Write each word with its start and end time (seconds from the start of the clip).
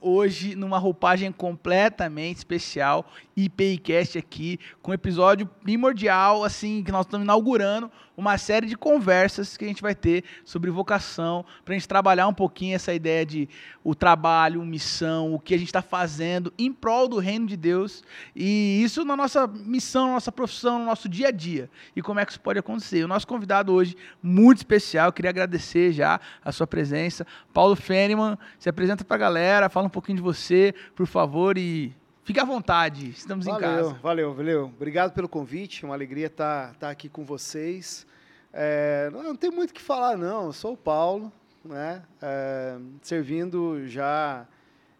Hoje, 0.00 0.54
numa 0.54 0.78
roupagem 0.78 1.32
completamente 1.32 2.36
especial, 2.36 3.10
IPIcast 3.36 4.18
aqui, 4.18 4.58
com 4.82 4.92
episódio 4.92 5.46
primordial, 5.46 6.44
assim, 6.44 6.82
que 6.82 6.92
nós 6.92 7.06
estamos 7.06 7.24
inaugurando 7.24 7.90
uma 8.16 8.38
série 8.38 8.66
de 8.66 8.76
conversas 8.76 9.56
que 9.56 9.64
a 9.64 9.68
gente 9.68 9.82
vai 9.82 9.94
ter 9.94 10.24
sobre 10.44 10.70
vocação, 10.70 11.44
para 11.64 11.74
a 11.74 11.78
gente 11.78 11.86
trabalhar 11.86 12.26
um 12.28 12.32
pouquinho 12.32 12.74
essa 12.74 12.94
ideia 12.94 13.26
de 13.26 13.48
o 13.84 13.94
trabalho, 13.94 14.64
missão, 14.64 15.34
o 15.34 15.38
que 15.38 15.54
a 15.54 15.58
gente 15.58 15.68
está 15.68 15.82
fazendo 15.82 16.52
em 16.58 16.72
prol 16.72 17.08
do 17.08 17.18
reino 17.18 17.46
de 17.46 17.56
Deus, 17.56 18.02
e 18.34 18.82
isso 18.82 19.04
na 19.04 19.16
nossa 19.16 19.46
missão, 19.46 20.06
na 20.06 20.14
nossa 20.14 20.32
profissão, 20.32 20.78
no 20.78 20.86
nosso 20.86 21.08
dia 21.08 21.28
a 21.28 21.30
dia, 21.30 21.68
e 21.94 22.00
como 22.00 22.18
é 22.18 22.24
que 22.24 22.32
isso 22.32 22.40
pode 22.40 22.58
acontecer. 22.58 23.04
O 23.04 23.08
nosso 23.08 23.26
convidado 23.26 23.72
hoje, 23.72 23.96
muito 24.22 24.58
especial, 24.58 25.08
eu 25.08 25.12
queria 25.12 25.30
agradecer 25.30 25.92
já 25.92 26.18
a 26.42 26.52
sua 26.52 26.66
presença. 26.66 27.26
Paulo 27.52 27.76
Feniman, 27.76 28.38
se 28.58 28.68
apresenta 28.68 29.04
para 29.04 29.16
a 29.16 29.18
galera, 29.18 29.68
fala 29.68 29.85
um 29.86 29.90
pouquinho 29.90 30.16
de 30.16 30.22
você, 30.22 30.74
por 30.94 31.06
favor, 31.06 31.56
e 31.56 31.94
Fique 32.26 32.40
à 32.40 32.44
vontade, 32.44 33.10
estamos 33.10 33.46
valeu, 33.46 33.60
em 33.60 33.62
casa. 33.62 33.94
Valeu, 34.02 34.34
valeu. 34.34 34.64
Obrigado 34.64 35.12
pelo 35.12 35.28
convite, 35.28 35.84
uma 35.84 35.94
alegria 35.94 36.26
estar, 36.26 36.72
estar 36.72 36.90
aqui 36.90 37.08
com 37.08 37.24
vocês. 37.24 38.04
É, 38.52 39.08
não, 39.12 39.22
não, 39.22 39.36
tem 39.36 39.48
muito 39.48 39.70
o 39.70 39.72
que 39.72 39.80
falar, 39.80 40.18
não. 40.18 40.46
Eu 40.46 40.52
sou 40.52 40.72
o 40.72 40.76
Paulo, 40.76 41.32
né? 41.64 42.02
É, 42.20 42.78
servindo 43.00 43.86
já 43.86 44.44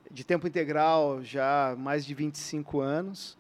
de 0.09 0.23
tempo 0.23 0.47
integral 0.47 1.21
já 1.21 1.75
mais 1.77 2.07
de 2.07 2.15
25 2.15 2.79
anos. 2.79 3.37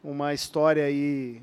Uma 0.00 0.32
história 0.32 0.84
aí, 0.84 1.42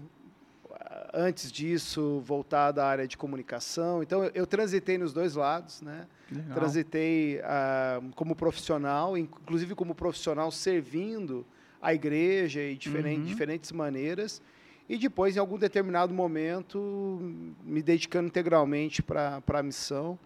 antes 1.13 1.51
disso, 1.51 2.21
voltada 2.25 2.83
à 2.83 2.87
área 2.87 3.07
de 3.07 3.17
comunicação. 3.17 4.01
Então, 4.01 4.23
eu, 4.23 4.31
eu 4.33 4.47
transitei 4.47 4.97
nos 4.97 5.13
dois 5.13 5.35
lados, 5.35 5.81
né? 5.81 6.07
Legal. 6.31 6.55
Transitei 6.55 7.39
uh, 7.39 8.11
como 8.15 8.35
profissional, 8.35 9.17
inclusive 9.17 9.75
como 9.75 9.93
profissional 9.93 10.51
servindo 10.51 11.45
a 11.81 11.93
igreja 11.93 12.61
e 12.61 12.75
diferente, 12.75 13.19
uhum. 13.19 13.25
diferentes 13.25 13.71
maneiras. 13.71 14.41
E 14.87 14.97
depois, 14.97 15.35
em 15.35 15.39
algum 15.39 15.57
determinado 15.57 16.13
momento, 16.13 17.19
me 17.63 17.81
dedicando 17.81 18.27
integralmente 18.27 19.01
para 19.01 19.41
a 19.47 19.63
missão. 19.63 20.17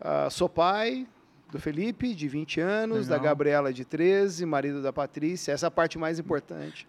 Uh, 0.00 0.30
sou 0.30 0.48
pai 0.48 1.06
do 1.50 1.58
Felipe, 1.58 2.14
de 2.14 2.28
20 2.28 2.60
anos, 2.60 3.08
legal. 3.08 3.18
da 3.18 3.24
Gabriela, 3.24 3.72
de 3.72 3.84
13, 3.84 4.44
marido 4.44 4.82
da 4.82 4.92
Patrícia. 4.92 5.52
Essa 5.52 5.66
é 5.66 5.68
a 5.68 5.70
parte 5.70 5.98
mais 5.98 6.18
importante 6.18 6.86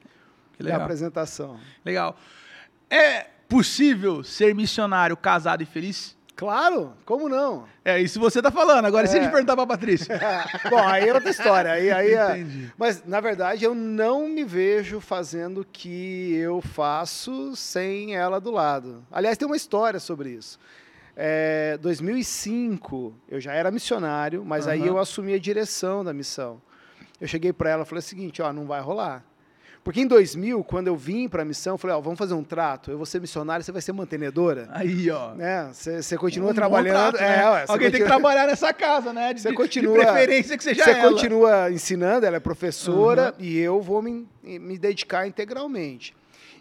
da 0.59 0.75
apresentação. 0.75 1.57
Legal. 1.85 2.17
É 2.89 3.27
possível 3.47 4.23
ser 4.23 4.53
missionário 4.55 5.15
casado 5.15 5.61
e 5.61 5.65
feliz? 5.65 6.17
Claro, 6.39 6.93
como 7.03 7.27
não? 7.27 7.65
É 7.83 7.99
isso 7.99 8.17
você 8.17 8.41
tá 8.41 8.49
falando. 8.49 8.85
Agora, 8.85 9.03
é. 9.03 9.07
se 9.07 9.17
a 9.17 9.21
gente 9.21 9.29
perguntar 9.29 9.57
pra 9.57 9.67
Patrícia. 9.67 10.17
Bom, 10.71 10.87
aí 10.87 11.09
é 11.09 11.13
outra 11.13 11.29
história. 11.29 11.71
Aí, 11.73 11.91
aí 11.91 12.13
é- 12.13 12.31
Entendi. 12.37 12.65
É... 12.67 12.71
Mas, 12.77 13.03
na 13.03 13.19
verdade, 13.19 13.65
eu 13.65 13.75
não 13.75 14.29
me 14.29 14.45
vejo 14.45 15.01
fazendo 15.01 15.61
o 15.61 15.65
que 15.65 16.33
eu 16.35 16.61
faço 16.61 17.57
sem 17.57 18.15
ela 18.15 18.39
do 18.39 18.51
lado. 18.51 19.05
Aliás, 19.11 19.37
tem 19.37 19.45
uma 19.45 19.57
história 19.57 19.99
sobre 19.99 20.29
isso. 20.29 20.57
É, 21.13 21.77
2005, 21.81 23.13
eu 23.27 23.41
já 23.41 23.51
era 23.51 23.69
missionário, 23.69 24.45
mas 24.45 24.65
uhum. 24.65 24.71
aí 24.71 24.87
eu 24.87 24.97
assumi 24.97 25.33
a 25.33 25.39
direção 25.39 26.05
da 26.05 26.13
missão. 26.13 26.61
Eu 27.19 27.27
cheguei 27.27 27.51
para 27.51 27.71
ela 27.71 27.83
e 27.83 27.85
falei 27.85 27.99
o 27.99 28.01
seguinte, 28.01 28.41
ó, 28.41 28.53
não 28.53 28.65
vai 28.65 28.79
rolar. 28.79 29.25
Porque 29.83 30.01
em 30.01 30.07
2000, 30.07 30.63
quando 30.63 30.87
eu 30.87 30.95
vim 30.95 31.27
para 31.27 31.41
a 31.41 31.45
missão, 31.45 31.73
eu 31.73 31.77
falei, 31.77 31.95
ó, 31.95 32.01
vamos 32.01 32.19
fazer 32.19 32.33
um 32.33 32.43
trato. 32.43 32.91
Eu 32.91 32.97
vou 32.97 33.05
ser 33.05 33.21
missionário, 33.21 33.63
você 33.63 33.71
vai 33.71 33.81
ser 33.81 33.93
mantenedora. 33.93 34.67
Aí, 34.71 35.09
ó. 35.09 35.33
Né? 35.33 35.69
Você, 35.71 36.01
você 36.01 36.17
continua 36.17 36.51
um 36.51 36.53
trabalhando. 36.53 37.11
Trato, 37.11 37.21
né? 37.21 37.39
é, 37.39 37.49
ué, 37.49 37.61
Alguém 37.61 37.65
continua... 37.67 37.91
tem 37.91 38.01
que 38.01 38.07
trabalhar 38.07 38.47
nessa 38.47 38.73
casa, 38.73 39.13
né? 39.13 39.33
De, 39.33 39.41
você 39.41 39.53
continua, 39.53 39.97
de 39.97 40.05
preferência 40.05 40.57
que 40.57 40.63
seja 40.63 40.83
Você 40.83 40.91
ela. 40.91 41.09
continua 41.09 41.71
ensinando, 41.71 42.25
ela 42.25 42.37
é 42.37 42.39
professora, 42.39 43.33
uhum. 43.37 43.45
e 43.45 43.57
eu 43.57 43.81
vou 43.81 44.01
me, 44.01 44.27
me 44.43 44.77
dedicar 44.77 45.25
integralmente. 45.27 46.13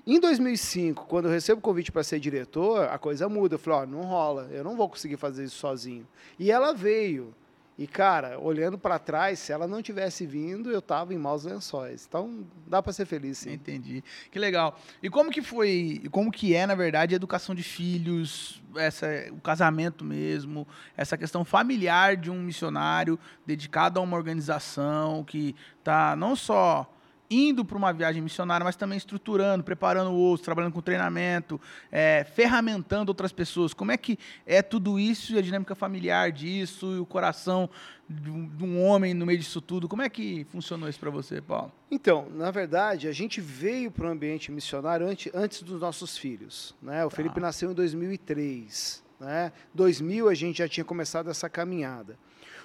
Em 0.06 0.18
2005, 0.18 1.04
quando 1.06 1.26
eu 1.26 1.30
recebo 1.30 1.58
o 1.58 1.62
convite 1.62 1.92
para 1.92 2.02
ser 2.02 2.18
diretor, 2.18 2.88
a 2.88 2.96
coisa 2.96 3.28
muda. 3.28 3.56
Eu 3.56 3.58
falei, 3.58 3.80
ó, 3.80 3.86
não 3.86 4.00
rola, 4.00 4.48
eu 4.50 4.64
não 4.64 4.74
vou 4.74 4.88
conseguir 4.88 5.18
fazer 5.18 5.44
isso 5.44 5.56
sozinho. 5.56 6.06
E 6.38 6.50
ela 6.50 6.72
veio. 6.72 7.34
E, 7.78 7.86
cara, 7.86 8.40
olhando 8.40 8.76
para 8.76 8.98
trás, 8.98 9.38
se 9.38 9.52
ela 9.52 9.68
não 9.68 9.80
tivesse 9.80 10.26
vindo, 10.26 10.68
eu 10.68 10.82
tava 10.82 11.14
em 11.14 11.16
maus 11.16 11.44
lençóis. 11.44 12.04
Então, 12.08 12.44
dá 12.66 12.82
para 12.82 12.92
ser 12.92 13.06
feliz, 13.06 13.38
sim. 13.38 13.52
Entendi. 13.52 14.02
Que 14.32 14.38
legal. 14.38 14.76
E 15.00 15.08
como 15.08 15.30
que 15.30 15.40
foi, 15.40 16.02
como 16.10 16.32
que 16.32 16.56
é, 16.56 16.66
na 16.66 16.74
verdade, 16.74 17.14
a 17.14 17.16
educação 17.16 17.54
de 17.54 17.62
filhos, 17.62 18.60
essa, 18.74 19.06
o 19.30 19.40
casamento 19.40 20.04
mesmo, 20.04 20.66
essa 20.96 21.16
questão 21.16 21.44
familiar 21.44 22.16
de 22.16 22.32
um 22.32 22.42
missionário 22.42 23.16
dedicado 23.46 24.00
a 24.00 24.02
uma 24.02 24.16
organização 24.16 25.22
que 25.22 25.54
tá 25.84 26.16
não 26.16 26.34
só 26.34 26.92
indo 27.30 27.64
para 27.64 27.76
uma 27.76 27.92
viagem 27.92 28.22
missionária, 28.22 28.64
mas 28.64 28.76
também 28.76 28.96
estruturando, 28.96 29.62
preparando 29.62 30.12
outros, 30.12 30.44
trabalhando 30.44 30.72
com 30.72 30.80
treinamento, 30.80 31.60
é, 31.90 32.24
ferramentando 32.34 33.10
outras 33.10 33.32
pessoas. 33.32 33.74
Como 33.74 33.92
é 33.92 33.96
que 33.96 34.18
é 34.46 34.62
tudo 34.62 34.98
isso 34.98 35.34
e 35.34 35.38
a 35.38 35.42
dinâmica 35.42 35.74
familiar 35.74 36.32
disso 36.32 36.96
e 36.96 36.98
o 36.98 37.06
coração 37.06 37.68
de 38.08 38.30
um, 38.30 38.48
de 38.48 38.64
um 38.64 38.82
homem 38.82 39.12
no 39.12 39.26
meio 39.26 39.38
disso 39.38 39.60
tudo? 39.60 39.88
Como 39.88 40.02
é 40.02 40.08
que 40.08 40.46
funcionou 40.50 40.88
isso 40.88 40.98
para 40.98 41.10
você, 41.10 41.40
Paulo? 41.40 41.72
Então, 41.90 42.28
na 42.30 42.50
verdade, 42.50 43.08
a 43.08 43.12
gente 43.12 43.40
veio 43.40 43.90
para 43.90 44.06
o 44.06 44.10
ambiente 44.10 44.50
missionário 44.50 45.06
antes, 45.06 45.32
antes 45.34 45.62
dos 45.62 45.80
nossos 45.80 46.16
filhos. 46.16 46.74
Né? 46.80 47.04
O 47.04 47.10
tá. 47.10 47.16
Felipe 47.16 47.40
nasceu 47.40 47.70
em 47.70 47.74
2003. 47.74 49.04
Né? 49.20 49.52
2000 49.74 50.28
a 50.28 50.34
gente 50.34 50.58
já 50.58 50.68
tinha 50.68 50.84
começado 50.84 51.28
essa 51.28 51.48
caminhada. 51.48 52.16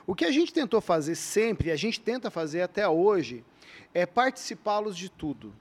O 0.06 0.14
que 0.14 0.26
a 0.26 0.32
gente 0.32 0.54
tentou 0.54 0.82
fazer 0.82 1.16
sempre, 1.16 1.70
e 1.70 1.72
a 1.72 1.76
gente 1.76 2.00
tenta 2.00 2.30
fazer 2.30 2.62
até 2.62 2.88
hoje, 2.88 3.44
é 3.94 4.06
participá-los 4.06 4.98
de 4.98 5.10
tudo. 5.10 5.54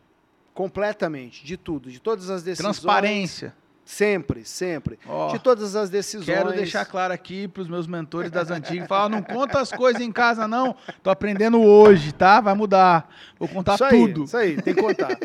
Completamente, 0.55 1.45
de 1.45 1.57
tudo, 1.57 1.91
de 1.91 2.01
todas 2.01 2.29
as 2.29 2.43
decisões. 2.43 2.77
Transparência. 2.77 3.55
Sempre, 3.85 4.45
sempre. 4.45 4.99
Oh, 5.09 5.29
de 5.33 5.39
todas 5.39 5.75
as 5.75 5.91
decisões. 5.91 6.27
Quero 6.27 6.53
deixar 6.53 6.85
claro 6.85 7.13
aqui 7.13 7.49
para 7.49 7.63
os 7.63 7.69
meus 7.69 7.87
mentores 7.87 8.31
das 8.31 8.51
antigas, 8.51 8.87
falar, 8.87 9.09
não 9.09 9.23
conta 9.23 9.61
as 9.61 9.73
coisas 9.73 10.01
em 10.01 10.13
casa 10.13 10.47
não, 10.47 10.77
tô 11.03 11.11
aprendendo 11.11 11.61
hoje, 11.61 12.13
tá? 12.13 12.41
Vai 12.41 12.55
mudar. 12.55 13.13
Vou 13.39 13.49
contar 13.49 13.75
isso 13.75 13.89
tudo. 13.89 14.21
Aí, 14.21 14.25
isso 14.25 14.37
aí, 14.37 14.63
tem 14.63 14.75
que 14.75 14.81
contar. 14.81 15.19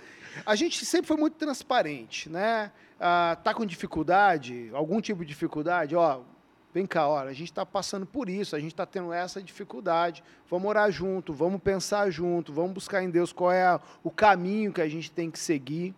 A 0.45 0.55
gente 0.55 0.85
sempre 0.85 1.07
foi 1.07 1.17
muito 1.17 1.35
transparente, 1.35 2.29
né? 2.29 2.71
Ah, 2.99 3.37
tá 3.43 3.53
com 3.53 3.65
dificuldade, 3.65 4.71
algum 4.73 4.99
tipo 4.99 5.21
de 5.21 5.27
dificuldade, 5.27 5.95
ó, 5.95 6.21
vem 6.77 6.85
cá, 6.85 7.07
olha, 7.07 7.31
a 7.31 7.33
gente 7.33 7.49
está 7.49 7.65
passando 7.65 8.05
por 8.05 8.29
isso, 8.29 8.55
a 8.55 8.59
gente 8.59 8.71
está 8.71 8.85
tendo 8.85 9.11
essa 9.11 9.41
dificuldade, 9.41 10.23
vamos 10.47 10.69
orar 10.69 10.91
junto, 10.91 11.33
vamos 11.33 11.59
pensar 11.59 12.11
junto, 12.11 12.53
vamos 12.53 12.73
buscar 12.73 13.01
em 13.01 13.09
Deus 13.09 13.33
qual 13.33 13.51
é 13.51 13.79
o 14.03 14.11
caminho 14.11 14.71
que 14.71 14.79
a 14.79 14.87
gente 14.87 15.09
tem 15.11 15.31
que 15.31 15.39
seguir. 15.39 15.95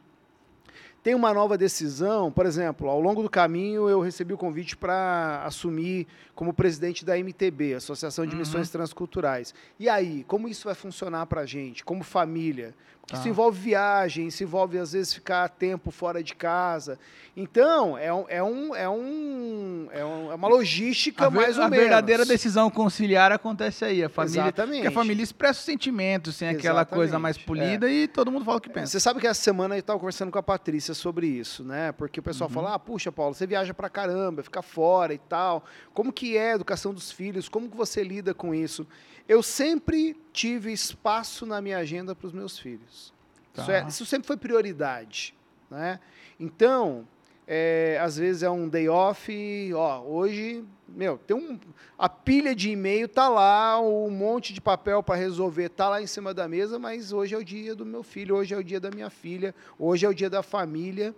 Tem 1.03 1.13
uma 1.13 1.33
nova 1.33 1.57
decisão, 1.57 2.31
por 2.31 2.45
exemplo, 2.45 2.89
ao 2.89 2.99
longo 2.99 3.21
do 3.21 3.29
caminho 3.29 3.89
eu 3.89 3.99
recebi 3.99 4.33
o 4.33 4.37
convite 4.37 4.77
para 4.77 5.43
assumir 5.45 6.07
como 6.33 6.53
presidente 6.53 7.03
da 7.03 7.17
MTB, 7.17 7.73
Associação 7.73 8.25
de 8.25 8.33
uhum. 8.33 8.39
Missões 8.39 8.69
Transculturais. 8.69 9.53
E 9.77 9.89
aí, 9.89 10.23
como 10.25 10.47
isso 10.47 10.65
vai 10.65 10.75
funcionar 10.75 11.25
para 11.25 11.41
a 11.41 11.45
gente, 11.45 11.83
como 11.83 12.03
família? 12.03 12.73
Ah. 13.11 13.17
isso 13.17 13.27
envolve 13.27 13.59
viagem, 13.59 14.27
isso 14.27 14.43
envolve, 14.43 14.77
às 14.77 14.93
vezes, 14.93 15.13
ficar 15.13 15.47
tempo 15.49 15.91
fora 15.91 16.23
de 16.23 16.35
casa. 16.35 16.99
Então, 17.35 17.97
é, 17.97 18.13
um, 18.13 18.25
é, 18.27 18.43
um, 18.43 18.75
é, 18.75 18.89
um, 18.89 19.87
é, 19.91 19.99
é 19.99 20.35
uma 20.35 20.47
logística 20.47 21.27
a 21.27 21.29
mais 21.29 21.57
ou 21.57 21.63
a 21.63 21.69
menos. 21.69 21.85
A 21.85 21.87
verdadeira 21.87 22.25
decisão 22.25 22.69
conciliar 22.69 23.31
acontece 23.31 23.85
aí. 23.85 24.03
A 24.03 24.09
família, 24.09 24.41
Exatamente. 24.41 24.75
Porque 24.81 24.87
a 24.87 24.91
família 24.91 25.23
expressa 25.23 25.61
sentimentos, 25.61 26.35
sem 26.35 26.49
aquela 26.49 26.83
coisa 26.83 27.17
mais 27.17 27.37
polida, 27.37 27.89
é. 27.89 27.93
e 27.93 28.07
todo 28.09 28.29
mundo 28.29 28.43
fala 28.43 28.57
o 28.57 28.61
que 28.61 28.69
pensa. 28.69 28.87
Você 28.87 28.99
sabe 28.99 29.21
que 29.21 29.27
essa 29.27 29.41
semana 29.41 29.75
eu 29.75 29.79
estava 29.79 29.97
conversando 29.97 30.31
com 30.31 30.37
a 30.37 30.43
Patrícia 30.43 30.93
sobre 30.93 31.27
isso, 31.27 31.63
né? 31.63 31.93
Porque 31.93 32.19
o 32.19 32.23
pessoal 32.23 32.49
uhum. 32.49 32.53
fala, 32.53 32.73
ah, 32.73 32.79
puxa, 32.79 33.11
Paulo, 33.11 33.33
você 33.33 33.47
viaja 33.47 33.73
pra 33.73 33.89
caramba, 33.89 34.43
fica 34.43 34.61
fora 34.61 35.13
e 35.13 35.17
tal. 35.17 35.63
Como 35.93 36.11
que 36.11 36.35
é 36.35 36.51
a 36.51 36.55
educação 36.55 36.93
dos 36.93 37.09
filhos? 37.09 37.47
Como 37.47 37.69
que 37.69 37.77
você 37.77 38.03
lida 38.03 38.33
com 38.33 38.53
isso? 38.53 38.85
Eu 39.29 39.43
sempre 39.43 40.19
tive 40.33 40.73
espaço 40.73 41.45
na 41.45 41.61
minha 41.61 41.77
agenda 41.77 42.15
para 42.15 42.25
os 42.25 42.33
meus 42.33 42.57
filhos. 42.57 43.13
Tá. 43.53 43.61
Isso, 43.61 43.71
é, 43.71 43.87
isso, 43.87 44.05
sempre 44.07 44.25
foi 44.25 44.35
prioridade. 44.35 45.35
Né? 45.69 45.99
Então, 46.39 47.07
é, 47.45 47.99
às 48.01 48.17
vezes 48.17 48.41
é 48.41 48.49
um 48.49 48.67
day 48.67 48.89
off, 48.89 49.31
ó, 49.75 50.01
hoje, 50.01 50.65
meu, 50.87 51.19
tem 51.19 51.37
um, 51.37 51.59
a 51.95 52.09
pilha 52.09 52.55
de 52.55 52.71
e-mail 52.71 53.07
tá 53.07 53.29
lá, 53.29 53.79
um 53.79 54.09
monte 54.09 54.51
de 54.51 54.59
papel 54.59 55.03
para 55.03 55.13
resolver 55.13 55.69
tá 55.69 55.89
lá 55.89 56.01
em 56.01 56.07
cima 56.07 56.33
da 56.33 56.47
mesa, 56.47 56.79
mas 56.79 57.13
hoje 57.13 57.35
é 57.35 57.37
o 57.37 57.43
dia 57.43 57.75
do 57.75 57.85
meu 57.85 58.01
filho, 58.01 58.35
hoje 58.35 58.55
é 58.55 58.57
o 58.57 58.63
dia 58.63 58.79
da 58.79 58.89
minha 58.89 59.11
filha, 59.11 59.53
hoje 59.77 60.07
é 60.07 60.09
o 60.09 60.13
dia 60.13 60.29
da 60.29 60.41
família. 60.41 61.13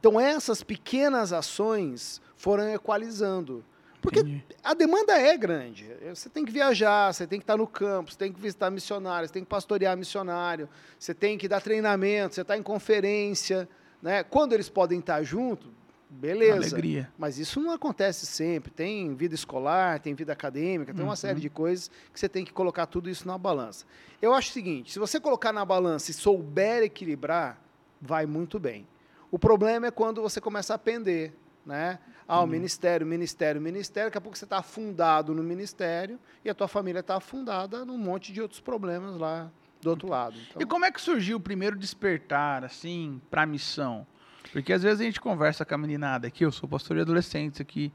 Então 0.00 0.18
essas 0.20 0.64
pequenas 0.64 1.32
ações 1.32 2.20
foram 2.36 2.68
equalizando. 2.74 3.64
Porque 4.06 4.20
Entendi. 4.20 4.44
a 4.62 4.72
demanda 4.74 5.18
é 5.18 5.36
grande. 5.36 5.84
Você 6.14 6.28
tem 6.28 6.44
que 6.44 6.52
viajar, 6.52 7.12
você 7.12 7.26
tem 7.26 7.38
que 7.40 7.42
estar 7.42 7.56
no 7.56 7.66
campo, 7.66 8.12
você 8.12 8.18
tem 8.18 8.32
que 8.32 8.40
visitar 8.40 8.70
missionários, 8.70 9.28
você 9.30 9.34
tem 9.34 9.42
que 9.42 9.48
pastorear 9.48 9.96
missionário, 9.96 10.68
você 10.98 11.12
tem 11.12 11.36
que 11.36 11.48
dar 11.48 11.60
treinamento, 11.60 12.34
você 12.36 12.42
está 12.42 12.56
em 12.56 12.62
conferência. 12.62 13.68
Né? 14.00 14.22
Quando 14.22 14.52
eles 14.52 14.68
podem 14.68 15.00
estar 15.00 15.22
juntos, 15.22 15.68
Beleza. 16.08 16.54
Alegria. 16.76 17.12
Mas 17.18 17.36
isso 17.36 17.60
não 17.60 17.72
acontece 17.72 18.26
sempre. 18.26 18.70
Tem 18.70 19.12
vida 19.16 19.34
escolar, 19.34 19.98
tem 19.98 20.14
vida 20.14 20.32
acadêmica, 20.32 20.94
tem 20.94 21.02
uma 21.02 21.10
Uhum. 21.10 21.16
série 21.16 21.40
de 21.40 21.50
coisas 21.50 21.90
que 22.12 22.18
você 22.18 22.28
tem 22.28 22.44
que 22.44 22.52
colocar 22.52 22.86
tudo 22.86 23.10
isso 23.10 23.26
na 23.26 23.36
balança. 23.36 23.84
Eu 24.22 24.32
acho 24.32 24.50
o 24.50 24.52
seguinte: 24.52 24.92
se 24.92 24.98
você 25.00 25.18
colocar 25.18 25.52
na 25.52 25.64
balança 25.64 26.12
e 26.12 26.14
souber 26.14 26.84
equilibrar, 26.84 27.60
vai 28.00 28.24
muito 28.24 28.58
bem. 28.60 28.86
O 29.32 29.38
problema 29.38 29.88
é 29.88 29.90
quando 29.90 30.22
você 30.22 30.40
começa 30.40 30.72
a 30.74 30.78
pender, 30.78 31.32
né? 31.66 31.98
Ah, 32.28 32.40
o 32.40 32.46
ministério, 32.46 33.06
ministério, 33.06 33.60
ministério. 33.60 34.08
Daqui 34.08 34.18
a 34.18 34.20
pouco 34.20 34.38
você 34.38 34.44
está 34.44 34.58
afundado 34.58 35.34
no 35.34 35.42
ministério 35.42 36.18
e 36.44 36.50
a 36.50 36.54
tua 36.54 36.68
família 36.68 37.00
está 37.00 37.16
afundada 37.16 37.84
num 37.84 37.98
monte 37.98 38.32
de 38.32 38.40
outros 38.40 38.60
problemas 38.60 39.16
lá 39.16 39.50
do 39.80 39.90
outro 39.90 40.08
lado. 40.08 40.36
Então, 40.48 40.62
E 40.62 40.66
como 40.66 40.84
é 40.84 40.90
que 40.90 41.00
surgiu 41.00 41.36
o 41.36 41.40
primeiro 41.40 41.76
despertar, 41.76 42.64
assim, 42.64 43.20
pra 43.30 43.44
missão? 43.44 44.06
Porque 44.52 44.72
às 44.72 44.82
vezes 44.82 45.00
a 45.00 45.04
gente 45.04 45.20
conversa 45.20 45.64
com 45.64 45.74
a 45.74 45.78
meninada 45.78 46.26
aqui, 46.28 46.44
eu 46.44 46.52
sou 46.52 46.68
pastor 46.68 46.96
de 46.96 47.02
adolescentes 47.02 47.60
aqui 47.60 47.92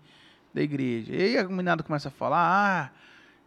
da 0.53 0.61
igreja. 0.61 1.13
E 1.13 1.21
aí 1.23 1.37
a 1.37 1.43
meninada 1.47 1.81
começa 1.81 2.09
a 2.09 2.11
falar, 2.11 2.37
ah, 2.39 2.91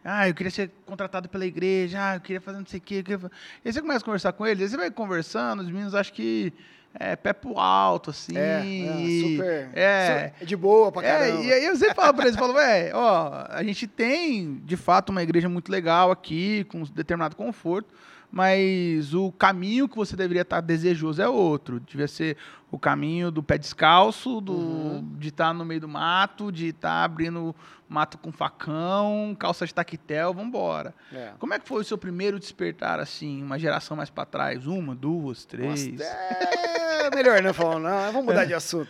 ah, 0.03 0.27
eu 0.27 0.35
queria 0.35 0.51
ser 0.51 0.71
contratado 0.85 1.27
pela 1.29 1.45
igreja, 1.45 1.97
ah, 1.99 2.15
eu 2.15 2.21
queria 2.21 2.41
fazer 2.41 2.59
não 2.59 2.65
sei 2.65 2.79
o 2.79 2.81
quê. 2.81 2.95
eu 2.95 3.03
queria 3.03 3.19
fa-" 3.19 3.31
E 3.63 3.69
aí 3.69 3.73
você 3.73 3.81
começa 3.81 4.01
a 4.01 4.05
conversar 4.05 4.33
com 4.33 4.45
eles, 4.45 4.61
aí 4.61 4.69
você 4.69 4.77
vai 4.77 4.91
conversando, 4.91 5.61
os 5.61 5.67
meninos 5.67 5.95
acham 5.95 6.13
que 6.13 6.53
é 6.99 7.15
pé 7.15 7.33
pro 7.33 7.59
alto, 7.59 8.09
assim. 8.09 8.37
é, 8.37 8.61
é, 8.61 9.21
super. 9.21 9.69
É. 9.73 10.31
de 10.41 10.55
boa 10.55 10.91
pra 10.91 11.01
caramba. 11.01 11.41
É, 11.41 11.45
e 11.45 11.53
aí 11.53 11.65
eu 11.65 11.75
sempre 11.75 11.95
falo 11.95 12.13
pra 12.13 12.25
eles, 12.25 12.37
falo, 12.37 12.53
ué, 12.53 12.91
ó, 12.93 13.45
a 13.49 13.63
gente 13.63 13.87
tem, 13.87 14.61
de 14.63 14.77
fato, 14.77 15.09
uma 15.09 15.23
igreja 15.23 15.49
muito 15.49 15.71
legal 15.71 16.11
aqui, 16.11 16.63
com 16.65 16.79
um 16.79 16.83
determinado 16.83 17.35
conforto, 17.35 17.93
mas 18.31 19.13
o 19.13 19.31
caminho 19.31 19.87
que 19.87 19.95
você 19.95 20.15
deveria 20.15 20.41
estar 20.41 20.61
desejoso 20.61 21.21
é 21.21 21.27
outro. 21.29 21.79
Devia 21.79 22.07
ser 22.07 22.37
o 22.71 22.77
caminho 22.79 23.31
do 23.31 23.41
pé 23.41 23.57
descalço, 23.57 24.41
do, 24.41 24.53
Uhum. 24.53 25.15
de 25.17 25.29
estar 25.29 25.53
no 25.53 25.63
meio 25.63 25.79
do 25.81 25.87
mato, 25.87 26.51
de 26.51 26.67
estar 26.69 27.03
abrindo 27.03 27.55
mato 27.87 28.17
com 28.17 28.31
facão, 28.31 29.35
calça 29.39 29.65
de 29.65 29.73
taquetel, 29.73 30.33
vambora. 30.33 30.93
É. 31.13 31.31
Como 31.39 31.53
é 31.53 31.59
que 31.59 31.67
foi 31.67 31.81
o 31.81 31.85
seu 31.85 31.97
primeiro 31.97 32.39
despertar, 32.39 32.99
assim, 32.99 33.41
uma 33.43 33.57
geração 33.59 33.95
mais 33.95 34.09
pra 34.09 34.25
trás? 34.25 34.65
Uma, 34.65 34.95
duas, 34.95 35.45
três? 35.45 35.87
Nossa, 35.87 36.03
é 36.03 37.15
melhor 37.15 37.41
não 37.41 37.53
falar, 37.53 37.79
não. 37.79 38.11
Vamos 38.11 38.25
mudar 38.25 38.45
de 38.45 38.53
assunto. 38.55 38.89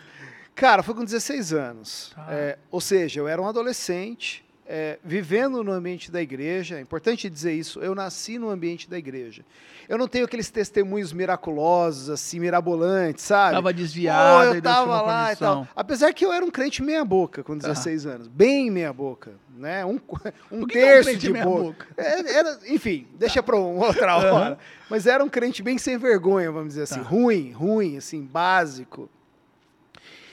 Cara, 0.55 0.81
foi 0.81 0.95
com 0.95 1.03
16 1.03 1.51
anos. 1.51 2.13
Tá. 2.15 2.27
É, 2.29 2.57
ou 2.71 2.79
seja, 2.79 3.19
eu 3.19 3.27
era 3.27 3.41
um 3.41 3.47
adolescente, 3.47 4.44
é, 4.67 4.97
vivendo 5.03 5.63
no 5.63 5.71
ambiente 5.71 6.11
da 6.11 6.21
igreja. 6.21 6.77
É 6.77 6.81
importante 6.81 7.29
dizer 7.29 7.53
isso. 7.53 7.79
Eu 7.79 7.93
nasci 7.93 8.39
no 8.39 8.49
ambiente 8.49 8.89
da 8.89 8.97
igreja. 8.97 9.45
Eu 9.87 9.97
não 9.97 10.07
tenho 10.07 10.25
aqueles 10.25 10.49
testemunhos 10.49 11.13
miraculosos, 11.13 12.09
assim, 12.09 12.39
mirabolantes, 12.39 13.23
sabe? 13.23 13.53
Tava 13.53 13.71
desviado, 13.71 14.55
e 14.55 14.57
eu 14.57 14.61
Deus 14.61 14.75
chamou 14.75 14.89
tava 14.89 15.03
pra 15.03 15.11
lá 15.13 15.33
e 15.33 15.35
tal. 15.35 15.67
Apesar 15.75 16.13
que 16.13 16.25
eu 16.25 16.33
era 16.33 16.43
um 16.43 16.49
crente 16.49 16.81
meia 16.81 17.05
boca 17.05 17.43
com 17.43 17.55
16 17.55 18.05
anos. 18.07 18.27
Bem 18.27 18.71
meia 18.71 18.91
boca. 18.91 19.33
Né? 19.55 19.85
Um, 19.85 19.99
um 20.51 20.61
é 20.61 20.63
um 20.63 20.67
terço 20.67 21.09
crente 21.09 21.19
de 21.19 21.31
meia 21.31 21.45
boca. 21.45 21.85
boca? 21.87 21.87
É, 21.97 22.37
era- 22.37 22.59
enfim, 22.67 23.07
deixa 23.13 23.43
pra 23.43 23.55
uma 23.55 23.85
outra 23.85 24.17
hora. 24.17 24.57
Mas 24.89 25.05
era 25.05 25.23
um 25.23 25.29
crente 25.29 25.61
bem 25.61 25.77
sem 25.77 25.97
vergonha, 25.97 26.51
vamos 26.51 26.69
dizer 26.69 26.83
assim. 26.83 27.01
Tá. 27.01 27.07
Ruim, 27.07 27.51
ruim, 27.51 27.97
assim, 27.97 28.23
básico. 28.23 29.09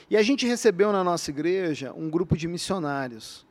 E 0.08 0.16
a 0.16 0.22
gente 0.22 0.46
recebeu 0.46 0.92
na 0.92 1.04
nossa 1.04 1.30
igreja 1.30 1.92
um 1.96 2.10
grupo 2.10 2.36
de 2.36 2.48
missionários. 2.48 3.46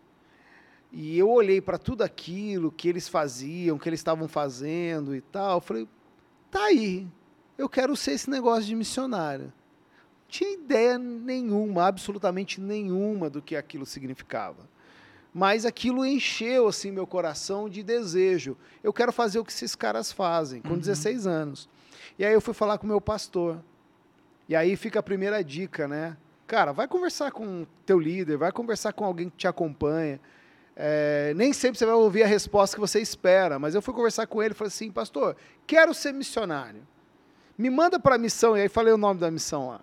E 0.92 1.18
eu 1.18 1.30
olhei 1.30 1.62
para 1.62 1.78
tudo 1.78 2.02
aquilo 2.04 2.72
que 2.72 2.90
eles 2.90 3.08
faziam, 3.08 3.78
que 3.78 3.88
eles 3.88 4.00
estavam 4.02 4.28
fazendo 4.28 5.16
e 5.16 5.22
tal. 5.22 5.62
Falei, 5.62 5.88
tá 6.50 6.66
aí, 6.66 7.08
eu 7.58 7.70
quero 7.70 7.96
ser 7.96 8.12
esse 8.12 8.30
negócio 8.30 8.66
de 8.66 8.76
missionário. 8.76 9.46
Não 9.46 10.28
tinha 10.28 10.54
ideia 10.54 10.98
nenhuma, 10.98 11.86
absolutamente 11.88 12.60
nenhuma 12.60 13.30
do 13.30 13.42
que 13.42 13.56
aquilo 13.56 13.86
significava. 13.86 14.70
Mas 15.34 15.66
aquilo 15.66 16.06
encheu 16.06 16.68
assim 16.68 16.92
meu 16.92 17.08
coração 17.08 17.70
de 17.70 17.82
desejo. 17.84 18.58
Eu 18.84 18.92
quero 18.92 19.14
fazer 19.14 19.40
o 19.40 19.46
que 19.46 19.52
esses 19.52 19.76
caras 19.76 20.12
fazem, 20.12 20.62
com 20.62 20.72
Uhum. 20.72 20.78
16 20.80 21.26
anos. 21.26 21.70
E 22.20 22.26
aí 22.26 22.34
eu 22.34 22.42
fui 22.42 22.54
falar 22.54 22.78
com 22.78 22.86
o 22.86 22.90
meu 22.90 23.00
pastor. 23.00 23.64
E 24.50 24.56
aí 24.56 24.76
fica 24.76 25.00
a 25.00 25.04
primeira 25.04 25.42
dica, 25.42 25.88
né? 25.88 26.18
Cara, 26.46 26.74
vai 26.74 26.86
conversar 26.86 27.32
com 27.32 27.66
teu 27.86 27.98
líder, 27.98 28.36
vai 28.36 28.52
conversar 28.52 28.92
com 28.92 29.06
alguém 29.06 29.30
que 29.30 29.38
te 29.38 29.48
acompanha. 29.48 30.20
É, 30.76 31.34
nem 31.36 31.52
sempre 31.54 31.78
você 31.78 31.86
vai 31.86 31.96
ouvir 31.96 32.24
a 32.24 32.28
resposta 32.28 32.76
que 32.76 32.80
você 32.80 33.00
espera, 33.00 33.60
mas 33.60 33.76
eu 33.76 33.82
fui 33.82 33.94
conversar 33.94 34.26
com 34.28 34.42
ele 34.42 34.54
e 34.54 34.56
falei 34.56 34.70
assim, 34.70 34.92
pastor, 34.92 35.36
quero 35.68 35.94
ser 35.94 36.14
missionário. 36.14 36.88
Me 37.58 37.70
manda 37.70 38.00
para 38.00 38.16
a 38.16 38.18
missão, 38.18 38.58
e 38.58 38.62
aí 38.62 38.70
falei 38.70 38.94
o 38.94 38.98
nome 38.98 39.20
da 39.20 39.30
missão 39.30 39.68
lá. 39.70 39.82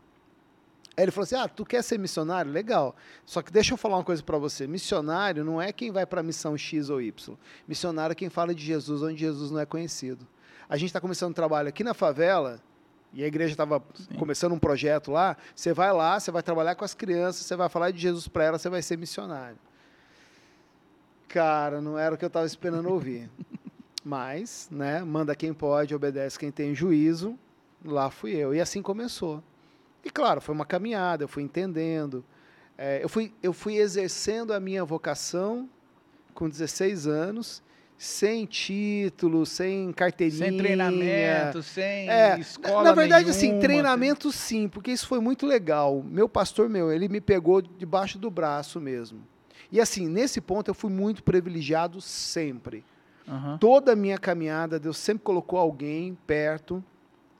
Aí 0.96 1.04
ele 1.04 1.12
falou 1.12 1.24
assim, 1.24 1.36
ah, 1.36 1.46
tu 1.46 1.64
quer 1.64 1.82
ser 1.82 1.96
missionário? 1.98 2.50
Legal. 2.50 2.96
Só 3.24 3.40
que 3.40 3.52
deixa 3.52 3.72
eu 3.72 3.76
falar 3.76 3.98
uma 3.98 4.04
coisa 4.04 4.20
para 4.20 4.36
você. 4.36 4.66
Missionário 4.66 5.44
não 5.44 5.62
é 5.62 5.72
quem 5.72 5.92
vai 5.92 6.04
para 6.04 6.20
a 6.20 6.24
missão 6.24 6.56
X 6.58 6.90
ou 6.90 7.00
Y. 7.00 7.36
Missionário 7.68 8.12
é 8.12 8.16
quem 8.16 8.28
fala 8.28 8.52
de 8.52 8.64
Jesus 8.64 9.00
onde 9.02 9.20
Jesus 9.20 9.52
não 9.52 9.60
é 9.60 9.66
conhecido. 9.66 10.26
A 10.68 10.76
gente 10.76 10.88
está 10.88 11.00
começando 11.00 11.30
um 11.30 11.34
trabalho 11.34 11.68
aqui 11.68 11.84
na 11.84 11.94
favela, 11.94 12.60
e 13.12 13.22
a 13.22 13.26
igreja 13.26 13.52
estava 13.52 13.80
começando 14.18 14.52
um 14.52 14.58
projeto 14.58 15.10
lá. 15.10 15.36
Você 15.54 15.72
vai 15.72 15.92
lá, 15.92 16.18
você 16.18 16.30
vai 16.30 16.42
trabalhar 16.42 16.74
com 16.74 16.84
as 16.84 16.94
crianças, 16.94 17.46
você 17.46 17.54
vai 17.54 17.68
falar 17.68 17.90
de 17.90 17.98
Jesus 17.98 18.26
para 18.26 18.44
elas, 18.44 18.60
você 18.60 18.68
vai 18.68 18.82
ser 18.82 18.98
missionário. 18.98 19.56
Cara, 21.28 21.80
não 21.80 21.98
era 21.98 22.14
o 22.14 22.18
que 22.18 22.24
eu 22.24 22.28
estava 22.28 22.46
esperando 22.46 22.88
ouvir. 22.88 23.30
Mas, 24.04 24.68
né, 24.70 25.02
manda 25.04 25.34
quem 25.36 25.52
pode, 25.52 25.94
obedece 25.94 26.38
quem 26.38 26.50
tem 26.50 26.74
juízo. 26.74 27.38
Lá 27.84 28.10
fui 28.10 28.34
eu. 28.34 28.54
E 28.54 28.60
assim 28.60 28.80
começou. 28.80 29.42
E 30.02 30.10
claro, 30.10 30.40
foi 30.40 30.54
uma 30.54 30.64
caminhada, 30.64 31.24
eu 31.24 31.28
fui 31.28 31.42
entendendo. 31.42 32.24
É, 32.76 33.02
eu, 33.02 33.08
fui, 33.08 33.32
eu 33.42 33.52
fui 33.52 33.76
exercendo 33.76 34.52
a 34.52 34.60
minha 34.60 34.84
vocação 34.84 35.68
com 36.32 36.48
16 36.48 37.06
anos, 37.06 37.62
sem 37.98 38.46
título, 38.46 39.44
sem 39.44 39.92
carteirinha. 39.92 40.48
Sem 40.48 40.56
treinamento, 40.56 41.62
sem 41.62 42.08
É, 42.08 42.38
escola 42.38 42.84
na 42.84 42.92
verdade, 42.92 43.28
assim, 43.28 43.48
nenhuma, 43.48 43.60
treinamento 43.60 44.30
sim, 44.30 44.68
porque 44.68 44.92
isso 44.92 45.06
foi 45.06 45.18
muito 45.18 45.44
legal. 45.44 46.02
Meu 46.02 46.28
pastor, 46.28 46.68
meu, 46.68 46.92
ele 46.92 47.08
me 47.08 47.20
pegou 47.20 47.60
debaixo 47.60 48.18
do 48.18 48.30
braço 48.30 48.80
mesmo. 48.80 49.20
E 49.70 49.80
assim, 49.80 50.08
nesse 50.08 50.40
ponto 50.40 50.68
eu 50.68 50.74
fui 50.74 50.90
muito 50.90 51.22
privilegiado 51.22 52.00
sempre. 52.00 52.84
Aham, 53.28 53.58
Toda 53.58 53.92
a 53.92 53.96
minha 53.96 54.16
caminhada, 54.16 54.78
Deus 54.78 54.96
sempre 54.96 55.22
colocou 55.24 55.58
alguém 55.58 56.16
perto 56.26 56.82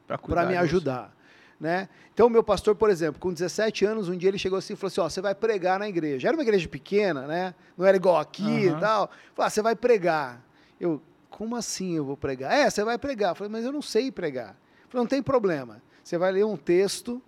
para 0.06 0.46
me 0.46 0.56
ajudar. 0.56 1.16
Né? 1.58 1.88
Então, 2.14 2.28
o 2.28 2.30
meu 2.30 2.44
pastor, 2.44 2.76
por 2.76 2.88
exemplo, 2.88 3.20
com 3.20 3.32
17 3.32 3.84
anos, 3.84 4.08
um 4.08 4.16
dia 4.16 4.28
ele 4.28 4.38
chegou 4.38 4.58
assim 4.58 4.75
e 4.75 4.76
falou 4.76 4.88
assim: 4.88 5.00
Ó, 5.00 5.08
você 5.08 5.20
vai 5.20 5.34
pregar 5.34 5.78
na 5.78 5.88
igreja. 5.88 6.28
Era 6.28 6.36
uma 6.36 6.42
igreja 6.42 6.69
pequena, 6.69 7.26
né? 7.26 7.54
Não 7.76 7.84
era 7.84 7.96
igual 7.96 8.16
aqui 8.19 8.69
Aham. 8.69 8.76
e 8.76 8.80
tal. 8.80 9.10
Falou: 9.34 9.46
ah, 9.46 9.50
você 9.50 9.60
vai 9.60 9.75
pregar. 9.75 10.40
Eu, 10.80 11.02
como 11.30 11.56
assim 11.56 11.97
eu 11.97 12.04
vou 12.04 12.16
pregar? 12.16 12.52
É, 12.52 12.70
você 12.70 12.85
vai 12.85 12.97
pregar. 12.97 13.30
Eu 13.30 13.35
falei, 13.35 13.52
mas 13.52 13.64
eu 13.64 13.73
não 13.73 13.82
sei 13.82 14.12
pregar. 14.12 14.50
Eu 14.85 14.90
falei, 14.90 15.02
não 15.02 15.08
tem 15.08 15.23
problema. 15.23 15.82
Você 16.02 16.16
vai 16.16 16.30
ler 16.30 16.44
um 16.44 16.56
texto, 16.56 17.20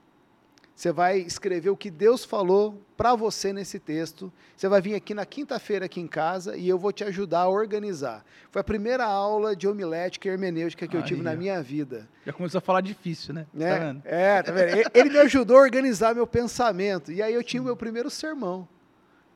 você 0.80 0.92
vai 0.92 1.18
escrever 1.18 1.68
o 1.68 1.76
que 1.76 1.90
Deus 1.90 2.24
falou 2.24 2.82
para 2.96 3.14
você 3.14 3.52
nesse 3.52 3.78
texto. 3.78 4.32
Você 4.56 4.66
vai 4.66 4.80
vir 4.80 4.94
aqui 4.94 5.12
na 5.12 5.26
quinta-feira 5.26 5.84
aqui 5.84 6.00
em 6.00 6.06
casa 6.06 6.56
e 6.56 6.66
eu 6.66 6.78
vou 6.78 6.90
te 6.90 7.04
ajudar 7.04 7.40
a 7.40 7.48
organizar. 7.50 8.24
Foi 8.50 8.62
a 8.62 8.64
primeira 8.64 9.04
aula 9.04 9.54
de 9.54 9.68
homilética 9.68 10.26
e 10.26 10.30
hermenêutica 10.32 10.88
que 10.88 10.96
eu 10.96 11.02
tive 11.02 11.20
Aí, 11.20 11.24
na 11.24 11.34
minha 11.34 11.62
vida. 11.62 12.08
Já 12.24 12.32
começou 12.32 12.56
a 12.56 12.62
falar 12.62 12.80
difícil, 12.80 13.34
né? 13.34 13.46
Né? 13.52 13.70
Tá 13.70 13.84
vendo? 13.84 14.02
É, 14.06 14.42
tá 14.42 14.52
vendo? 14.52 14.90
Ele 14.94 15.10
me 15.10 15.18
ajudou 15.18 15.58
a 15.58 15.60
organizar 15.60 16.14
meu 16.14 16.26
pensamento. 16.26 17.12
E 17.12 17.20
aí 17.20 17.34
eu 17.34 17.44
tinha 17.44 17.60
o 17.60 17.64
meu 17.66 17.76
primeiro 17.76 18.08
sermão. 18.08 18.66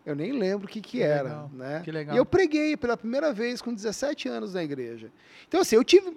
Eu 0.06 0.16
nem 0.16 0.32
lembro 0.32 0.66
o 0.66 0.70
que, 0.70 0.80
que, 0.80 0.92
Que 0.98 1.02
era. 1.02 1.24
legal, 1.24 1.50
Né? 1.52 1.82
que 1.84 1.90
legal. 1.90 2.16
E 2.16 2.18
eu 2.18 2.24
preguei 2.24 2.74
pela 2.74 2.96
primeira 2.96 3.34
vez 3.34 3.60
com 3.60 3.74
17 3.74 4.30
anos 4.30 4.54
na 4.54 4.64
igreja. 4.64 5.12
Então, 5.46 5.60
assim, 5.60 5.76
eu 5.76 5.84
tive 5.84 6.16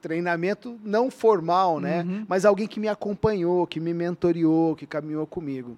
treinamento 0.00 0.78
não 0.82 1.10
formal, 1.10 1.80
né? 1.80 2.02
Uhum. 2.02 2.24
Mas 2.28 2.44
alguém 2.44 2.66
que 2.66 2.80
me 2.80 2.88
acompanhou, 2.88 3.66
que 3.66 3.80
me 3.80 3.92
mentoreou, 3.92 4.76
que 4.76 4.86
caminhou 4.86 5.26
comigo. 5.26 5.76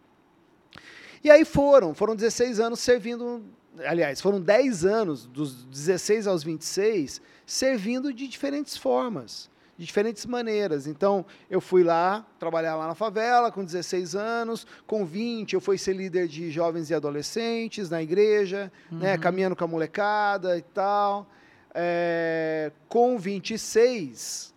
E 1.25 1.31
aí 1.31 1.45
foram, 1.45 1.95
foram 1.95 2.17
16 2.17 2.59
anos 2.59 2.81
servindo, 2.81 3.43
aliás, 3.85 4.21
foram 4.21 4.41
10 4.41 4.85
anos, 4.85 5.27
dos 5.27 5.65
16 5.65 6.27
aos 6.27 6.43
26, 6.43 7.23
servindo 7.47 8.13
de 8.13 8.27
diferentes 8.27 8.77
formas, 8.77 9.49
de 9.79 9.87
diferentes 9.87 10.27
maneiras. 10.27 10.89
Então, 10.89 11.25
eu 11.49 11.61
fui 11.61 11.85
lá, 11.85 12.27
trabalhar 12.41 12.75
lá 12.75 12.89
na 12.89 12.95
favela 12.95 13.53
com 13.53 13.65
16 13.65 14.17
anos, 14.17 14.67
com 14.85 15.05
20 15.05 15.55
eu 15.55 15.61
fui 15.61 15.79
ser 15.79 15.95
líder 15.95 16.27
de 16.27 16.51
jovens 16.51 16.91
e 16.91 16.95
adolescentes 16.95 17.89
na 17.89 18.03
igreja, 18.03 18.73
né, 18.91 19.17
caminhando 19.17 19.55
com 19.55 19.65
a 19.65 19.69
molecada 19.69 20.59
e 20.59 20.63
tal. 20.63 21.29
É, 21.75 22.71
com 22.89 23.19
26, 23.19 24.55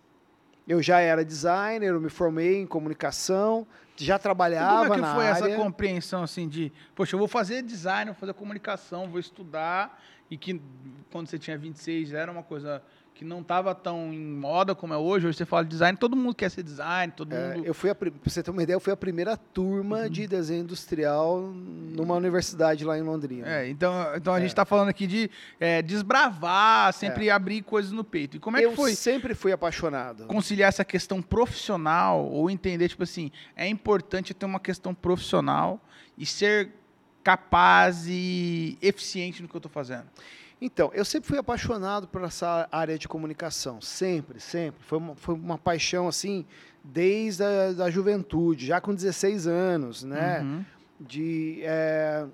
eu 0.68 0.82
já 0.82 1.00
era 1.00 1.24
designer, 1.24 1.88
eu 1.88 2.00
me 2.00 2.10
formei 2.10 2.60
em 2.60 2.66
comunicação, 2.66 3.66
já 3.96 4.16
E 4.16 4.18
trabalhava 4.18 4.82
como 4.82 4.92
é 4.94 4.96
que 4.96 5.00
na 5.02 5.14
foi 5.14 5.26
área. 5.26 5.38
essa 5.46 5.56
compreensão 5.56 6.22
assim 6.22 6.48
de, 6.48 6.70
poxa, 6.94 7.14
eu 7.14 7.18
vou 7.18 7.28
fazer 7.28 7.62
design, 7.62 8.10
vou 8.10 8.20
fazer 8.20 8.34
comunicação, 8.34 9.08
vou 9.08 9.18
estudar 9.18 10.02
e 10.30 10.36
que 10.36 10.60
quando 11.10 11.28
você 11.28 11.38
tinha 11.38 11.56
26 11.56 12.12
era 12.12 12.30
uma 12.30 12.42
coisa 12.42 12.82
que 13.18 13.24
não 13.24 13.40
estava 13.40 13.74
tão 13.74 14.12
em 14.12 14.18
moda 14.20 14.74
como 14.74 14.92
é 14.92 14.96
hoje. 14.98 15.26
Hoje 15.26 15.38
você 15.38 15.46
fala 15.46 15.64
de 15.64 15.70
design, 15.70 15.96
todo 15.96 16.14
mundo 16.14 16.34
quer 16.34 16.50
ser 16.50 16.62
design, 16.62 17.10
todo 17.16 17.32
É, 17.34 17.54
mundo. 17.54 17.64
eu 17.66 17.72
fui, 17.72 17.88
a, 17.88 17.94
pra 17.94 18.10
você 18.22 18.42
ter 18.42 18.50
uma 18.50 18.62
ideia, 18.62 18.76
eu 18.76 18.80
fui 18.80 18.92
a 18.92 18.96
primeira 18.96 19.38
turma 19.38 20.00
Uhum. 20.02 20.08
de 20.10 20.26
desenho 20.26 20.62
industrial 20.64 21.40
numa 21.40 22.14
universidade 22.14 22.84
lá 22.84 22.98
em 22.98 23.00
Londrina. 23.02 23.48
É, 23.48 23.68
então, 23.70 23.94
então 24.14 24.34
a 24.34 24.36
É. 24.36 24.40
gente 24.42 24.50
está 24.50 24.66
falando 24.66 24.90
aqui 24.90 25.06
de 25.06 25.30
é, 25.58 25.80
desbravar, 25.80 26.92
sempre 26.92 27.30
abrir 27.30 27.62
coisas 27.62 27.90
no 27.90 28.04
peito. 28.04 28.36
E 28.36 28.40
como 28.40 28.58
é 28.58 28.64
eu 28.66 28.70
que 28.70 28.76
foi 28.76 28.94
sempre 28.94 29.34
fui 29.34 29.50
apaixonado. 29.50 30.26
conciliar 30.26 30.68
essa 30.68 30.84
questão 30.84 31.22
profissional 31.22 32.22
ou 32.26 32.50
entender, 32.50 32.86
tipo 32.90 33.02
assim, 33.02 33.30
é 33.56 33.66
importante 33.66 34.34
ter 34.34 34.44
uma 34.44 34.60
questão 34.60 34.94
profissional 34.94 35.80
e 36.18 36.26
ser 36.26 36.70
capaz 37.24 38.04
e 38.06 38.76
eficiente 38.82 39.40
no 39.42 39.48
que 39.48 39.56
eu 39.56 39.58
estou 39.58 39.72
fazendo? 39.72 40.04
Então, 40.60 40.90
eu 40.94 41.04
sempre 41.04 41.28
fui 41.28 41.38
apaixonado 41.38 42.08
por 42.08 42.22
essa 42.22 42.66
área 42.72 42.98
de 42.98 43.06
comunicação, 43.06 43.80
sempre, 43.80 44.40
sempre. 44.40 44.82
Foi 44.82 44.98
uma, 44.98 45.14
foi 45.14 45.34
uma 45.34 45.58
paixão, 45.58 46.08
assim, 46.08 46.46
desde 46.82 47.42
a 47.42 47.72
da 47.72 47.90
juventude, 47.90 48.66
já 48.66 48.80
com 48.80 48.94
16 48.94 49.46
anos, 49.46 50.02
né? 50.02 50.40
Uhum. 50.40 50.64
De, 50.98 51.60
é, 51.62 52.26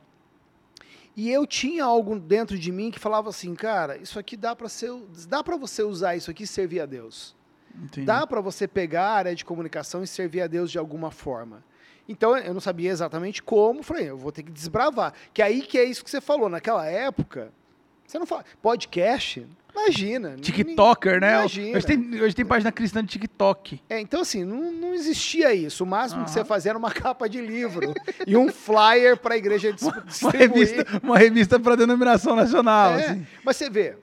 E 1.16 1.30
eu 1.30 1.44
tinha 1.46 1.84
algo 1.84 2.16
dentro 2.18 2.56
de 2.56 2.70
mim 2.70 2.92
que 2.92 2.98
falava 2.98 3.28
assim, 3.28 3.54
cara, 3.56 3.96
isso 3.96 4.18
aqui 4.18 4.36
dá 4.36 4.54
para 4.54 4.68
ser, 4.68 4.92
dá 5.28 5.42
para 5.42 5.56
você 5.56 5.82
usar 5.82 6.14
isso 6.14 6.30
aqui 6.30 6.44
e 6.44 6.46
servir 6.46 6.80
a 6.80 6.86
Deus. 6.86 7.34
Entendi. 7.74 8.06
Dá 8.06 8.24
para 8.26 8.40
você 8.40 8.68
pegar 8.68 9.08
a 9.08 9.14
área 9.14 9.34
de 9.34 9.44
comunicação 9.44 10.02
e 10.02 10.06
servir 10.06 10.42
a 10.42 10.46
Deus 10.46 10.70
de 10.70 10.78
alguma 10.78 11.10
forma. 11.10 11.64
Então 12.08 12.36
eu 12.36 12.52
não 12.54 12.60
sabia 12.60 12.90
exatamente 12.90 13.42
como, 13.42 13.82
falei, 13.82 14.10
eu 14.10 14.16
vou 14.16 14.30
ter 14.30 14.42
que 14.42 14.52
desbravar. 14.52 15.12
Que 15.32 15.42
aí 15.42 15.62
que 15.62 15.78
é 15.78 15.84
isso 15.84 16.04
que 16.04 16.10
você 16.10 16.20
falou, 16.20 16.48
naquela 16.48 16.86
época, 16.86 17.52
você 18.12 18.18
não 18.18 18.26
fala 18.26 18.44
podcast, 18.60 19.46
imagina. 19.74 20.36
TikToker, 20.36 21.18
né? 21.18 21.38
Imagina. 21.38 21.76
Hoje 21.78 21.86
tem, 21.86 22.20
hoje 22.22 22.34
tem 22.36 22.44
página 22.44 22.70
cristã 22.70 23.02
de 23.02 23.08
TikTok. 23.08 23.80
É, 23.88 23.98
então 24.00 24.20
assim, 24.20 24.44
não, 24.44 24.70
não 24.70 24.94
existia 24.94 25.54
isso. 25.54 25.82
O 25.82 25.86
máximo 25.86 26.24
que 26.24 26.30
Aham. 26.30 26.34
você 26.34 26.44
fazia 26.44 26.72
era 26.72 26.78
uma 26.78 26.90
capa 26.92 27.26
de 27.26 27.40
livro 27.40 27.94
e 28.26 28.36
um 28.36 28.52
flyer 28.52 29.16
para 29.16 29.32
a 29.34 29.36
igreja 29.38 29.72
dis- 29.72 29.88
Uma 30.20 30.30
revista, 30.30 30.86
uma 31.02 31.16
revista 31.18 31.58
para 31.58 31.74
denominação 31.74 32.36
nacional. 32.36 32.92
É, 32.92 33.06
assim. 33.06 33.26
Mas 33.42 33.56
você 33.56 33.70
vê, 33.70 33.96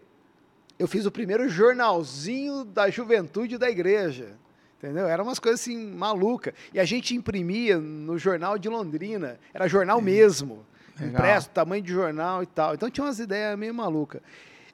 eu 0.80 0.88
fiz 0.88 1.06
o 1.06 1.12
primeiro 1.12 1.48
jornalzinho 1.48 2.64
da 2.66 2.90
juventude 2.90 3.60
da 3.60 3.70
igreja. 3.70 4.38
Entendeu? 4.82 5.08
Era 5.08 5.22
umas 5.22 5.38
coisas 5.40 5.60
assim 5.60 5.92
malucas. 5.92 6.54
E 6.74 6.80
a 6.80 6.86
gente 6.86 7.14
imprimia 7.14 7.78
no 7.78 8.18
jornal 8.18 8.58
de 8.58 8.70
Londrina. 8.70 9.38
Era 9.54 9.68
jornal 9.68 10.02
mesmo. 10.02 10.66
Impresso, 11.02 11.50
tamanho 11.50 11.82
de 11.82 11.92
jornal 11.92 12.44
e 12.44 12.46
tal. 12.46 12.74
Então 12.74 12.90
tinha 12.90 13.06
umas 13.06 13.20
ideias 13.20 13.58
meio 13.58 13.74
malucas. 13.74 14.22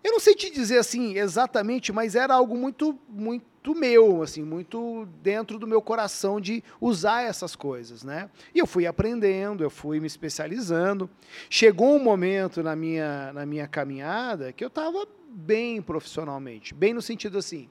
Eu 0.03 0.11
não 0.11 0.19
sei 0.19 0.35
te 0.35 0.51
dizer 0.51 0.77
assim 0.77 1.17
exatamente, 1.17 1.91
mas 1.91 2.15
era 2.15 2.35
algo 2.35 2.55
muito, 2.55 2.95
muito 3.09 3.73
meu, 3.73 4.21
assim, 4.21 4.43
muito 4.43 5.07
dentro 5.23 5.57
do 5.57 5.65
meu 5.65 5.81
coração 5.81 6.39
de 6.39 6.63
usar 6.79 7.23
essas 7.23 7.55
coisas, 7.55 8.03
né? 8.03 8.29
E 8.53 8.59
eu 8.59 8.67
fui 8.67 8.85
aprendendo, 8.85 9.63
eu 9.63 9.69
fui 9.71 9.99
me 9.99 10.05
especializando. 10.05 11.09
Chegou 11.49 11.95
um 11.95 12.03
momento 12.03 12.61
na 12.61 12.75
minha, 12.75 13.33
na 13.33 13.47
minha 13.47 13.67
caminhada 13.67 14.53
que 14.53 14.63
eu 14.63 14.67
estava 14.67 15.07
bem 15.27 15.81
profissionalmente, 15.81 16.73
bem 16.73 16.93
no 16.93 17.01
sentido 17.01 17.39
assim, 17.39 17.67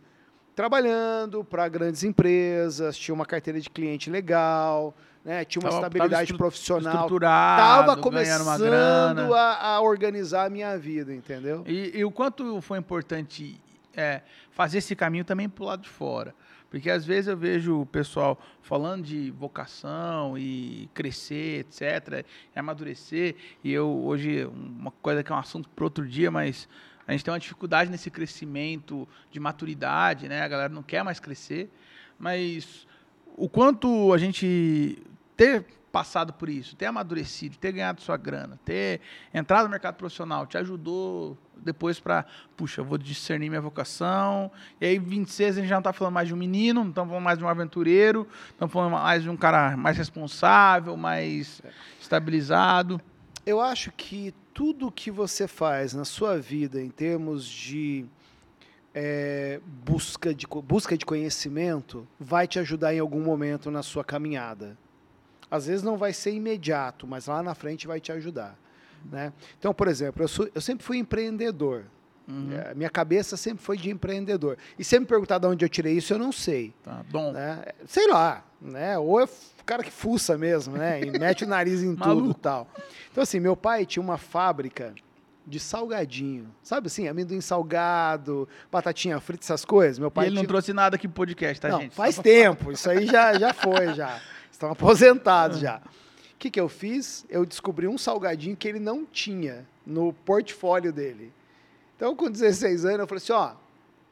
trabalhando 0.57 1.45
para 1.45 1.69
grandes 1.69 2.03
empresas, 2.03 2.97
tinha 2.97 3.15
uma 3.15 3.27
carteira 3.27 3.61
de 3.61 3.71
cliente 3.71 4.11
legal, 4.11 4.93
né? 5.25 5.45
Tinha 5.45 5.61
uma 5.63 5.71
Tava- 5.71 5.83
tava 5.83 5.87
estabilidade 5.95 6.25
estru- 6.25 6.39
profissional. 6.39 6.93
Tava 7.57 7.97
começando 7.97 9.35
a, 9.35 9.67
a 9.77 9.81
organizar 9.81 10.45
a 10.47 10.51
minha 10.51 10.77
vida, 10.79 11.15
entendeu? 11.15 11.65
E, 11.67 11.99
e 11.99 12.05
o 12.05 12.11
quanto 12.11 12.61
foi 12.61 12.79
importante 12.79 13.61
é, 13.97 14.21
fazer 14.51 14.79
esse 14.79 14.95
caminho 14.95 15.25
também 15.25 15.49
pro 15.49 15.65
lado 15.65 15.83
de 15.83 15.89
fora. 15.89 16.35
Porque 16.71 16.91
às 16.91 17.05
vezes 17.07 17.29
eu 17.29 17.37
vejo 17.37 17.81
o 17.83 17.87
pessoal 17.87 18.37
falando 18.61 19.05
de 19.05 19.31
vocação 19.31 20.37
e 20.37 20.91
crescer, 20.93 21.61
etc., 21.61 22.27
e 22.55 22.59
amadurecer. 22.59 23.37
E 23.63 23.73
eu 23.73 23.89
hoje, 24.05 24.45
uma 24.47 24.91
coisa 24.91 25.23
que 25.23 25.31
é 25.31 25.35
um 25.35 25.39
assunto 25.39 25.69
para 25.69 25.85
outro 25.85 26.05
dia, 26.05 26.33
mas 26.33 26.69
a 27.07 27.13
gente 27.13 27.25
tem 27.25 27.33
uma 27.33 27.39
dificuldade 27.39 27.89
nesse 27.91 28.11
crescimento 28.11 29.09
de 29.31 29.39
maturidade, 29.39 30.29
né? 30.29 30.43
A 30.43 30.49
galera 30.49 30.69
não 30.73 30.83
quer 30.83 31.05
mais 31.05 31.21
crescer. 31.21 31.71
Mas 32.19 32.89
o 33.37 33.49
quanto 33.49 34.13
a 34.13 34.19
gente 34.19 35.01
ter 35.37 35.67
passado 35.95 36.33
por 36.33 36.49
isso, 36.49 36.75
ter 36.75 36.87
amadurecido, 36.87 37.57
ter 37.57 37.71
ganhado 37.71 38.01
sua 38.01 38.17
grana, 38.17 38.59
ter 38.65 39.01
entrado 39.33 39.67
no 39.67 39.71
mercado 39.71 39.95
profissional, 39.95 40.45
te 40.45 40.59
ajudou 40.59 41.39
depois 41.57 42.01
para, 42.01 42.27
puxa, 42.57 42.81
eu 42.81 42.85
vou 42.85 42.99
discernir 42.99 43.49
minha 43.49 43.61
vocação. 43.61 44.51
E 44.81 44.87
aí, 44.87 44.99
26, 44.99 45.57
a 45.57 45.61
gente 45.61 45.69
já 45.69 45.77
não 45.77 45.81
está 45.81 45.93
falando 45.93 46.15
mais 46.15 46.27
de 46.27 46.35
um 46.35 46.37
menino, 46.37 46.83
não 46.83 46.91
estamos 46.91 47.11
falando 47.11 47.25
mais 47.25 47.39
de 47.39 47.45
um 47.45 47.49
aventureiro, 47.49 48.27
estamos 48.51 48.73
falando 48.73 48.91
mais 48.91 49.23
de 49.23 49.31
um 49.31 49.37
cara 49.37 49.77
mais 49.77 49.97
responsável, 49.97 50.97
mais 50.97 51.63
estabilizado. 52.01 53.01
Eu 53.47 53.61
acho 53.61 53.93
que 53.93 54.35
tudo 54.53 54.91
que 54.91 55.13
você 55.13 55.47
faz 55.47 55.95
na 55.95 56.05
sua 56.05 56.41
vida 56.41 56.83
em 56.83 56.91
termos 56.91 57.47
de 57.47 58.05
é, 58.93 59.61
busca, 59.65 60.35
de 60.35 60.47
busca 60.47 60.99
de 60.99 61.07
conhecimento 61.07 62.05
vai 62.19 62.49
te 62.49 62.59
ajudar 62.59 62.95
em 62.95 62.99
algum 62.99 63.21
momento 63.21 63.71
na 63.71 63.83
sua 63.85 64.05
caminhada. 64.05 64.77
Às 65.51 65.67
vezes 65.67 65.83
não 65.83 65.97
vai 65.97 66.13
ser 66.13 66.33
imediato, 66.33 67.07
mas 67.07 67.27
lá 67.27 67.43
na 67.43 67.55
frente 67.55 67.87
vai 67.87 68.01
te 68.01 68.11
ajudar. 68.13 68.57
Né? 69.11 69.33
Então, 69.59 69.75
por 69.75 69.87
exemplo, 69.89 70.23
eu, 70.23 70.29
sou- 70.29 70.49
eu 70.55 70.61
sempre 70.61 70.85
fui 70.85 70.97
empreendedor. 70.99 71.85
Uhum. 72.27 72.49
É, 72.59 72.75
minha 72.75 72.89
cabeça 72.89 73.37
sempre 73.37 73.63
foi 73.63 73.77
de 73.77 73.91
empreendedor. 73.91 74.57
E 74.79 74.83
se 74.85 74.99
me 74.99 75.05
perguntar 75.05 75.37
de 75.39 75.47
onde 75.47 75.63
eu 75.63 75.69
tirei 75.69 75.93
isso, 75.93 76.15
eu 76.15 76.19
não 76.19 76.33
sei. 76.33 76.73
Tá, 76.83 77.05
dom. 77.11 77.33
né? 77.33 77.63
Sei 77.87 78.07
lá, 78.09 78.43
né? 78.61 78.99
Ou 78.99 79.21
é 79.21 79.25
o 79.25 79.65
cara 79.67 79.83
que 79.83 79.91
fuça 79.91 80.39
mesmo, 80.39 80.75
né? 80.79 81.03
E 81.03 81.19
mete 81.19 81.45
o 81.45 81.47
nariz 81.47 81.83
em 81.83 81.95
tudo 81.97 82.31
e 82.31 82.35
tal. 82.35 82.67
Então, 83.13 83.23
assim, 83.23 83.39
meu 83.39 83.55
pai 83.55 83.85
tinha 83.85 84.03
uma 84.03 84.17
fábrica 84.17 84.95
de 85.47 85.61
salgadinho. 85.61 86.49
Sabe 86.63 86.87
assim, 86.87 87.07
amendoim 87.07 87.43
salgado, 87.43 88.49
batatinha 88.73 89.21
frita, 89.21 89.45
essas 89.45 89.63
coisas. 89.67 89.99
Meu 89.99 90.09
E 90.09 90.11
pai 90.11 90.27
ele 90.27 90.35
não 90.35 90.41
tinha... 90.43 90.49
trouxe 90.49 90.73
nada 90.73 90.97
aqui 90.97 91.07
pro 91.07 91.17
podcast, 91.17 91.61
tá, 91.61 91.69
não, 91.69 91.81
gente? 91.83 91.95
faz 91.95 92.15
Só 92.15 92.23
pra- 92.23 92.33
tempo. 92.33 92.73
Isso 92.73 92.89
aí 92.89 93.05
já, 93.07 93.39
já 93.39 93.53
foi, 93.53 93.93
já. 93.93 94.19
Estão 94.55 94.71
aposentados 94.71 95.59
já. 95.59 95.79
O 95.79 96.39
que, 96.39 96.49
que 96.49 96.61
eu 96.61 96.69
fiz? 96.69 97.27
Eu 97.29 97.45
descobri 97.45 97.89
um 97.89 97.99
salgadinho 97.99 98.57
que 98.57 98.69
ele 98.69 98.79
não 98.79 99.05
tinha 99.05 99.67
no 99.85 100.13
portfólio 100.13 100.93
dele. 100.93 101.33
Então, 101.97 102.15
com 102.15 102.31
16 102.31 102.85
anos, 102.85 103.01
eu 103.01 103.07
falei 103.09 103.23
assim, 103.23 103.33
ó, 103.33 103.53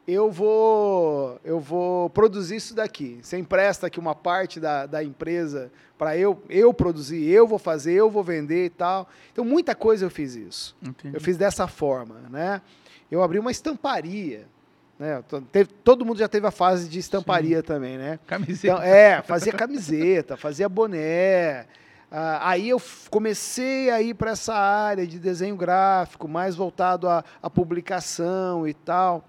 eu 0.07 0.33
vou, 0.33 1.41
eu 1.45 1.61
vou 1.61 2.11
produzir 2.11 2.57
isso 2.57 2.75
daqui. 2.75 3.21
Você 3.23 3.39
empresta 3.39 3.87
aqui 3.87 4.01
uma 4.01 4.17
parte 4.17 4.59
da, 4.59 4.85
da 4.85 5.05
empresa 5.05 5.71
para 5.97 6.17
eu, 6.17 6.43
eu 6.49 6.75
produzir, 6.75 7.23
eu 7.29 7.47
vou 7.47 7.59
fazer, 7.59 7.93
eu 7.93 8.11
vou 8.11 8.25
vender 8.25 8.67
e 8.67 8.71
tal. 8.71 9.09
Então, 9.33 9.45
muita 9.45 9.77
coisa 9.77 10.05
eu 10.05 10.11
fiz 10.11 10.35
isso. 10.35 10.77
Entendi. 10.83 11.15
Eu 11.15 11.21
fiz 11.21 11.37
dessa 11.37 11.69
forma, 11.69 12.17
né? 12.29 12.61
Eu 13.09 13.23
abri 13.23 13.39
uma 13.39 13.53
estamparia, 13.53 14.49
né? 14.99 15.23
Todo 15.83 16.05
mundo 16.05 16.19
já 16.19 16.29
teve 16.29 16.47
a 16.47 16.51
fase 16.51 16.89
de 16.89 16.99
estamparia 16.99 17.63
também, 17.63 17.99
né? 17.99 18.19
Camiseta. 18.27 18.75
Então, 18.75 18.83
é, 18.83 19.23
fazia 19.23 19.53
camiseta, 19.53 20.37
fazia 20.37 20.69
boné. 20.69 21.67
Ah, 22.11 22.51
aí 22.51 22.69
eu 22.69 22.81
comecei 23.11 23.89
a 23.91 24.03
ir 24.03 24.15
para 24.15 24.33
essa 24.33 24.55
área 24.55 25.07
de 25.07 25.19
desenho 25.19 25.57
gráfico, 25.57 26.29
mais 26.29 26.55
voltado 26.55 27.09
à, 27.09 27.25
à 27.43 27.49
publicação 27.49 28.69
e 28.69 28.75
tal. 28.75 29.25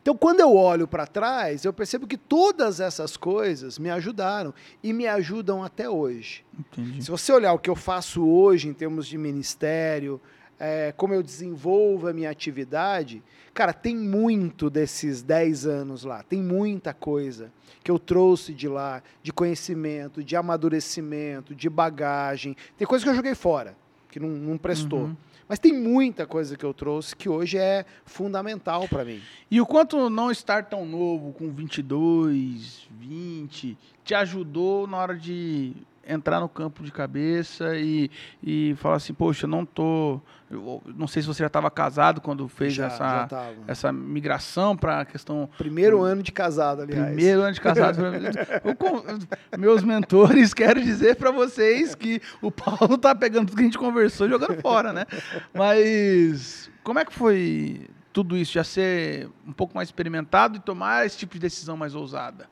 Então, 0.00 0.16
quando 0.16 0.40
eu 0.40 0.54
olho 0.54 0.88
para 0.88 1.06
trás, 1.06 1.64
eu 1.64 1.72
percebo 1.72 2.06
que 2.06 2.16
todas 2.16 2.80
essas 2.80 3.16
coisas 3.16 3.78
me 3.78 3.90
ajudaram 3.90 4.52
e 4.82 4.92
me 4.92 5.06
ajudam 5.06 5.62
até 5.62 5.88
hoje. 5.88 6.44
Entendi. 6.58 7.04
Se 7.04 7.10
você 7.10 7.32
olhar 7.32 7.52
o 7.52 7.58
que 7.58 7.70
eu 7.70 7.76
faço 7.76 8.26
hoje 8.26 8.68
em 8.68 8.72
termos 8.72 9.06
de 9.06 9.18
ministério, 9.18 10.20
é, 10.58 10.92
como 10.96 11.14
eu 11.14 11.22
desenvolvo 11.22 12.08
a 12.08 12.12
minha 12.12 12.30
atividade, 12.30 13.22
cara, 13.52 13.72
tem 13.72 13.96
muito 13.96 14.70
desses 14.70 15.22
10 15.22 15.66
anos 15.66 16.04
lá, 16.04 16.22
tem 16.22 16.42
muita 16.42 16.94
coisa 16.94 17.52
que 17.82 17.90
eu 17.90 17.98
trouxe 17.98 18.52
de 18.52 18.68
lá, 18.68 19.02
de 19.22 19.32
conhecimento, 19.32 20.22
de 20.22 20.34
amadurecimento, 20.34 21.54
de 21.54 21.68
bagagem. 21.68 22.56
Tem 22.76 22.86
coisa 22.86 23.04
que 23.04 23.10
eu 23.10 23.14
joguei 23.14 23.34
fora, 23.34 23.76
que 24.10 24.18
não, 24.18 24.28
não 24.28 24.58
prestou. 24.58 25.04
Uhum. 25.04 25.16
Mas 25.48 25.60
tem 25.60 25.72
muita 25.72 26.26
coisa 26.26 26.56
que 26.56 26.64
eu 26.64 26.74
trouxe 26.74 27.14
que 27.14 27.28
hoje 27.28 27.56
é 27.56 27.84
fundamental 28.04 28.88
para 28.88 29.04
mim. 29.04 29.22
E 29.48 29.60
o 29.60 29.66
quanto 29.66 30.10
não 30.10 30.30
estar 30.30 30.64
tão 30.64 30.84
novo, 30.84 31.32
com 31.32 31.50
22, 31.52 32.88
20, 32.90 33.78
te 34.04 34.14
ajudou 34.14 34.88
na 34.88 34.96
hora 34.96 35.16
de 35.16 35.72
entrar 36.06 36.40
no 36.40 36.48
campo 36.48 36.82
de 36.82 36.92
cabeça 36.92 37.76
e, 37.76 38.10
e 38.42 38.74
falar 38.78 38.96
assim, 38.96 39.12
poxa, 39.12 39.44
eu 39.46 39.50
não 39.50 39.64
tô. 39.64 40.20
Eu 40.48 40.80
não 40.94 41.08
sei 41.08 41.22
se 41.22 41.28
você 41.28 41.42
já 41.42 41.48
estava 41.48 41.68
casado 41.70 42.20
quando 42.20 42.46
fez 42.46 42.72
Já- 42.72 42.86
essa, 42.86 43.26
já 43.28 43.52
essa 43.66 43.92
migração 43.92 44.76
para 44.76 45.00
a 45.00 45.04
questão. 45.04 45.50
Primeiro 45.58 46.02
ano 46.02 46.22
de 46.22 46.30
casado, 46.30 46.82
aliás. 46.82 47.06
Primeiro 47.06 47.42
ano 47.42 47.52
de 47.52 47.60
casado. 47.60 47.98
Eu 48.04 49.58
meus 49.58 49.82
mentores 49.82 50.54
quero 50.54 50.80
dizer 50.80 51.16
para 51.16 51.30
vocês 51.30 51.94
que 51.94 52.20
o 52.40 52.50
Paulo 52.50 52.96
tá 52.96 53.14
pegando 53.14 53.46
tudo 53.48 53.56
que 53.56 53.62
a 53.62 53.66
gente 53.66 53.78
conversou 53.78 54.26
e 54.26 54.30
jogando 54.30 54.60
fora, 54.60 54.92
né? 54.92 55.04
Mas 55.52 56.70
como 56.84 56.98
é 57.00 57.04
que 57.04 57.12
foi 57.12 57.88
tudo 58.12 58.36
isso? 58.36 58.52
Já 58.52 58.62
ser 58.62 59.28
um 59.46 59.52
pouco 59.52 59.74
mais 59.74 59.88
experimentado 59.88 60.56
e 60.56 60.60
tomar 60.60 61.04
esse 61.04 61.18
tipo 61.18 61.34
de 61.34 61.40
decisão 61.40 61.76
mais 61.76 61.94
ousada? 61.94 62.48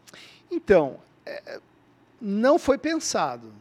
Então, 0.50 0.96
é, 1.24 1.60
não 2.20 2.58
foi 2.58 2.78
pensado. 2.78 3.52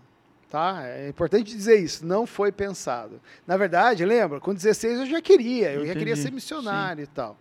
Tá? 0.49 0.83
É 0.85 1.09
importante 1.09 1.45
dizer 1.55 1.79
isso, 1.79 2.05
não 2.05 2.27
foi 2.27 2.51
pensado. 2.51 3.19
Na 3.47 3.57
verdade, 3.57 4.05
lembra, 4.05 4.39
com 4.39 4.53
16 4.53 4.99
eu 4.99 5.05
já 5.07 5.19
queria, 5.21 5.71
eu 5.73 5.85
já 5.85 5.93
queria 5.93 6.15
ser 6.15 6.31
missionário 6.31 7.03
e 7.03 7.07
tal. 7.07 7.35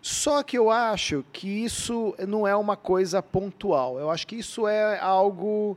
Só 0.00 0.42
que 0.42 0.56
eu 0.56 0.70
acho 0.70 1.24
que 1.32 1.48
isso 1.48 2.14
não 2.28 2.46
é 2.46 2.54
uma 2.54 2.76
coisa 2.76 3.20
pontual. 3.22 3.98
Eu 3.98 4.08
acho 4.10 4.26
que 4.26 4.36
isso 4.36 4.68
é 4.68 5.00
algo 5.00 5.76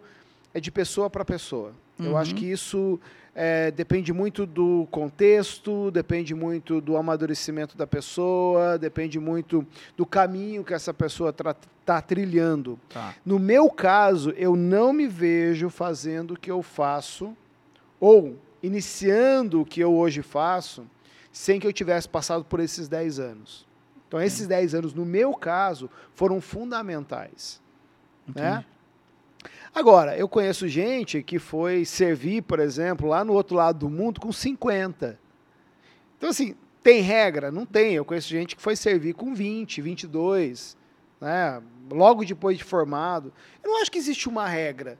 é 0.54 0.60
de 0.60 0.70
pessoa 0.70 1.10
para 1.10 1.26
pessoa. 1.26 1.72
Eu 1.98 2.12
Uhum. 2.12 2.18
acho 2.18 2.36
que 2.36 2.46
isso 2.46 3.00
é, 3.40 3.70
depende 3.70 4.12
muito 4.12 4.48
do 4.48 4.88
contexto, 4.90 5.92
depende 5.92 6.34
muito 6.34 6.82
do 6.82 6.98
amadurecimento 6.98 7.78
da 7.78 7.86
pessoa, 7.86 8.80
depende 8.80 9.20
muito 9.20 9.64
do 9.96 10.08
caminho 10.08 10.64
que 10.64 10.74
essa 10.74 10.92
pessoa 10.92 11.30
está 11.30 12.02
trilhando. 12.02 12.80
Tá. 12.90 13.14
No 13.24 13.38
meu 13.38 13.70
caso, 13.70 14.32
eu 14.32 14.56
não 14.56 14.92
me 14.92 15.08
vejo 15.08 15.70
fazendo 15.70 16.34
o 16.34 16.40
que 16.40 16.50
eu 16.50 16.64
faço 16.64 17.38
ou 18.00 18.40
iniciando 18.64 19.62
o 19.62 19.66
que 19.66 19.82
eu 19.82 19.94
hoje 19.94 20.24
faço 20.24 20.88
sem 21.32 21.60
que 21.60 21.68
eu 21.68 21.74
tivesse 21.74 22.10
passado 22.10 22.44
por 22.44 22.60
esses 22.60 22.88
10 22.88 23.20
anos. 23.20 23.68
Então, 24.08 24.20
esses 24.20 24.48
10 24.48 24.74
anos, 24.74 24.94
no 24.96 25.06
meu 25.06 25.36
caso, 25.36 25.92
foram 26.16 26.42
fundamentais. 26.42 27.62
Né? 28.36 28.66
Agora, 29.74 30.18
eu 30.18 30.28
conheço 30.28 30.68
gente 30.68 31.22
que 31.22 31.40
foi 31.40 31.86
servir, 31.86 32.42
por 32.44 32.60
exemplo, 32.60 33.08
lá 33.08 33.24
no 33.24 33.34
outro 33.34 33.56
lado 33.56 33.80
do 33.80 33.90
mundo 33.90 34.20
com 34.20 34.32
50. 34.32 35.20
Então, 36.18 36.30
assim, 36.30 36.56
tem 36.82 37.02
regra? 37.02 37.52
Não 37.52 37.66
tem. 37.66 37.94
Eu 37.94 38.06
conheço 38.06 38.30
gente 38.30 38.56
que 38.56 38.62
foi 38.62 38.76
servir 38.76 39.14
com 39.14 39.34
20, 39.34 39.82
22, 39.82 40.78
né? 41.20 41.62
logo 41.92 42.26
depois 42.26 42.58
de 42.58 42.64
formado. 42.64 43.32
Eu 43.64 43.72
não 43.72 43.82
acho 43.82 43.92
que 43.92 43.98
existe 43.98 44.28
uma 44.28 44.48
regra. 44.48 44.98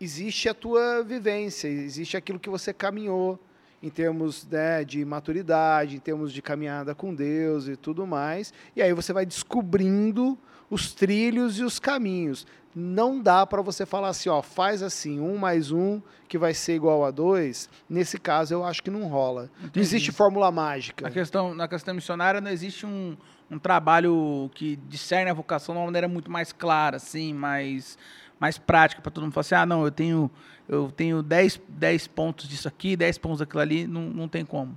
Existe 0.00 0.48
a 0.48 0.54
tua 0.54 1.02
vivência, 1.02 1.68
existe 1.68 2.16
aquilo 2.16 2.38
que 2.38 2.50
você 2.50 2.72
caminhou 2.72 3.38
em 3.84 3.90
termos 3.90 4.46
né, 4.46 4.82
de 4.82 5.04
maturidade, 5.04 5.96
em 5.96 5.98
termos 5.98 6.32
de 6.32 6.40
caminhada 6.40 6.94
com 6.94 7.14
Deus 7.14 7.68
e 7.68 7.76
tudo 7.76 8.06
mais. 8.06 8.50
E 8.74 8.80
aí 8.80 8.94
você 8.94 9.12
vai 9.12 9.26
descobrindo 9.26 10.38
os 10.70 10.94
trilhos 10.94 11.58
e 11.58 11.62
os 11.62 11.78
caminhos. 11.78 12.46
Não 12.74 13.20
dá 13.20 13.46
para 13.46 13.60
você 13.60 13.84
falar 13.84 14.08
assim, 14.08 14.30
ó, 14.30 14.40
faz 14.40 14.82
assim, 14.82 15.20
um 15.20 15.36
mais 15.36 15.70
um 15.70 16.00
que 16.26 16.38
vai 16.38 16.54
ser 16.54 16.76
igual 16.76 17.04
a 17.04 17.10
dois. 17.10 17.68
Nesse 17.86 18.18
caso, 18.18 18.54
eu 18.54 18.64
acho 18.64 18.82
que 18.82 18.90
não 18.90 19.06
rola. 19.06 19.50
Não 19.60 19.66
Entendi. 19.66 19.80
existe 19.80 20.10
fórmula 20.10 20.50
mágica. 20.50 21.04
Na 21.04 21.10
questão, 21.10 21.54
na 21.54 21.68
questão 21.68 21.94
missionária 21.94 22.40
não 22.40 22.50
existe 22.50 22.86
um, 22.86 23.14
um 23.50 23.58
trabalho 23.58 24.50
que 24.54 24.76
discerne 24.88 25.30
a 25.30 25.34
vocação 25.34 25.74
de 25.74 25.78
uma 25.78 25.84
maneira 25.84 26.08
muito 26.08 26.30
mais 26.30 26.54
clara, 26.54 26.96
assim, 26.96 27.34
mais, 27.34 27.98
mais 28.40 28.56
prática, 28.56 29.02
para 29.02 29.10
todo 29.10 29.24
mundo 29.24 29.34
falar 29.34 29.42
assim, 29.42 29.54
ah, 29.54 29.66
não, 29.66 29.84
eu 29.84 29.90
tenho, 29.90 30.30
eu 30.68 30.90
tenho 30.90 31.22
10, 31.22 31.60
10 31.68 32.06
pontos 32.08 32.48
disso 32.48 32.68
aqui, 32.68 32.96
10 32.96 33.18
pontos 33.18 33.38
daquilo 33.40 33.60
ali, 33.60 33.86
não, 33.86 34.02
não 34.02 34.28
tem 34.28 34.44
como. 34.44 34.76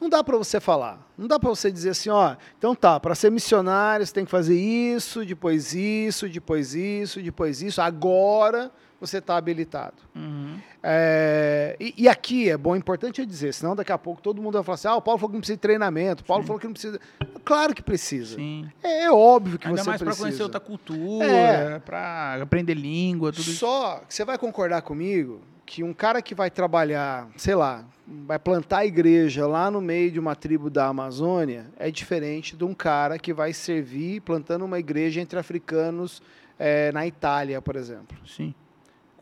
Não 0.00 0.08
dá 0.08 0.22
para 0.24 0.36
você 0.36 0.60
falar. 0.60 1.06
Não 1.16 1.28
dá 1.28 1.38
para 1.38 1.48
você 1.48 1.70
dizer 1.70 1.90
assim, 1.90 2.10
ó, 2.10 2.36
então 2.58 2.74
tá, 2.74 2.98
para 2.98 3.14
ser 3.14 3.30
missionário 3.30 4.04
você 4.04 4.12
tem 4.12 4.24
que 4.24 4.30
fazer 4.30 4.58
isso, 4.58 5.24
depois 5.24 5.74
isso, 5.74 6.28
depois 6.28 6.74
isso, 6.74 7.22
depois 7.22 7.62
isso. 7.62 7.80
Agora 7.80 8.70
você 9.00 9.18
está 9.18 9.36
habilitado. 9.36 9.94
Uhum. 10.14 10.58
É, 10.82 11.76
e, 11.78 11.94
e 11.96 12.08
aqui 12.08 12.48
é 12.50 12.56
bom, 12.56 12.74
importante 12.74 13.20
eu 13.20 13.26
dizer, 13.26 13.52
senão 13.54 13.76
daqui 13.76 13.92
a 13.92 13.98
pouco 13.98 14.20
todo 14.20 14.40
mundo 14.42 14.54
vai 14.54 14.62
falar 14.64 14.74
assim, 14.74 14.88
ah, 14.88 14.96
o 14.96 15.02
Paulo 15.02 15.18
falou 15.18 15.30
que 15.30 15.34
não 15.36 15.40
precisa 15.40 15.56
de 15.56 15.60
treinamento, 15.60 16.22
o 16.22 16.26
Paulo 16.26 16.44
falou 16.44 16.58
que 16.58 16.66
não 16.66 16.72
precisa. 16.72 17.00
Claro 17.44 17.74
que 17.74 17.82
precisa. 17.82 18.36
Sim. 18.36 18.68
É, 18.82 19.04
é 19.04 19.10
óbvio 19.12 19.58
que 19.58 19.66
Ainda 19.68 19.82
você 19.82 19.88
mais 19.88 19.98
para 19.98 20.06
precisa. 20.06 20.26
conhecer 20.26 20.42
outra 20.42 20.60
cultura, 20.60 21.24
É. 21.26 21.78
para 21.78 22.42
aprender 22.42 22.74
língua, 22.74 23.30
tudo 23.32 23.42
isso. 23.42 23.56
Só 23.56 24.02
que 24.06 24.14
você 24.14 24.24
vai 24.24 24.36
concordar 24.38 24.82
comigo 24.82 25.40
que 25.64 25.82
um 25.84 25.92
cara 25.92 26.22
que 26.22 26.34
vai 26.34 26.50
trabalhar, 26.50 27.28
sei 27.36 27.54
lá, 27.54 27.84
vai 28.06 28.38
plantar 28.38 28.78
a 28.78 28.86
igreja 28.86 29.46
lá 29.46 29.70
no 29.70 29.82
meio 29.82 30.10
de 30.10 30.18
uma 30.18 30.34
tribo 30.34 30.70
da 30.70 30.86
Amazônia 30.86 31.66
é 31.78 31.90
diferente 31.90 32.56
de 32.56 32.64
um 32.64 32.72
cara 32.72 33.18
que 33.18 33.34
vai 33.34 33.52
servir 33.52 34.22
plantando 34.22 34.64
uma 34.64 34.78
igreja 34.78 35.20
entre 35.20 35.38
africanos 35.38 36.22
eh, 36.58 36.90
na 36.92 37.06
Itália, 37.06 37.60
por 37.60 37.76
exemplo. 37.76 38.16
Sim. 38.26 38.54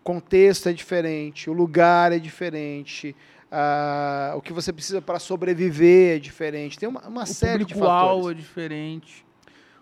O 0.07 0.12
contexto 0.14 0.69
é 0.69 0.73
diferente, 0.73 1.51
o 1.51 1.53
lugar 1.53 2.12
é 2.12 2.19
diferente, 2.21 3.16
ah, 3.51 4.35
o 4.37 4.40
que 4.40 4.53
você 4.53 4.73
precisa 4.73 5.03
para 5.03 5.19
sobreviver 5.19 6.14
é 6.14 6.19
diferente. 6.21 6.79
Tem 6.79 6.88
uma, 6.88 7.01
uma 7.09 7.25
O 7.25 7.27
série 7.27 7.64
de 7.64 7.75
público-alvo 7.75 8.14
fatores. 8.23 8.38
é 8.38 8.40
diferente. 8.40 9.27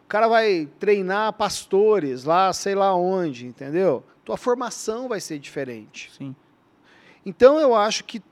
O 0.03 0.09
cara 0.09 0.27
vai 0.27 0.67
treinar 0.81 1.31
pastores 1.35 2.25
lá, 2.25 2.51
sei 2.55 2.75
lá 2.75 2.95
onde, 2.95 3.45
entendeu? 3.45 4.03
Tua 4.25 4.39
formação 4.39 5.11
vai 5.11 5.21
ser 5.21 5.39
diferente. 5.39 6.11
Sim. 6.17 6.35
Então 7.27 7.61
eu 7.61 7.75
acho 7.75 8.03
que 8.05 8.23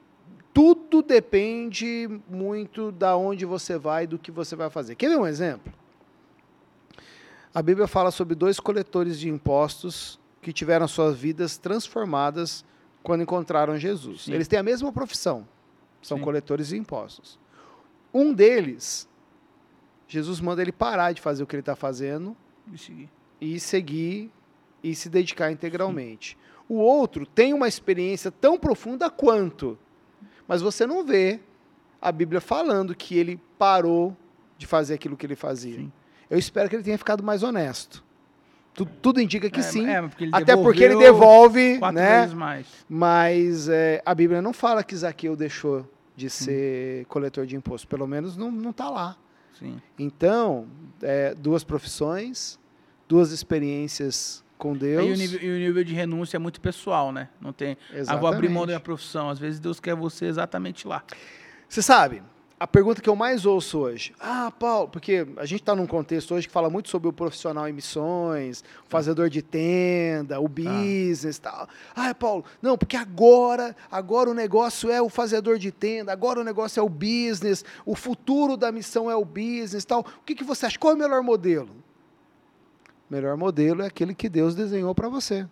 tudo 0.55 1.03
depende 1.03 2.09
muito 2.27 2.91
da 2.91 3.19
onde 3.19 3.45
você 3.45 3.77
vai, 3.77 4.07
do 4.07 4.19
que 4.19 4.31
você 4.31 4.57
vai 4.57 4.71
fazer. 4.71 4.95
Quer 4.95 5.11
ver 5.11 5.19
um 5.19 5.27
exemplo? 5.27 5.71
A 7.55 7.61
Bíblia 7.61 7.87
fala 7.87 8.11
sobre 8.11 8.35
dois 8.35 8.59
coletores 8.59 9.21
de 9.21 9.29
impostos 9.29 10.22
que 10.43 10.53
tiveram 10.53 10.87
suas 10.87 11.17
vidas 11.17 11.57
transformadas 11.57 12.65
quando 13.03 13.23
encontraram 13.23 13.79
Jesus. 13.79 14.23
Sim. 14.25 14.33
Eles 14.35 14.47
têm 14.49 14.59
a 14.59 14.63
mesma 14.63 14.93
profissão, 14.93 15.49
são 16.03 16.19
Sim. 16.19 16.25
coletores 16.25 16.69
de 16.69 16.77
impostos. 16.77 17.39
Um 18.13 18.35
deles, 18.35 19.09
Jesus 20.07 20.41
manda 20.41 20.61
ele 20.61 20.73
parar 20.73 21.13
de 21.13 21.21
fazer 21.23 21.43
o 21.43 21.47
que 21.47 21.55
ele 21.57 21.61
está 21.63 21.75
fazendo 21.75 22.37
E 22.73 22.77
seguir. 22.77 23.09
e 23.41 23.61
seguir 23.61 24.31
e 24.83 24.95
se 24.95 25.09
dedicar 25.09 25.51
integralmente. 25.51 26.37
O 26.69 26.75
outro 26.75 27.25
tem 27.25 27.55
uma 27.55 27.69
experiência 27.69 28.31
tão 28.31 28.59
profunda 28.59 29.09
quanto, 29.09 29.79
mas 30.47 30.61
você 30.61 30.87
não 30.87 31.05
vê 31.05 31.41
a 32.01 32.11
Bíblia 32.11 32.41
falando 32.41 32.95
que 32.95 33.17
ele 33.17 33.41
parou 33.59 34.17
de 34.59 34.67
fazer 34.67 34.95
aquilo 34.95 35.17
que 35.17 35.25
ele 35.25 35.37
fazia. 35.37 35.77
Sim. 35.77 35.93
Eu 36.29 36.39
espero 36.39 36.69
que 36.69 36.75
ele 36.77 36.83
tenha 36.83 36.99
ficado 36.99 37.23
mais 37.23 37.43
honesto. 37.43 38.05
Tu- 38.75 38.87
tudo 38.87 39.21
indica 39.21 39.51
que 39.51 39.61
É, 39.61 39.63
sim, 39.63 39.87
é, 39.87 40.01
porque 40.03 40.29
até 40.33 40.57
porque 40.57 40.83
ele 40.83 40.97
devolve, 40.97 41.79
quatro 41.79 41.95
né? 42.01 42.21
vezes 42.21 42.35
mais. 42.35 42.67
Mas 42.89 43.69
é, 43.69 44.03
a 44.05 44.15
Bíblia 44.15 44.41
não 44.41 44.53
fala 44.53 44.83
que 44.83 44.97
Zaqueu 44.97 45.37
deixou 45.37 45.87
de 46.17 46.31
ser 46.31 47.05
coletor 47.07 47.47
de 47.47 47.55
imposto. 47.57 47.87
Pelo 47.87 48.07
menos 48.07 48.37
não 48.37 48.71
está 48.71 48.89
lá. 48.89 49.17
Sim. 49.59 49.81
Então, 49.99 50.67
é, 51.03 51.35
duas 51.35 51.63
profissões, 51.63 52.59
duas 53.07 53.31
experiências 53.31 54.43
com 54.57 54.75
Deus. 54.77 55.07
E 55.07 55.13
o, 55.13 55.17
nível, 55.17 55.41
e 55.43 55.51
o 55.51 55.59
nível 55.59 55.85
de 55.85 55.93
renúncia 55.95 56.37
é 56.37 56.39
muito 56.39 56.61
pessoal, 56.61 57.13
né? 57.13 57.29
Não 57.41 57.53
tem. 57.53 57.77
Ah, 58.07 58.17
vou 58.17 58.29
abrir 58.29 58.49
mão 58.49 58.63
da 58.63 58.69
minha 58.69 58.81
profissão. 58.81 59.29
Às 59.29 59.39
vezes 59.39 59.61
Deus 59.61 59.81
quer 59.81 59.95
você 59.95 60.27
exatamente 60.27 60.87
lá. 60.89 61.03
Você 61.69 61.83
sabe, 61.83 62.23
a 62.63 62.67
pergunta 62.69 63.03
que 63.03 63.09
eu 63.09 63.17
mais 63.17 63.45
ouço 63.45 63.77
hoje, 63.81 64.15
ah, 64.21 64.53
Paulo, 64.57 64.87
porque 64.87 65.27
a 65.37 65.45
gente 65.45 65.63
está 65.63 65.75
num 65.75 65.85
contexto 65.85 66.33
hoje 66.33 66.47
que 66.47 66.53
fala 66.53 66.71
muito 66.71 66.89
sobre 66.89 67.09
o 67.09 67.13
profissional 67.13 67.69
em 67.69 67.73
missões, 67.73 68.63
o 68.87 68.89
fazedor 68.89 69.29
de 69.29 69.43
tenda, 69.43 70.39
o 70.39 70.47
business 70.47 71.39
e 71.39 71.41
tal. 71.41 71.69
Ah, 71.93 72.15
Paulo, 72.15 72.45
não, 72.63 72.79
porque 72.79 72.97
agora, 72.97 73.75
agora 73.91 74.31
o 74.31 74.33
negócio 74.35 74.93
é 74.93 75.03
o 75.03 75.09
fazedor 75.09 75.59
de 75.59 75.73
tenda, 75.73 76.13
agora 76.13 76.39
o 76.39 76.45
negócio 76.45 76.79
é 76.79 76.83
o 76.85 76.89
business, 76.89 77.65
o 77.85 77.97
futuro 77.97 78.57
da 78.57 78.71
missão 78.71 79.11
é 79.11 79.17
o 79.17 79.25
business 79.25 79.83
e 79.83 79.87
tal. 79.89 80.03
O 80.03 80.25
que, 80.25 80.33
que 80.33 80.45
você 80.45 80.67
acha? 80.67 80.79
Qual 80.79 80.93
é 80.93 80.95
o 80.95 80.99
melhor 81.01 81.21
modelo? 81.21 81.71
O 83.11 83.13
melhor 83.13 83.37
modelo 83.37 83.83
é 83.83 83.89
aquele 83.89 84.15
que 84.15 84.29
Deus 84.29 84.55
desenhou 84.55 84.95
para 84.95 85.09
você. 85.09 85.49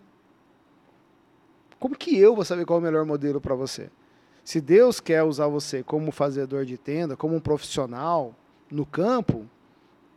Como 1.77 1.93
que 1.93 2.17
eu 2.17 2.33
vou 2.33 2.45
saber 2.45 2.65
qual 2.65 2.79
é 2.79 2.81
o 2.81 2.85
melhor 2.85 3.03
modelo 3.03 3.41
para 3.41 3.53
você? 3.53 3.89
Se 4.43 4.59
Deus 4.59 4.99
quer 4.99 5.23
usar 5.23 5.47
você 5.47 5.83
como 5.83 6.11
fazedor 6.11 6.65
de 6.65 6.77
tenda, 6.77 7.15
como 7.15 7.35
um 7.35 7.39
profissional 7.39 8.35
no 8.69 8.85
campo, 8.85 9.45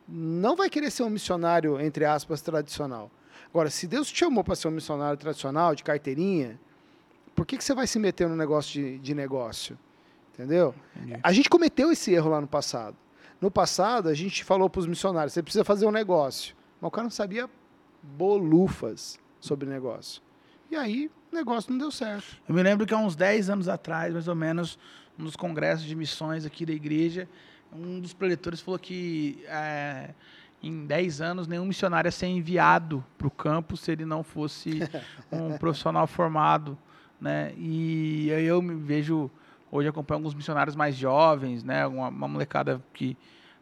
não 0.09 0.57
vai 0.57 0.71
querer 0.71 0.91
ser 0.91 1.03
um 1.03 1.11
missionário, 1.11 1.81
entre 1.81 2.05
aspas, 2.05 2.41
tradicional. 2.41 3.11
Agora, 3.49 3.71
se 3.71 3.87
Deus 3.87 4.09
te 4.09 4.19
chamou 4.19 4.43
para 4.43 4.55
ser 4.55 4.69
um 4.69 4.73
missionário 4.73 5.19
tradicional, 5.19 5.75
de 5.75 5.85
carteirinha, 5.85 6.59
por 7.35 7.47
que, 7.47 7.57
que 7.57 7.65
você 7.65 7.75
vai 7.75 7.87
se 7.87 7.99
meter 7.99 8.29
no 8.29 8.37
negócio 8.37 8.73
de, 8.73 8.99
de 8.99 9.15
negócio? 9.15 9.79
Entendeu? 10.33 10.75
Entendi. 10.97 11.21
A 11.23 11.33
gente 11.33 11.49
cometeu 11.49 11.93
esse 11.93 12.13
erro 12.13 12.31
lá 12.31 12.41
no 12.41 12.47
passado. 12.47 12.97
No 13.41 13.51
passado, 13.51 14.09
a 14.09 14.15
gente 14.15 14.43
falou 14.43 14.69
para 14.69 14.81
os 14.81 14.87
missionários: 14.87 15.33
você 15.33 15.43
precisa 15.43 15.65
fazer 15.65 15.87
um 15.87 15.91
negócio. 15.91 16.57
Mas 16.81 16.89
o 16.89 16.91
cara 16.91 17.05
não 17.05 17.11
sabia 17.11 17.49
bolufas 18.03 19.19
sobre 19.41 19.69
negócio. 19.69 20.23
E 20.71 20.77
aí 20.77 21.11
o 21.35 21.37
negócio 21.37 21.73
não 21.73 21.79
deu 21.79 21.91
certo. 21.91 22.25
Eu 22.49 22.55
me 22.55 22.63
lembro 22.63 22.87
que 22.87 22.95
há 22.95 22.97
uns 22.97 23.17
10 23.17 23.51
anos 23.51 23.69
atrás, 23.69 24.13
mais 24.13 24.29
ou 24.29 24.37
menos, 24.37 24.79
nos 25.19 25.35
congressos 25.35 25.85
de 25.85 25.97
missões 25.97 26.47
aqui 26.47 26.65
da 26.65 26.73
igreja, 26.73 27.29
um 27.73 27.99
dos 27.99 28.15
preletores 28.15 28.61
falou 28.61 28.79
que 28.79 29.45
é, 29.49 30.11
em 30.63 30.87
10 30.87 31.21
anos 31.21 31.49
nenhum 31.49 31.65
missionário 31.65 32.07
ia 32.07 32.13
ser 32.13 32.27
enviado 32.27 33.05
para 33.19 33.27
o 33.27 33.31
campo 33.31 33.77
se 33.77 33.91
ele 33.91 34.05
não 34.05 34.23
fosse 34.23 34.79
um 35.31 35.59
profissional 35.59 36.07
formado. 36.07 36.79
Né? 37.21 37.53
E 37.57 38.29
eu 38.29 38.63
me 38.63 38.77
vejo, 38.77 39.29
hoje 39.73 39.89
acompanho 39.89 40.19
alguns 40.19 40.35
missionários 40.35 40.77
mais 40.77 40.95
jovens, 40.95 41.65
né? 41.65 41.85
uma, 41.85 42.09
uma 42.09 42.29
molecada 42.29 42.81
que 42.93 43.17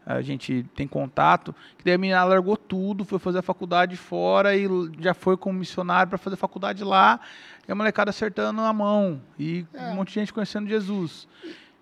a 0.05 0.21
gente 0.21 0.65
tem 0.75 0.87
contato, 0.87 1.55
que 1.79 1.85
daí 1.85 1.95
a 1.95 1.99
menina 1.99 2.25
largou 2.25 2.57
tudo, 2.57 3.05
foi 3.05 3.19
fazer 3.19 3.39
a 3.39 3.43
faculdade 3.43 3.97
fora 3.97 4.57
e 4.57 4.67
já 5.01 5.15
foi 5.15 5.37
como 5.37 5.59
missionário 5.59 6.09
para 6.09 6.19
fazer 6.19 6.35
a 6.35 6.39
faculdade 6.39 6.83
lá, 6.83 7.21
e 7.67 7.73
a 7.73 7.75
molecada 7.75 8.11
acertando 8.11 8.61
na 8.61 8.73
mão, 8.73 9.23
e 9.39 9.65
é. 9.73 9.91
um 9.91 9.95
monte 9.95 10.09
de 10.09 10.15
gente 10.15 10.33
conhecendo 10.33 10.69
Jesus. 10.69 11.29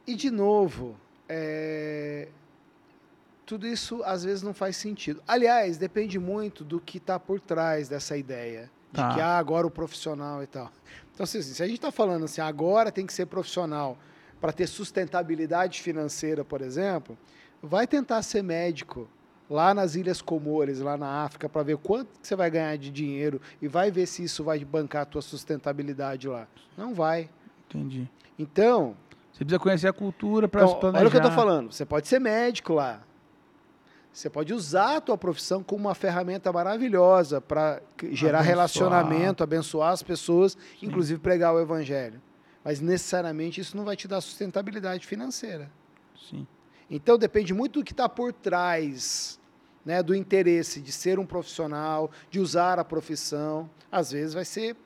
E, 0.07 0.13
e 0.13 0.15
de 0.15 0.31
novo, 0.31 0.97
é... 1.29 2.29
tudo 3.47 3.67
isso 3.67 4.03
às 4.05 4.25
vezes 4.25 4.43
não 4.43 4.53
faz 4.53 4.77
sentido. 4.77 5.23
Aliás, 5.27 5.79
depende 5.79 6.19
muito 6.19 6.63
do 6.63 6.79
que 6.79 6.99
está 6.99 7.19
por 7.19 7.41
trás 7.41 7.89
dessa 7.89 8.17
ideia, 8.17 8.71
de 8.93 9.01
tá. 9.01 9.15
que 9.15 9.21
ah, 9.21 9.39
agora 9.39 9.67
o 9.67 9.71
profissional 9.71 10.43
e 10.43 10.47
tal. 10.47 10.71
Então, 11.15 11.25
assim, 11.25 11.41
se 11.41 11.63
a 11.63 11.67
gente 11.67 11.77
está 11.77 11.91
falando 11.91 12.25
assim, 12.25 12.41
agora 12.41 12.93
tem 12.93 13.07
que 13.07 13.13
ser 13.13 13.27
profissional 13.27 13.99
para 14.41 14.53
ter 14.53 14.67
sustentabilidade 14.67 15.83
financeira, 15.83 16.45
por 16.45 16.63
exemplo, 16.63 17.17
vai 17.63 17.87
tentar 17.87 18.23
ser 18.23 18.43
médico 18.43 19.09
lá 19.49 19.75
nas 19.75 19.97
Ilhas 19.97 20.23
Comores, 20.23 20.81
lá 20.81 20.97
na 20.97 21.25
África, 21.25 21.49
para 21.49 21.63
ver 21.63 21.77
quanto 21.77 22.09
você 22.23 22.37
vai 22.37 22.51
ganhar 22.51 22.77
de 22.79 22.91
dinheiro 22.91 23.41
e 23.61 23.67
vai 23.67 23.91
ver 23.91 24.07
se 24.07 24.23
isso 24.23 24.45
vai 24.45 24.65
bancar 24.65 25.03
a 25.03 25.05
tua 25.05 25.21
sustentabilidade 25.21 26.29
lá. 26.29 26.47
Não 26.77 26.95
vai. 26.95 27.29
Entendi. 27.69 28.09
Então... 28.39 28.97
Você 29.33 29.45
precisa 29.45 29.59
conhecer 29.59 29.89
a 29.89 29.93
cultura 29.93 30.47
para 30.47 30.63
então, 30.63 30.75
se 30.75 30.81
planejar. 30.81 31.01
Olha 31.01 31.09
o 31.09 31.11
que 31.11 31.17
eu 31.17 31.21
estou 31.21 31.35
falando. 31.35 31.73
Você 31.73 31.85
pode 31.85 32.07
ser 32.07 32.21
médico 32.21 32.75
lá. 32.75 33.03
Você 34.13 34.29
pode 34.29 34.53
usar 34.53 34.97
a 34.97 35.01
tua 35.01 35.17
profissão 35.17 35.63
como 35.63 35.87
uma 35.87 35.95
ferramenta 35.95 36.53
maravilhosa 36.53 37.41
para 37.41 37.81
gerar 38.13 38.41
abençoar. 38.41 38.45
relacionamento, 38.45 39.43
abençoar 39.43 39.93
as 39.93 40.03
pessoas, 40.03 40.53
Sim. 40.79 40.87
inclusive 40.87 41.21
pregar 41.21 41.55
o 41.55 41.61
evangelho. 41.61 42.21
Mas 42.65 42.81
necessariamente 42.81 43.61
isso 43.61 43.77
não 43.77 43.85
vai 43.85 43.97
te 43.97 44.07
dar 44.09 44.21
sustentabilidade 44.21 45.07
financeira. 45.07 45.71
Sim. 46.29 46.47
Então 46.91 47.17
depende 47.17 47.55
muito 47.55 47.81
do 47.81 47.85
que 47.85 47.93
está 47.93 48.09
por 48.09 48.33
trás, 48.33 49.39
né, 49.85 50.03
do 50.03 50.15
interesse 50.15 50.81
de 50.81 50.91
ser 50.91 51.19
um 51.19 51.25
profissional, 51.25 52.11
de 52.31 52.41
usar 52.41 52.79
a 52.79 52.85
profissão. 52.85 53.71
Às 53.91 54.13
vezes 54.13 54.35
vai 54.35 54.45
ser 54.45 54.77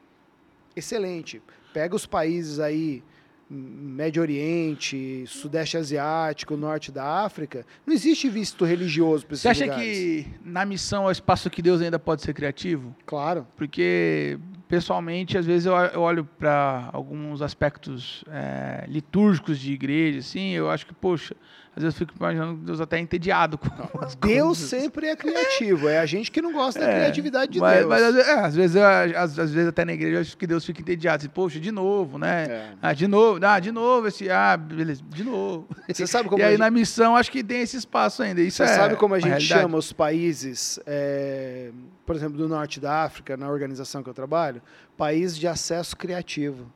excelente. 0.76 1.40
Pega 1.72 1.96
os 1.96 2.06
países 2.06 2.60
aí, 2.60 3.02
Médio 3.48 4.22
Oriente, 4.22 5.24
Sudeste 5.26 5.76
Asiático, 5.76 6.56
Norte 6.56 6.90
da 6.90 7.24
África, 7.24 7.66
não 7.86 7.92
existe 7.94 8.28
visto 8.28 8.64
religioso 8.64 9.26
para 9.26 9.34
esses 9.34 9.42
Você 9.42 9.48
acha 9.48 9.64
lugares. 9.64 9.98
que 9.98 10.26
na 10.44 10.64
missão 10.64 11.04
ao 11.04 11.10
espaço 11.10 11.50
que 11.50 11.60
Deus 11.60 11.80
ainda 11.80 11.98
pode 11.98 12.22
ser 12.22 12.32
criativo? 12.32 12.94
Claro. 13.04 13.46
Porque, 13.56 14.38
pessoalmente, 14.68 15.36
às 15.36 15.46
vezes 15.46 15.66
eu 15.66 15.74
olho 16.00 16.24
para 16.24 16.88
alguns 16.92 17.42
aspectos 17.42 18.24
é, 18.28 18.84
litúrgicos 18.88 19.58
de 19.58 19.72
igreja, 19.72 20.20
assim, 20.20 20.50
eu 20.50 20.70
acho 20.70 20.86
que, 20.86 20.94
poxa, 20.94 21.36
às 21.76 21.82
vezes 21.82 22.00
eu 22.00 22.06
fico 22.06 22.16
imaginando 22.16 22.60
Deus 22.60 22.80
até 22.80 23.00
entediado 23.00 23.58
com 23.58 23.68
as 24.00 24.14
Deus 24.14 24.58
sempre 24.58 25.08
é 25.08 25.16
criativo, 25.16 25.88
é 25.88 25.98
a 25.98 26.06
gente 26.06 26.30
que 26.30 26.40
não 26.40 26.52
gosta 26.52 26.78
é, 26.80 26.86
da 26.86 26.92
criatividade 26.92 27.52
de 27.52 27.58
mas, 27.58 27.78
Deus. 27.78 27.88
Mas 27.88 28.16
é, 28.16 28.32
às, 28.40 28.54
vezes, 28.54 28.76
às, 28.76 29.38
às, 29.38 29.52
vezes 29.52 29.68
até 29.68 29.84
na 29.84 29.92
igreja 29.92 30.16
eu 30.16 30.20
acho 30.20 30.36
que 30.36 30.46
Deus 30.46 30.64
fica 30.64 30.80
entediado. 30.80 31.16
Assim, 31.16 31.28
Poxa, 31.28 31.58
de 31.58 31.72
novo, 31.72 32.16
né? 32.16 32.46
É. 32.48 32.72
Ah, 32.80 32.92
de 32.92 33.08
novo, 33.08 33.44
ah, 33.44 33.58
de 33.58 33.72
novo 33.72 34.06
esse, 34.06 34.30
ah, 34.30 34.56
beleza, 34.56 35.02
de 35.08 35.24
novo. 35.24 35.66
Você 35.88 36.06
sabe 36.06 36.28
como 36.30 36.40
e 36.40 36.44
aí 36.44 36.52
gente... 36.52 36.60
na 36.60 36.70
missão 36.70 37.16
acho 37.16 37.30
que 37.30 37.42
tem 37.42 37.62
esse 37.62 37.76
espaço 37.76 38.22
ainda. 38.22 38.40
Isso 38.40 38.58
Você 38.58 38.70
é 38.70 38.76
sabe 38.76 38.94
como 38.94 39.14
a 39.14 39.18
gente 39.18 39.30
realidade. 39.30 39.60
chama 39.60 39.76
os 39.76 39.92
países, 39.92 40.78
é, 40.86 41.72
por 42.06 42.14
exemplo, 42.14 42.38
do 42.38 42.48
norte 42.48 42.78
da 42.78 43.02
África, 43.02 43.36
na 43.36 43.48
organização 43.48 44.00
que 44.00 44.08
eu 44.08 44.14
trabalho, 44.14 44.62
países 44.96 45.36
de 45.36 45.48
acesso 45.48 45.96
criativo. 45.96 46.72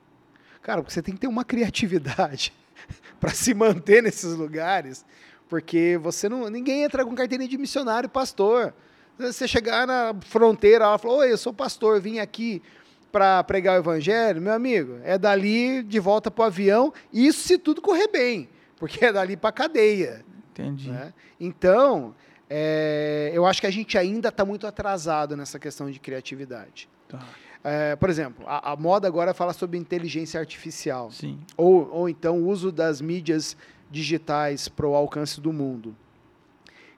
Cara, 0.61 0.83
porque 0.83 0.93
você 0.93 1.03
tem 1.03 1.15
que 1.15 1.21
ter 1.21 1.29
uma 1.29 1.45
criatividade 1.45 2.53
para 3.21 3.31
se 3.31 3.55
manter 3.55 4.03
nesses 4.03 4.35
lugares, 4.35 5.05
porque 5.49 5.99
você 6.01 6.29
não, 6.29 6.49
ninguém 6.49 6.83
entra 6.83 7.05
com 7.05 7.15
carteirinha 7.15 7.49
de 7.49 7.59
missionário 7.59 8.09
pastor. 8.09 8.75
Você 9.19 9.49
chegar 9.49 9.87
na 9.87 10.15
fronteira, 10.27 10.85
ela 10.85 10.99
falou: 10.99 11.19
"Oi, 11.19 11.33
eu 11.33 11.39
sou 11.39 11.53
pastor, 11.53 12.01
vim 12.01 12.19
aqui 12.19 12.63
para 13.11 13.43
pregar 13.45 13.77
o 13.77 13.83
evangelho", 13.83 14.41
meu 14.41 14.53
amigo, 14.53 15.01
é 15.03 15.19
dali 15.19 15.83
de 15.83 15.99
volta 15.99 16.31
para 16.31 16.43
o 16.43 16.47
avião, 16.47 16.93
isso 17.13 17.41
se 17.47 17.59
tudo 17.59 17.81
correr 17.81 18.09
bem, 18.09 18.49
porque 18.77 19.05
é 19.05 19.13
dali 19.13 19.37
para 19.37 19.53
cadeia. 19.53 20.25
Entendi. 20.53 20.91
Né? 20.91 21.13
Então, 21.41 22.15
é, 22.51 23.31
eu 23.35 23.45
acho 23.47 23.61
que 23.61 23.67
a 23.67 23.71
gente 23.71 23.99
ainda 23.99 24.29
está 24.29 24.45
muito 24.45 24.67
atrasado 24.67 25.37
nessa 25.37 25.59
questão 25.59 25.91
de 25.91 25.99
criatividade. 25.99 26.89
Tá. 27.09 27.25
É, 27.63 27.97
por 27.97 28.09
exemplo, 28.09 28.45
a, 28.47 28.73
a, 28.73 28.77
moda 28.77 29.09
agora 29.09 29.35
fala 29.35 29.53
sobre 29.53 29.77
inteligência 29.77 30.39
artificial. 30.39 31.11
Sim. 31.11 31.39
Ou, 31.57 31.91
ou 31.93 32.09
então 32.09 32.43
o 32.43 32.49
uso 32.49 32.71
das 32.71 33.01
mídias 33.01 33.57
digitais 33.91 34.69
para 34.69 34.87
o 34.87 34.95
alcance 34.95 35.41
do 35.41 35.53
mundo. 35.53 35.97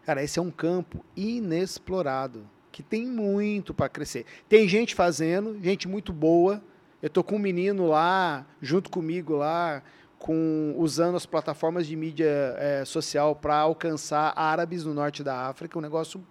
Cara, 0.05 0.23
esse 0.23 0.39
é 0.39 0.43
um 0.43 0.51
campo 0.51 1.05
inexplorado, 1.17 2.45
que 2.73 2.83
tem 2.83 3.07
muito 3.07 3.73
para 3.73 3.89
crescer. 3.89 4.25
Tem 4.49 4.69
gente 4.69 4.95
fazendo, 4.95 5.59
gente 5.63 5.87
muito 5.87 6.13
boa. 6.13 6.63
Eu 7.03 7.07
estou 7.07 7.25
com 7.25 7.37
um 7.37 7.39
menino 7.39 7.87
lá, 7.87 8.47
junto 8.61 8.91
comigo 8.91 9.37
lá, 9.37 9.83
com, 10.19 10.75
usando 10.77 11.17
as 11.17 11.25
plataformas 11.25 11.87
de 11.87 11.97
mídia 11.97 12.29
é, 12.59 12.85
social 12.85 13.35
para 13.35 13.57
alcançar 13.57 14.33
árabes 14.37 14.85
no 14.85 14.93
norte 14.93 15.25
da 15.25 15.49
África, 15.49 15.79
um 15.79 15.83
negócio 15.83 16.25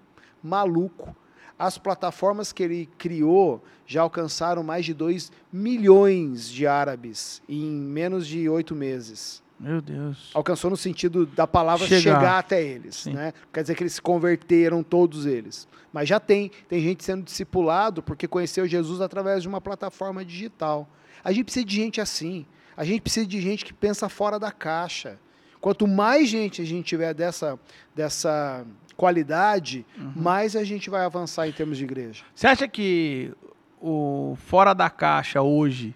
maluco. 0.44 1.15
As 1.60 1.78
plataformas 1.78 2.54
que 2.54 2.63
ele 2.63 2.89
criou 2.98 3.62
já 3.86 4.02
alcançaram 4.02 4.63
mais 4.63 4.86
de 4.86 4.93
2 4.93 5.30
milhões 5.52 6.50
de 6.50 6.65
árabes 6.65 7.41
em 7.50 7.69
menos 7.69 8.26
de 8.26 8.48
oito 8.48 8.74
meses. 8.74 9.43
Meu 9.60 9.82
Deus. 9.82 10.32
Alcançou 10.34 10.69
no 10.72 10.78
sentido 10.78 11.26
da 11.26 11.45
palavra 11.45 11.86
chegar, 11.86 12.02
chegar 12.02 12.39
até 12.39 12.63
eles. 12.63 13.06
Né? 13.08 13.34
Quer 13.52 13.62
dizer 13.63 13.76
que 13.76 13.84
eles 13.84 13.93
se 13.93 14.02
converteram 14.02 14.82
todos 14.82 15.26
eles. 15.26 15.67
Mas 15.91 16.08
já 16.08 16.17
tem. 16.17 16.50
Tem 16.69 16.82
gente 16.82 17.04
sendo 17.04 17.24
discipulado 17.24 18.02
porque 18.02 18.26
conheceu 18.26 18.65
Jesus 18.65 19.02
através 19.02 19.41
de 19.41 19.50
uma 19.50 19.60
plataforma 19.60 20.24
digital. 20.24 20.88
A 21.22 21.34
gente 21.34 21.45
precisa 21.45 21.65
de 21.65 21.76
gente 21.76 22.00
assim. 22.00 22.45
A 22.78 22.86
gente 22.86 23.02
precisa 23.02 23.28
de 23.28 23.41
gente 23.41 23.65
que 23.65 23.74
pensa 23.74 24.08
fora 24.08 24.39
da 24.39 24.52
caixa. 24.52 25.19
Quanto 25.62 25.88
mais 25.88 26.30
gente 26.30 26.62
a 26.62 26.65
gente 26.65 26.86
tiver 26.86 27.13
dessa, 27.13 27.60
dessa 27.93 28.65
qualidade, 28.95 29.86
uhum. 29.98 30.13
mais 30.15 30.56
a 30.56 30.63
gente 30.63 30.89
vai 30.89 31.04
avançar 31.06 31.48
em 31.48 31.52
termos 31.52 31.78
de 31.78 31.84
igreja. 31.84 32.24
Você 32.34 32.48
acha 32.48 32.67
que 32.67 33.34
o 33.82 34.38
fora 34.45 34.74
da 34.74 34.89
caixa 34.89 35.41
hoje, 35.41 35.95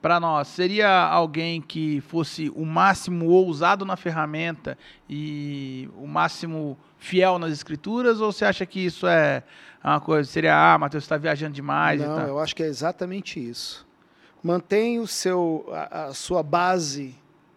para 0.00 0.20
nós, 0.20 0.48
seria 0.48 0.90
alguém 0.90 1.62
que 1.62 2.02
fosse 2.02 2.52
o 2.54 2.64
máximo 2.66 3.26
ousado 3.26 3.84
na 3.84 3.96
ferramenta 3.96 4.76
e 5.08 5.88
o 5.96 6.06
máximo 6.06 6.78
fiel 6.98 7.38
nas 7.38 7.52
escrituras? 7.52 8.20
Ou 8.20 8.30
você 8.30 8.44
acha 8.44 8.66
que 8.66 8.80
isso 8.80 9.06
é 9.06 9.42
uma 9.82 10.00
coisa, 10.00 10.30
seria, 10.30 10.74
ah, 10.74 10.78
Matheus, 10.78 11.04
está 11.04 11.16
viajando 11.16 11.54
demais? 11.54 12.00
Não, 12.00 12.20
eu 12.26 12.38
acho 12.38 12.54
que 12.54 12.62
é 12.62 12.66
exatamente 12.66 13.38
isso. 13.38 13.86
Mantém 14.42 14.98
o 14.98 15.06
seu, 15.06 15.66
a, 15.72 16.04
a 16.04 16.14
sua 16.14 16.42
base 16.42 17.14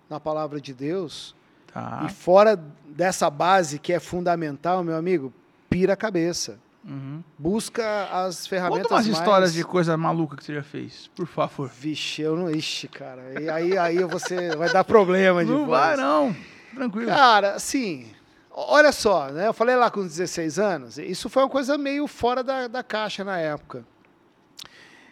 na 0.09 0.19
palavra 0.19 0.59
de 0.59 0.73
Deus 0.73 1.35
Tá. 1.77 2.05
E 2.07 2.11
fora 2.11 2.59
dessa 2.87 3.29
base 3.29 3.77
que 3.77 3.93
é 3.93 3.99
fundamental, 3.99 4.83
meu 4.83 4.95
amigo, 4.95 5.31
pira 5.69 5.93
a 5.93 5.95
cabeça. 5.95 6.57
Uhum. 6.83 7.21
Busca 7.37 8.05
as 8.11 8.47
ferramentas 8.47 8.83
Conta 8.83 8.95
umas 8.95 9.05
mais... 9.05 9.17
histórias 9.19 9.53
de 9.53 9.63
coisa 9.63 9.95
maluca 9.95 10.37
que 10.37 10.43
você 10.43 10.55
já 10.55 10.63
fez, 10.63 11.07
por 11.15 11.27
favor. 11.27 11.69
Vixe, 11.69 12.23
eu 12.23 12.35
não... 12.35 12.49
Ixi, 12.49 12.87
cara. 12.87 13.39
E 13.39 13.47
aí, 13.47 13.77
aí 13.77 14.03
você 14.05 14.55
vai 14.55 14.71
dar 14.73 14.83
problema 14.83 15.45
de 15.45 15.51
Não 15.51 15.67
vai, 15.67 15.95
não. 15.95 16.35
Tranquilo. 16.73 17.09
Cara, 17.09 17.53
assim... 17.53 18.07
Olha 18.49 18.91
só, 18.91 19.27
né? 19.27 19.47
Eu 19.47 19.53
falei 19.53 19.75
lá 19.75 19.91
com 19.91 20.01
16 20.01 20.57
anos, 20.57 20.97
isso 20.97 21.29
foi 21.29 21.43
uma 21.43 21.49
coisa 21.49 21.77
meio 21.77 22.07
fora 22.07 22.43
da, 22.43 22.67
da 22.67 22.81
caixa 22.81 23.23
na 23.23 23.37
época. 23.37 23.85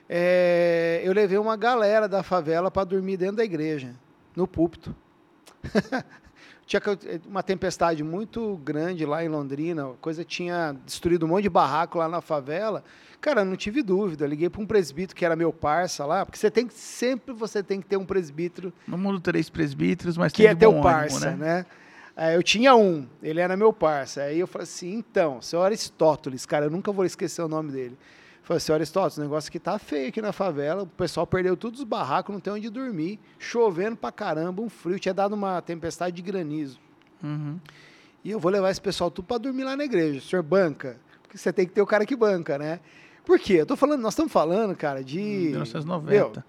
É, 0.10 1.02
eu 1.04 1.14
levei 1.14 1.38
uma 1.38 1.56
galera 1.56 2.08
da 2.08 2.24
favela 2.24 2.72
para 2.72 2.84
dormir 2.86 3.18
dentro 3.18 3.36
da 3.36 3.44
igreja, 3.44 3.94
no 4.36 4.48
púlpito. 4.48 4.96
Tinha 6.66 6.82
uma 7.28 7.44
tempestade 7.44 8.04
muito 8.04 8.58
grande 8.58 9.06
lá 9.06 9.24
em 9.24 9.28
Londrina, 9.28 9.92
a 9.92 9.94
coisa 10.02 10.24
tinha 10.24 10.76
destruído 10.84 11.24
um 11.24 11.30
monte 11.30 11.44
de 11.44 11.50
barraco 11.50 12.00
lá 12.00 12.10
na 12.10 12.22
favela. 12.22 12.84
Cara, 13.22 13.46
não 13.46 13.56
tive 13.56 13.84
dúvida. 13.84 14.26
Eu 14.26 14.30
liguei 14.30 14.50
para 14.50 14.62
um 14.62 14.66
presbítero 14.66 15.16
que 15.16 15.24
era 15.24 15.36
meu 15.36 15.54
parça 15.54 16.06
lá, 16.06 16.26
porque 16.26 16.40
você 16.40 16.50
tem 16.50 16.66
que 16.66 16.74
sempre 16.74 17.36
você 17.36 17.62
tem 17.62 17.80
que 17.80 17.86
ter 17.88 17.98
um 17.98 18.06
presbítero. 18.06 18.74
No 18.88 18.98
mundo 18.98 19.20
três 19.20 19.48
presbíteros, 19.48 20.18
mas 20.18 20.34
que 20.34 20.48
é 20.48 20.56
teu 20.56 20.82
parça, 20.82 21.28
ânimo, 21.28 21.44
né? 21.44 21.66
né? 22.18 22.36
eu 22.36 22.42
tinha 22.42 22.76
um, 22.76 23.08
ele 23.22 23.40
era 23.40 23.56
meu 23.56 23.72
parça. 23.72 24.24
Aí 24.24 24.40
eu 24.40 24.48
falei 24.48 24.64
assim: 24.64 24.92
então, 24.92 25.40
seu 25.44 25.62
Aristóteles, 25.62 26.48
cara, 26.48 26.66
eu 26.66 26.72
nunca 26.72 26.92
vou 26.92 27.06
esquecer 27.06 27.44
o 27.44 27.48
nome 27.48 27.72
dele. 27.72 27.98
Falei 28.46 28.58
assim, 28.58 28.72
Aristóteles, 28.72 29.18
o 29.18 29.22
negócio 29.22 29.50
aqui 29.50 29.60
tá 29.60 29.80
feio 29.80 30.10
aqui 30.10 30.22
na 30.22 30.32
favela, 30.32 30.84
o 30.84 30.88
pessoal 30.88 31.26
perdeu 31.26 31.58
todos 31.58 31.80
os 31.80 31.84
barracos, 31.84 32.32
não 32.32 32.40
tem 32.40 32.54
onde 32.54 32.70
dormir, 32.70 33.20
chovendo 33.40 33.98
pra 33.98 34.12
caramba, 34.12 34.62
um 34.62 34.70
frio, 34.70 35.00
tinha 35.00 35.16
dado 35.16 35.34
uma 35.34 35.64
tempestade 35.64 36.16
de 36.16 36.22
granizo. 36.22 36.80
Uhum. 37.24 37.60
E 38.24 38.30
eu 38.30 38.40
vou 38.40 38.52
levar 38.52 38.70
esse 38.70 38.80
pessoal 38.80 39.10
tudo 39.10 39.26
pra 39.26 39.40
dormir 39.40 39.64
lá 39.64 39.76
na 39.76 39.84
igreja. 39.84 40.20
O 40.20 40.22
senhor 40.22 40.44
banca? 40.44 41.00
Porque 41.24 41.40
você 41.40 41.52
tem 41.52 41.66
que 41.66 41.74
ter 41.74 41.82
o 41.82 41.88
cara 41.88 42.06
que 42.06 42.16
banca, 42.16 42.60
né? 42.60 42.80
Por 43.26 43.40
quê? 43.40 43.54
Eu 43.54 43.66
tô 43.66 43.76
falando, 43.76 44.02
nós 44.02 44.14
estamos 44.14 44.32
falando, 44.32 44.76
cara, 44.76 45.04
de... 45.04 45.18
1990. 45.18 46.12
Meu, 46.12 46.44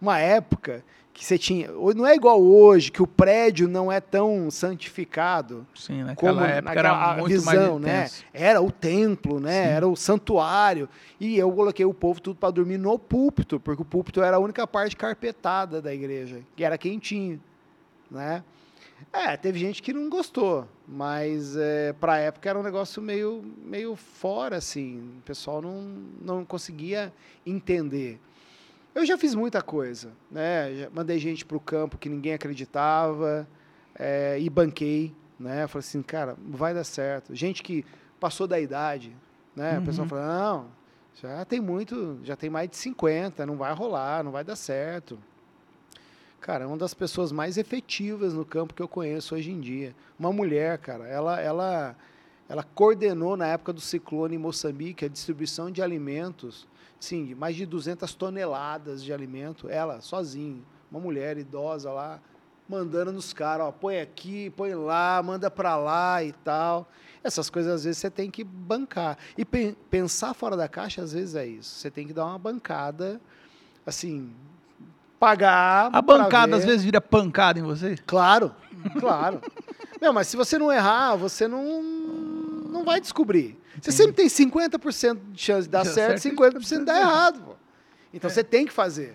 uma 0.00 0.18
época 0.18 0.84
que 1.16 1.24
você 1.24 1.38
tinha. 1.38 1.70
Não 1.72 2.06
é 2.06 2.14
igual 2.14 2.42
hoje, 2.42 2.92
que 2.92 3.02
o 3.02 3.06
prédio 3.06 3.66
não 3.66 3.90
é 3.90 4.00
tão 4.00 4.50
santificado. 4.50 5.66
Sim, 5.74 6.02
naquela 6.02 6.32
como 6.34 6.44
época 6.44 6.62
naquela 6.62 6.88
era 6.88 7.16
muito 7.16 7.32
visão, 7.32 7.78
né? 7.78 8.10
Era 8.34 8.60
o 8.60 8.70
templo, 8.70 9.40
né? 9.40 9.64
Sim. 9.64 9.70
Era 9.70 9.88
o 9.88 9.96
santuário. 9.96 10.86
E 11.18 11.38
eu 11.38 11.50
coloquei 11.50 11.86
o 11.86 11.94
povo 11.94 12.20
tudo 12.20 12.36
para 12.36 12.50
dormir 12.50 12.76
no 12.76 12.98
púlpito, 12.98 13.58
porque 13.58 13.80
o 13.80 13.84
púlpito 13.84 14.22
era 14.22 14.36
a 14.36 14.38
única 14.38 14.66
parte 14.66 14.94
carpetada 14.94 15.80
da 15.80 15.92
igreja, 15.92 16.42
que 16.54 16.62
era 16.62 16.76
quentinho, 16.76 17.40
né? 18.10 18.44
É, 19.10 19.36
teve 19.38 19.58
gente 19.58 19.82
que 19.82 19.94
não 19.94 20.10
gostou, 20.10 20.68
mas 20.86 21.56
é, 21.56 21.94
para 21.94 22.14
a 22.14 22.18
época 22.18 22.48
era 22.50 22.58
um 22.58 22.62
negócio 22.62 23.00
meio, 23.00 23.42
meio 23.64 23.96
fora, 23.96 24.56
assim. 24.56 24.98
O 25.18 25.22
pessoal 25.22 25.62
não, 25.62 25.82
não 26.20 26.44
conseguia 26.44 27.10
entender. 27.46 28.20
Eu 28.96 29.04
já 29.04 29.18
fiz 29.18 29.34
muita 29.34 29.60
coisa, 29.60 30.10
né? 30.30 30.74
Já 30.74 30.88
mandei 30.88 31.18
gente 31.18 31.44
para 31.44 31.54
o 31.54 31.60
campo 31.60 31.98
que 31.98 32.08
ninguém 32.08 32.32
acreditava 32.32 33.46
é, 33.94 34.40
e 34.40 34.48
banquei, 34.48 35.14
né? 35.38 35.66
Falei 35.66 35.86
assim, 35.86 36.00
cara, 36.00 36.34
não 36.42 36.56
vai 36.56 36.72
dar 36.72 36.82
certo. 36.82 37.34
Gente 37.34 37.62
que 37.62 37.84
passou 38.18 38.46
da 38.46 38.58
idade, 38.58 39.14
né? 39.54 39.74
Uhum. 39.74 39.82
O 39.82 39.84
pessoal 39.84 40.08
falou, 40.08 40.24
não, 40.24 40.68
já 41.20 41.44
tem 41.44 41.60
muito, 41.60 42.18
já 42.24 42.36
tem 42.36 42.48
mais 42.48 42.70
de 42.70 42.76
50, 42.78 43.44
não 43.44 43.58
vai 43.58 43.74
rolar, 43.74 44.24
não 44.24 44.32
vai 44.32 44.42
dar 44.42 44.56
certo. 44.56 45.18
Cara, 46.40 46.64
é 46.64 46.66
uma 46.66 46.78
das 46.78 46.94
pessoas 46.94 47.30
mais 47.30 47.58
efetivas 47.58 48.32
no 48.32 48.46
campo 48.46 48.72
que 48.72 48.80
eu 48.80 48.88
conheço 48.88 49.34
hoje 49.34 49.50
em 49.50 49.60
dia. 49.60 49.94
Uma 50.18 50.32
mulher, 50.32 50.78
cara, 50.78 51.06
ela, 51.06 51.38
ela, 51.38 51.94
ela 52.48 52.62
coordenou 52.62 53.36
na 53.36 53.46
época 53.46 53.72
do 53.72 53.80
ciclone 53.80 54.36
em 54.36 54.38
Moçambique 54.38 55.04
a 55.04 55.08
distribuição 55.08 55.70
de 55.70 55.82
alimentos, 55.82 56.66
sim, 57.00 57.34
mais 57.34 57.56
de 57.56 57.66
200 57.66 58.14
toneladas 58.14 59.02
de 59.02 59.12
alimento, 59.12 59.68
ela 59.68 60.00
sozinha, 60.00 60.62
uma 60.90 61.00
mulher 61.00 61.36
idosa 61.36 61.90
lá, 61.90 62.20
mandando 62.68 63.12
nos 63.12 63.32
caras, 63.32 63.66
ó, 63.66 63.72
põe 63.72 64.00
aqui, 64.00 64.50
põe 64.50 64.74
lá, 64.74 65.22
manda 65.22 65.50
para 65.50 65.76
lá 65.76 66.22
e 66.22 66.32
tal. 66.32 66.88
Essas 67.22 67.50
coisas 67.50 67.72
às 67.72 67.84
vezes 67.84 67.98
você 67.98 68.10
tem 68.10 68.30
que 68.30 68.44
bancar. 68.44 69.18
E 69.36 69.44
pe 69.44 69.76
pensar 69.90 70.34
fora 70.34 70.56
da 70.56 70.68
caixa 70.68 71.02
às 71.02 71.12
vezes 71.12 71.34
é 71.34 71.46
isso. 71.46 71.76
Você 71.76 71.90
tem 71.90 72.06
que 72.06 72.12
dar 72.12 72.26
uma 72.26 72.38
bancada, 72.38 73.20
assim, 73.84 74.32
pagar. 75.18 75.90
A 75.92 76.02
bancada 76.02 76.56
às 76.56 76.64
vezes 76.64 76.84
vira 76.84 77.00
pancada 77.00 77.58
em 77.58 77.62
você? 77.62 77.96
Claro, 78.06 78.54
claro. 78.98 79.40
Não, 80.00 80.12
mas 80.12 80.28
se 80.28 80.36
você 80.36 80.58
não 80.58 80.72
errar, 80.72 81.16
você 81.16 81.48
não, 81.48 81.82
não 82.66 82.84
vai 82.84 83.00
descobrir. 83.00 83.58
Você 83.80 83.90
sempre 83.92 84.12
tem 84.14 84.26
50% 84.26 85.18
de 85.32 85.40
chance 85.42 85.62
de 85.66 85.70
dar 85.72 85.84
certo, 85.86 86.18
certo, 86.20 86.36
50% 86.36 86.78
de 86.80 86.84
dar 86.84 87.00
errado. 87.00 87.40
pô. 87.42 87.54
Então 88.12 88.28
É. 88.30 88.32
você 88.32 88.42
tem 88.44 88.66
que 88.66 88.72
fazer. 88.72 89.14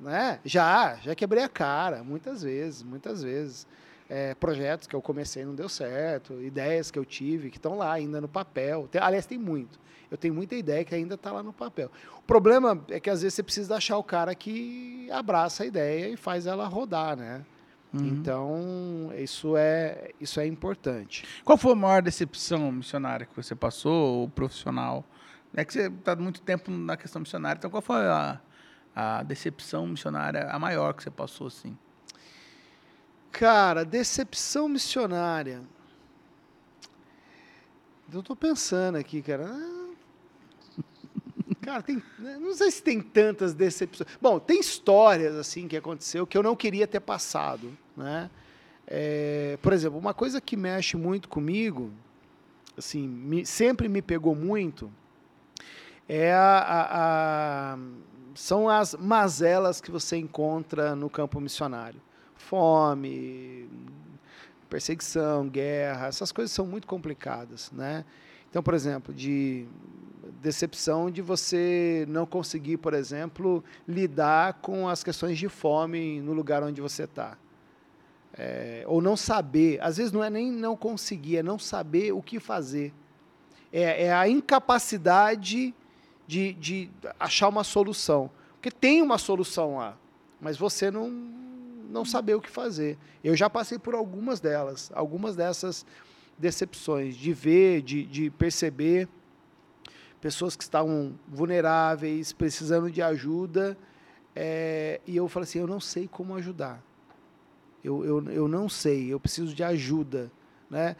Né? 0.00 0.38
Já, 0.44 0.96
já 1.02 1.14
quebrei 1.14 1.42
a 1.42 1.48
cara, 1.48 2.04
muitas 2.04 2.42
vezes, 2.42 2.82
muitas 2.82 3.22
vezes. 3.22 3.66
É, 4.10 4.34
projetos 4.34 4.86
que 4.86 4.96
eu 4.96 5.02
comecei 5.02 5.44
não 5.44 5.54
deu 5.54 5.68
certo, 5.68 6.40
ideias 6.40 6.90
que 6.90 6.98
eu 6.98 7.04
tive 7.04 7.50
que 7.50 7.58
estão 7.58 7.76
lá 7.76 7.92
ainda 7.92 8.22
no 8.22 8.28
papel. 8.28 8.88
Tem- 8.90 9.02
aliás, 9.02 9.26
tem 9.26 9.36
muito. 9.36 9.78
Eu 10.10 10.16
tenho 10.16 10.32
muita 10.32 10.54
ideia 10.54 10.82
que 10.82 10.94
ainda 10.94 11.14
está 11.14 11.30
lá 11.30 11.42
no 11.42 11.52
papel. 11.52 11.90
O 12.16 12.22
problema 12.22 12.82
é 12.88 12.98
que 12.98 13.10
às 13.10 13.20
vezes 13.20 13.34
você 13.34 13.42
precisa 13.42 13.76
achar 13.76 13.98
o 13.98 14.02
cara 14.02 14.34
que 14.34 15.06
abraça 15.12 15.62
a 15.62 15.66
ideia 15.66 16.08
e 16.08 16.16
faz 16.16 16.46
ela 16.46 16.66
rodar, 16.66 17.16
né? 17.18 17.44
Uhum. 17.92 18.06
Então, 18.06 19.10
isso 19.16 19.56
é, 19.56 20.10
isso 20.20 20.38
é 20.40 20.46
importante. 20.46 21.26
Qual 21.44 21.56
foi 21.56 21.72
a 21.72 21.74
maior 21.74 22.02
decepção 22.02 22.70
missionária 22.70 23.26
que 23.26 23.34
você 23.34 23.54
passou, 23.54 24.20
ou 24.20 24.28
profissional? 24.28 25.04
É 25.54 25.64
que 25.64 25.72
você 25.72 25.88
está 25.88 26.14
muito 26.14 26.42
tempo 26.42 26.70
na 26.70 26.96
questão 26.96 27.20
missionária, 27.20 27.58
então 27.58 27.70
qual 27.70 27.82
foi 27.82 27.96
a, 27.96 28.40
a 28.94 29.22
decepção 29.22 29.86
missionária, 29.86 30.48
a 30.50 30.58
maior 30.58 30.92
que 30.92 31.02
você 31.02 31.10
passou, 31.10 31.46
assim? 31.46 31.76
Cara, 33.32 33.84
decepção 33.84 34.68
missionária. 34.68 35.62
Eu 38.12 38.22
tô 38.22 38.34
pensando 38.34 38.96
aqui, 38.96 39.22
cara. 39.22 39.46
Cara, 41.60 41.82
tem, 41.82 42.02
né, 42.18 42.38
não 42.40 42.54
sei 42.54 42.70
se 42.70 42.82
tem 42.82 43.00
tantas 43.00 43.54
decepções. 43.54 44.08
Bom, 44.20 44.38
tem 44.38 44.60
histórias 44.60 45.34
assim 45.36 45.66
que 45.68 45.76
aconteceu 45.76 46.26
que 46.26 46.36
eu 46.36 46.42
não 46.42 46.54
queria 46.56 46.86
ter 46.86 47.00
passado, 47.00 47.76
né? 47.96 48.30
É, 48.86 49.58
por 49.60 49.72
exemplo, 49.72 49.98
uma 49.98 50.14
coisa 50.14 50.40
que 50.40 50.56
mexe 50.56 50.96
muito 50.96 51.28
comigo, 51.28 51.90
assim, 52.76 53.06
me- 53.06 53.44
sempre 53.44 53.88
me 53.88 54.00
pegou 54.00 54.34
muito, 54.34 54.90
é 56.08 56.32
a, 56.32 56.58
a- 56.58 57.74
a- 57.74 57.78
são 58.34 58.68
as 58.68 58.94
mazelas 58.94 59.80
que 59.80 59.90
você 59.90 60.16
encontra 60.16 60.94
no 60.96 61.10
campo 61.10 61.40
missionário. 61.40 62.00
Fome, 62.36 63.68
perseguição, 64.70 65.48
guerra, 65.48 66.06
essas 66.06 66.32
coisas 66.32 66.52
são 66.52 66.66
muito 66.66 66.86
complicadas, 66.86 67.70
né? 67.72 68.04
Então, 68.48 68.62
por 68.62 68.72
exemplo, 68.74 69.12
de 69.12 69.66
decepção 70.40 71.10
de 71.10 71.20
você 71.20 72.04
não 72.08 72.24
conseguir, 72.24 72.76
por 72.76 72.94
exemplo, 72.94 73.62
lidar 73.86 74.54
com 74.54 74.88
as 74.88 75.02
questões 75.02 75.38
de 75.38 75.48
fome 75.48 76.20
no 76.20 76.32
lugar 76.32 76.62
onde 76.62 76.80
você 76.80 77.04
está. 77.04 77.36
É, 78.32 78.84
ou 78.86 79.00
não 79.02 79.16
saber, 79.16 79.80
às 79.82 79.96
vezes 79.96 80.12
não 80.12 80.22
é 80.22 80.30
nem 80.30 80.50
não 80.50 80.76
conseguir, 80.76 81.38
é 81.38 81.42
não 81.42 81.58
saber 81.58 82.12
o 82.12 82.22
que 82.22 82.38
fazer. 82.38 82.92
É, 83.72 84.04
é 84.04 84.12
a 84.14 84.28
incapacidade 84.28 85.74
de, 86.26 86.52
de 86.54 86.90
achar 87.18 87.48
uma 87.48 87.64
solução. 87.64 88.30
Porque 88.54 88.70
tem 88.70 89.02
uma 89.02 89.18
solução 89.18 89.76
lá, 89.76 89.96
mas 90.40 90.56
você 90.56 90.90
não, 90.90 91.10
não 91.90 92.04
saber 92.04 92.34
o 92.34 92.40
que 92.40 92.50
fazer. 92.50 92.96
Eu 93.24 93.34
já 93.34 93.50
passei 93.50 93.78
por 93.78 93.94
algumas 93.94 94.40
delas, 94.40 94.90
algumas 94.94 95.34
dessas 95.34 95.84
decepções, 96.36 97.16
de 97.16 97.32
ver, 97.32 97.82
de, 97.82 98.04
de 98.04 98.30
perceber 98.30 99.08
pessoas 100.20 100.56
que 100.56 100.62
estavam 100.62 101.18
vulneráveis, 101.28 102.32
precisando 102.32 102.90
de 102.90 103.00
ajuda, 103.02 103.76
é, 104.34 105.00
e 105.06 105.16
eu 105.16 105.28
falei 105.28 105.44
assim, 105.48 105.58
eu 105.58 105.66
não 105.66 105.80
sei 105.80 106.08
como 106.08 106.34
ajudar. 106.34 106.82
Eu, 107.82 108.04
eu, 108.04 108.30
eu 108.30 108.48
não 108.48 108.68
sei, 108.68 109.12
eu 109.12 109.20
preciso 109.20 109.54
de 109.54 109.62
ajuda. 109.62 110.30
Né? 110.70 110.96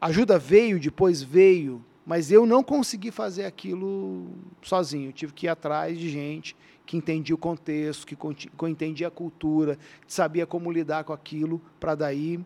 Ajuda 0.00 0.38
veio, 0.38 0.78
depois 0.78 1.22
veio, 1.22 1.84
mas 2.04 2.30
eu 2.30 2.46
não 2.46 2.62
consegui 2.62 3.10
fazer 3.10 3.44
aquilo 3.44 4.28
sozinho. 4.62 5.08
Eu 5.08 5.12
tive 5.12 5.32
que 5.32 5.46
ir 5.46 5.48
atrás 5.48 5.98
de 5.98 6.08
gente 6.08 6.56
que 6.84 6.96
entendia 6.96 7.34
o 7.34 7.38
contexto, 7.38 8.06
que, 8.06 8.14
que 8.14 8.66
entendia 8.68 9.08
a 9.08 9.10
cultura, 9.10 9.76
que 10.06 10.12
sabia 10.12 10.46
como 10.46 10.70
lidar 10.70 11.02
com 11.02 11.12
aquilo, 11.12 11.60
para 11.80 11.96
daí 11.96 12.38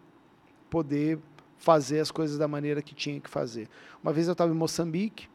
poder 0.71 1.19
fazer 1.59 2.01
as 2.01 2.11
coisas 2.11 2.39
da 2.39 2.49
maneira 2.49 2.81
que 2.81 2.95
tinha 2.95 3.21
que 3.21 3.29
fazer. 3.29 3.69
Uma 4.03 4.13
vez 4.13 4.27
eu 4.27 4.33
estava 4.33 4.51
em 4.51 4.57
Moçambique, 4.57 5.29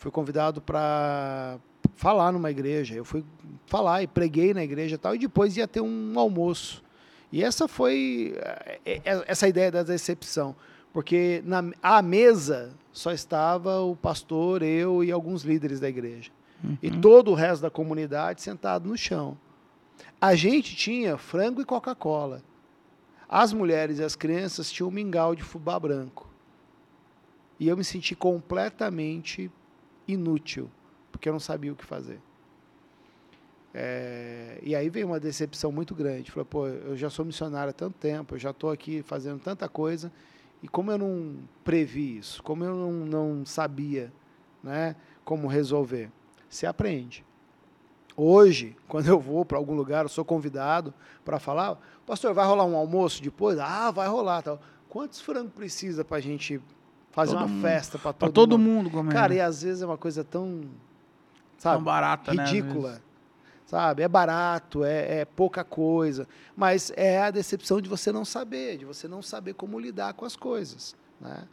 fui 0.00 0.10
convidado 0.10 0.62
para 0.62 1.58
falar 1.94 2.32
numa 2.32 2.50
igreja. 2.50 2.94
Eu 2.94 3.04
fui 3.04 3.22
falar 3.66 4.02
e 4.02 4.06
preguei 4.06 4.54
na 4.54 4.64
igreja 4.64 4.94
e 4.94 4.98
tal, 4.98 5.14
e 5.14 5.18
depois 5.18 5.56
ia 5.56 5.68
ter 5.68 5.82
um 5.82 6.18
almoço. 6.18 6.82
E 7.30 7.44
essa 7.44 7.68
foi 7.68 8.34
eh, 8.36 8.80
eh, 9.04 9.24
essa 9.26 9.46
ideia 9.46 9.70
da 9.70 9.82
decepção, 9.82 10.56
porque 10.90 11.42
na 11.44 11.70
à 11.82 12.00
mesa 12.00 12.72
só 12.90 13.12
estava 13.12 13.80
o 13.82 13.94
pastor, 13.94 14.62
eu 14.62 15.04
e 15.04 15.12
alguns 15.12 15.42
líderes 15.42 15.78
da 15.78 15.88
igreja. 15.88 16.32
E 16.82 16.90
todo 16.90 17.30
o 17.30 17.34
resto 17.34 17.62
da 17.62 17.70
comunidade 17.70 18.42
sentado 18.42 18.86
no 18.86 18.96
chão. 18.96 19.36
A 20.20 20.34
gente 20.34 20.76
tinha 20.76 21.16
frango 21.16 21.62
e 21.62 21.64
Coca-Cola. 21.64 22.42
As 23.26 23.52
mulheres 23.52 23.98
e 23.98 24.04
as 24.04 24.14
crianças 24.14 24.70
tinham 24.70 24.90
mingau 24.90 25.34
de 25.34 25.42
fubá 25.42 25.78
branco. 25.78 26.28
E 27.58 27.66
eu 27.68 27.76
me 27.78 27.84
senti 27.84 28.14
completamente 28.14 29.50
inútil, 30.12 30.70
porque 31.10 31.28
eu 31.28 31.32
não 31.32 31.40
sabia 31.40 31.72
o 31.72 31.76
que 31.76 31.84
fazer. 31.84 32.20
É, 33.72 34.58
e 34.62 34.74
aí 34.74 34.90
veio 34.90 35.06
uma 35.06 35.20
decepção 35.20 35.70
muito 35.70 35.94
grande. 35.94 36.30
Falei, 36.30 36.46
pô, 36.48 36.66
eu 36.66 36.96
já 36.96 37.08
sou 37.08 37.24
missionário 37.24 37.70
há 37.70 37.72
tanto 37.72 37.96
tempo, 37.98 38.34
eu 38.34 38.38
já 38.38 38.50
estou 38.50 38.70
aqui 38.70 39.02
fazendo 39.02 39.40
tanta 39.40 39.68
coisa, 39.68 40.12
e 40.62 40.68
como 40.68 40.90
eu 40.90 40.98
não 40.98 41.36
previ 41.64 42.18
isso, 42.18 42.42
como 42.42 42.64
eu 42.64 42.74
não, 42.74 42.92
não 42.92 43.46
sabia 43.46 44.12
né, 44.62 44.96
como 45.24 45.48
resolver, 45.48 46.10
se 46.48 46.66
aprende. 46.66 47.24
Hoje, 48.16 48.76
quando 48.88 49.06
eu 49.06 49.18
vou 49.18 49.44
para 49.44 49.56
algum 49.56 49.74
lugar, 49.74 50.04
eu 50.04 50.08
sou 50.08 50.24
convidado 50.24 50.92
para 51.24 51.38
falar, 51.38 51.80
pastor, 52.04 52.34
vai 52.34 52.46
rolar 52.46 52.64
um 52.64 52.76
almoço 52.76 53.22
depois? 53.22 53.58
Ah, 53.58 53.90
vai 53.90 54.08
rolar. 54.08 54.42
Tal. 54.42 54.60
Quantos 54.88 55.20
frangos 55.20 55.52
precisa 55.52 56.04
para 56.04 56.18
a 56.18 56.20
gente 56.20 56.60
fazer 57.10 57.32
Todo 57.32 57.40
uma 57.42 57.48
mundo. 57.48 57.62
festa 57.62 57.98
para 57.98 58.12
Pra 58.12 58.28
todo, 58.28 58.34
todo 58.34 58.58
mundo. 58.58 58.84
mundo 58.84 58.90
comer. 58.90 59.12
Cara, 59.12 59.34
e 59.34 59.40
às 59.40 59.62
vezes 59.62 59.82
é 59.82 59.86
uma 59.86 59.98
coisa 59.98 60.22
tão, 60.24 60.60
Tão 60.60 60.70
sabe, 61.58 61.84
barata, 61.84 62.32
né? 62.34 62.44
ridícula. 62.44 62.88
vezes. 62.90 63.10
Sabe? 63.66 64.02
É 64.02 64.08
barato, 64.08 64.82
é, 64.84 65.20
é 65.20 65.24
pouca 65.24 65.62
coisa. 65.62 66.26
Mas 66.56 66.92
é 66.96 67.22
a 67.22 67.30
decepção 67.30 67.80
de 67.80 67.88
você 67.88 68.10
não 68.10 68.24
saber, 68.24 68.78
de 68.78 68.84
você 68.84 69.06
não 69.06 69.22
saber 69.22 69.54
como 69.54 69.78
lidar 69.78 70.14
com 70.14 70.24
as 70.24 70.34
coisas. 70.34 70.96
Né? 71.20 71.44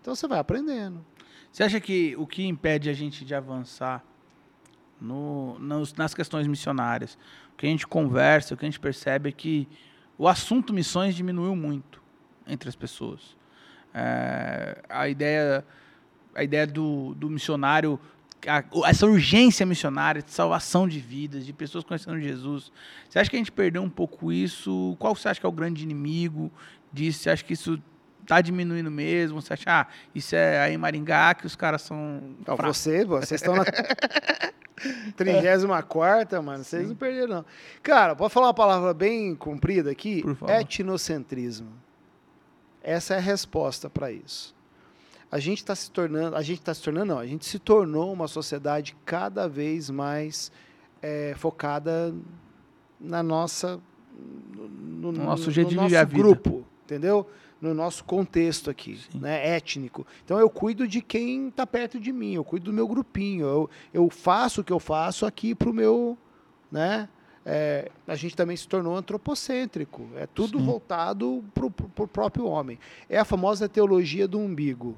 Então 0.00 0.14
você 0.14 0.28
vai 0.28 0.38
aprendendo. 0.38 1.02
Você 1.50 1.62
acha 1.62 1.80
que 1.80 2.14
o 2.18 2.26
que 2.26 2.46
impede 2.46 2.90
a 2.90 2.92
gente 2.92 3.24
de 3.24 3.34
avançar 3.34 4.04
no- 5.00 5.58
nos- 5.58 5.94
nas 5.94 6.14
questões 6.14 6.46
missionárias, 6.46 7.16
o 7.54 7.56
que 7.56 7.66
a 7.66 7.68
gente 7.68 7.86
conversa, 7.86 8.54
o 8.54 8.56
que 8.56 8.64
a 8.64 8.68
gente 8.68 8.80
percebe 8.80 9.28
é 9.30 9.32
que 9.32 9.68
o 10.18 10.28
assunto 10.28 10.72
missões 10.72 11.14
diminuiu 11.14 11.56
muito 11.56 12.02
entre 12.46 12.68
as 12.68 12.76
pessoas. 12.76 13.36
É, 13.94 14.78
a 14.88 15.08
ideia, 15.08 15.64
a 16.34 16.42
ideia 16.42 16.66
do, 16.66 17.14
do 17.14 17.28
missionário, 17.28 17.98
a- 18.46 18.64
essa 18.88 19.06
urgência 19.06 19.64
missionária 19.66 20.22
de 20.22 20.30
salvação 20.30 20.88
de 20.88 20.98
vidas, 20.98 21.44
de 21.44 21.52
pessoas 21.52 21.84
conhecendo 21.84 22.18
Jesus. 22.20 22.72
Você 23.08 23.18
acha 23.18 23.28
que 23.30 23.36
a 23.36 23.38
gente 23.38 23.52
perdeu 23.52 23.82
um 23.82 23.90
pouco 23.90 24.32
isso? 24.32 24.96
Qual 24.98 25.14
você 25.14 25.28
acha 25.28 25.38
que 25.40 25.46
é 25.46 25.48
o 25.48 25.52
grande 25.52 25.82
inimigo 25.82 26.50
disso? 26.92 27.20
Você 27.20 27.30
acha 27.30 27.44
que 27.44 27.52
isso 27.52 27.80
está 28.22 28.40
diminuindo 28.40 28.90
mesmo? 28.90 29.40
Você 29.42 29.52
acha, 29.52 29.64
ah, 29.68 29.86
isso 30.14 30.34
é 30.34 30.60
aí 30.60 30.74
em 30.74 30.78
Maringá 30.78 31.34
que 31.34 31.44
os 31.46 31.54
caras 31.56 31.82
são 31.82 32.34
fracos? 32.56 32.76
você, 32.78 33.04
vocês 33.04 33.40
estão 33.40 33.54
na 33.56 33.64
34, 35.16 36.42
mano. 36.42 36.64
Vocês 36.64 36.88
não 36.88 36.96
perderam, 36.96 37.28
não. 37.36 37.44
Cara, 37.82 38.16
pode 38.16 38.32
falar 38.32 38.46
uma 38.48 38.54
palavra 38.54 38.92
bem 38.94 39.34
comprida 39.34 39.90
aqui? 39.90 40.22
Por 40.22 40.34
favor. 40.34 40.54
Etnocentrismo. 40.60 41.68
Essa 42.82 43.14
é 43.14 43.18
a 43.18 43.20
resposta 43.20 43.88
para 43.88 44.10
isso. 44.10 44.54
A 45.30 45.38
gente 45.38 45.58
está 45.58 45.74
se 45.74 45.90
tornando, 45.90 46.36
a 46.36 46.42
gente 46.42 46.58
está 46.60 46.74
se 46.74 46.82
tornando, 46.82 47.06
não, 47.14 47.18
a 47.18 47.26
gente 47.26 47.46
se 47.46 47.58
tornou 47.58 48.12
uma 48.12 48.28
sociedade 48.28 48.94
cada 49.04 49.48
vez 49.48 49.88
mais 49.88 50.52
eh, 51.00 51.34
focada 51.38 52.14
na 53.00 53.22
nossa, 53.22 53.80
no, 54.54 54.68
no- 54.68 55.12
No 55.12 55.24
nosso 55.24 55.46
no 55.46 55.50
jeito 55.52 55.70
de 55.70 55.76
nosso 55.76 55.88
viver 55.88 55.98
a 55.98 56.04
vida. 56.04 56.18
grupo, 56.22 56.64
entendeu? 56.84 57.26
No 57.60 57.72
nosso 57.72 58.04
contexto 58.04 58.68
aqui, 58.68 58.98
Sim. 59.10 59.20
né, 59.20 59.46
étnico. 59.56 60.04
Então 60.24 60.38
eu 60.38 60.50
cuido 60.50 60.86
de 60.86 61.00
quem 61.00 61.48
está 61.48 61.66
perto 61.66 61.98
de 61.98 62.12
mim, 62.12 62.34
eu 62.34 62.44
cuido 62.44 62.66
do 62.66 62.72
meu 62.72 62.86
grupinho, 62.88 63.46
eu, 63.46 63.70
eu 63.94 64.10
faço 64.10 64.60
o 64.60 64.64
que 64.64 64.72
eu 64.72 64.80
faço 64.80 65.24
aqui 65.24 65.54
para 65.54 65.70
o 65.70 65.72
meu, 65.72 66.18
né? 66.70 67.08
É, 67.44 67.90
a 68.06 68.14
gente 68.14 68.36
também 68.36 68.56
se 68.56 68.68
tornou 68.68 68.96
antropocêntrico. 68.96 70.08
É 70.16 70.26
tudo 70.26 70.58
Sim. 70.58 70.64
voltado 70.64 71.44
para 71.52 71.66
o 72.04 72.08
próprio 72.08 72.46
homem. 72.46 72.78
É 73.08 73.18
a 73.18 73.24
famosa 73.24 73.68
teologia 73.68 74.28
do 74.28 74.38
umbigo. 74.38 74.96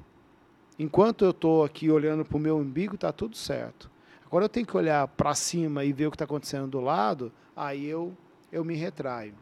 Enquanto 0.77 1.23
eu 1.23 1.31
estou 1.31 1.63
aqui 1.63 1.89
olhando 1.89 2.25
para 2.25 2.37
o 2.37 2.39
meu 2.39 2.57
umbigo, 2.57 2.95
está 2.95 3.11
tudo 3.11 3.35
certo. 3.35 3.89
Agora 4.25 4.45
eu 4.45 4.49
tenho 4.49 4.65
que 4.65 4.75
olhar 4.75 5.07
para 5.07 5.33
cima 5.33 5.85
e 5.85 5.93
ver 5.93 6.07
o 6.07 6.11
que 6.11 6.15
está 6.15 6.25
acontecendo 6.25 6.67
do 6.67 6.81
lado, 6.81 7.31
aí 7.55 7.85
eu, 7.85 8.11
eu 8.51 8.65
me 8.65 8.75
retraio. 8.75 9.33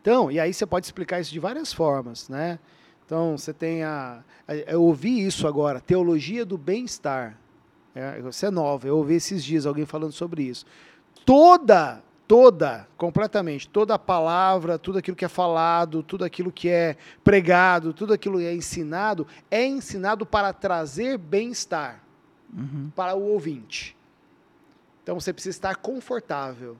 Então, 0.00 0.30
e 0.30 0.38
aí 0.38 0.54
você 0.54 0.64
pode 0.64 0.86
explicar 0.86 1.20
isso 1.20 1.32
de 1.32 1.40
várias 1.40 1.72
formas, 1.72 2.28
né? 2.28 2.58
Então, 3.04 3.36
você 3.36 3.52
tem 3.52 3.82
a. 3.82 4.22
Eu 4.66 4.82
ouvi 4.84 5.26
isso 5.26 5.48
agora, 5.48 5.80
teologia 5.80 6.44
do 6.44 6.56
bem-estar. 6.56 7.36
É, 7.92 8.22
isso 8.28 8.46
é 8.46 8.50
nova, 8.50 8.86
eu 8.86 8.96
ouvi 8.96 9.14
esses 9.14 9.42
dias 9.42 9.66
alguém 9.66 9.84
falando 9.84 10.12
sobre 10.12 10.44
isso. 10.44 10.64
Toda, 11.30 12.02
toda, 12.26 12.88
completamente, 12.96 13.68
toda 13.68 13.94
a 13.94 13.98
palavra, 13.98 14.76
tudo 14.76 14.98
aquilo 14.98 15.16
que 15.16 15.24
é 15.24 15.28
falado, 15.28 16.02
tudo 16.02 16.24
aquilo 16.24 16.50
que 16.50 16.68
é 16.68 16.96
pregado, 17.22 17.92
tudo 17.94 18.12
aquilo 18.12 18.38
que 18.38 18.46
é 18.46 18.52
ensinado, 18.52 19.24
é 19.48 19.64
ensinado 19.64 20.26
para 20.26 20.52
trazer 20.52 21.16
bem-estar 21.16 22.02
Uhum. 22.52 22.90
para 22.96 23.14
o 23.14 23.22
ouvinte. 23.22 23.96
Então 25.04 25.20
você 25.20 25.32
precisa 25.32 25.56
estar 25.56 25.76
confortável. 25.76 26.76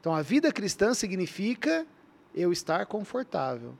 Então 0.00 0.14
a 0.14 0.22
vida 0.22 0.52
cristã 0.52 0.94
significa 0.94 1.84
eu 2.32 2.52
estar 2.52 2.86
confortável. 2.86 3.74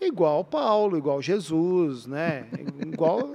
Igual 0.00 0.44
Paulo, 0.44 0.96
igual 0.96 1.20
Jesus, 1.20 2.06
né? 2.06 2.46
Igual. 2.86 3.34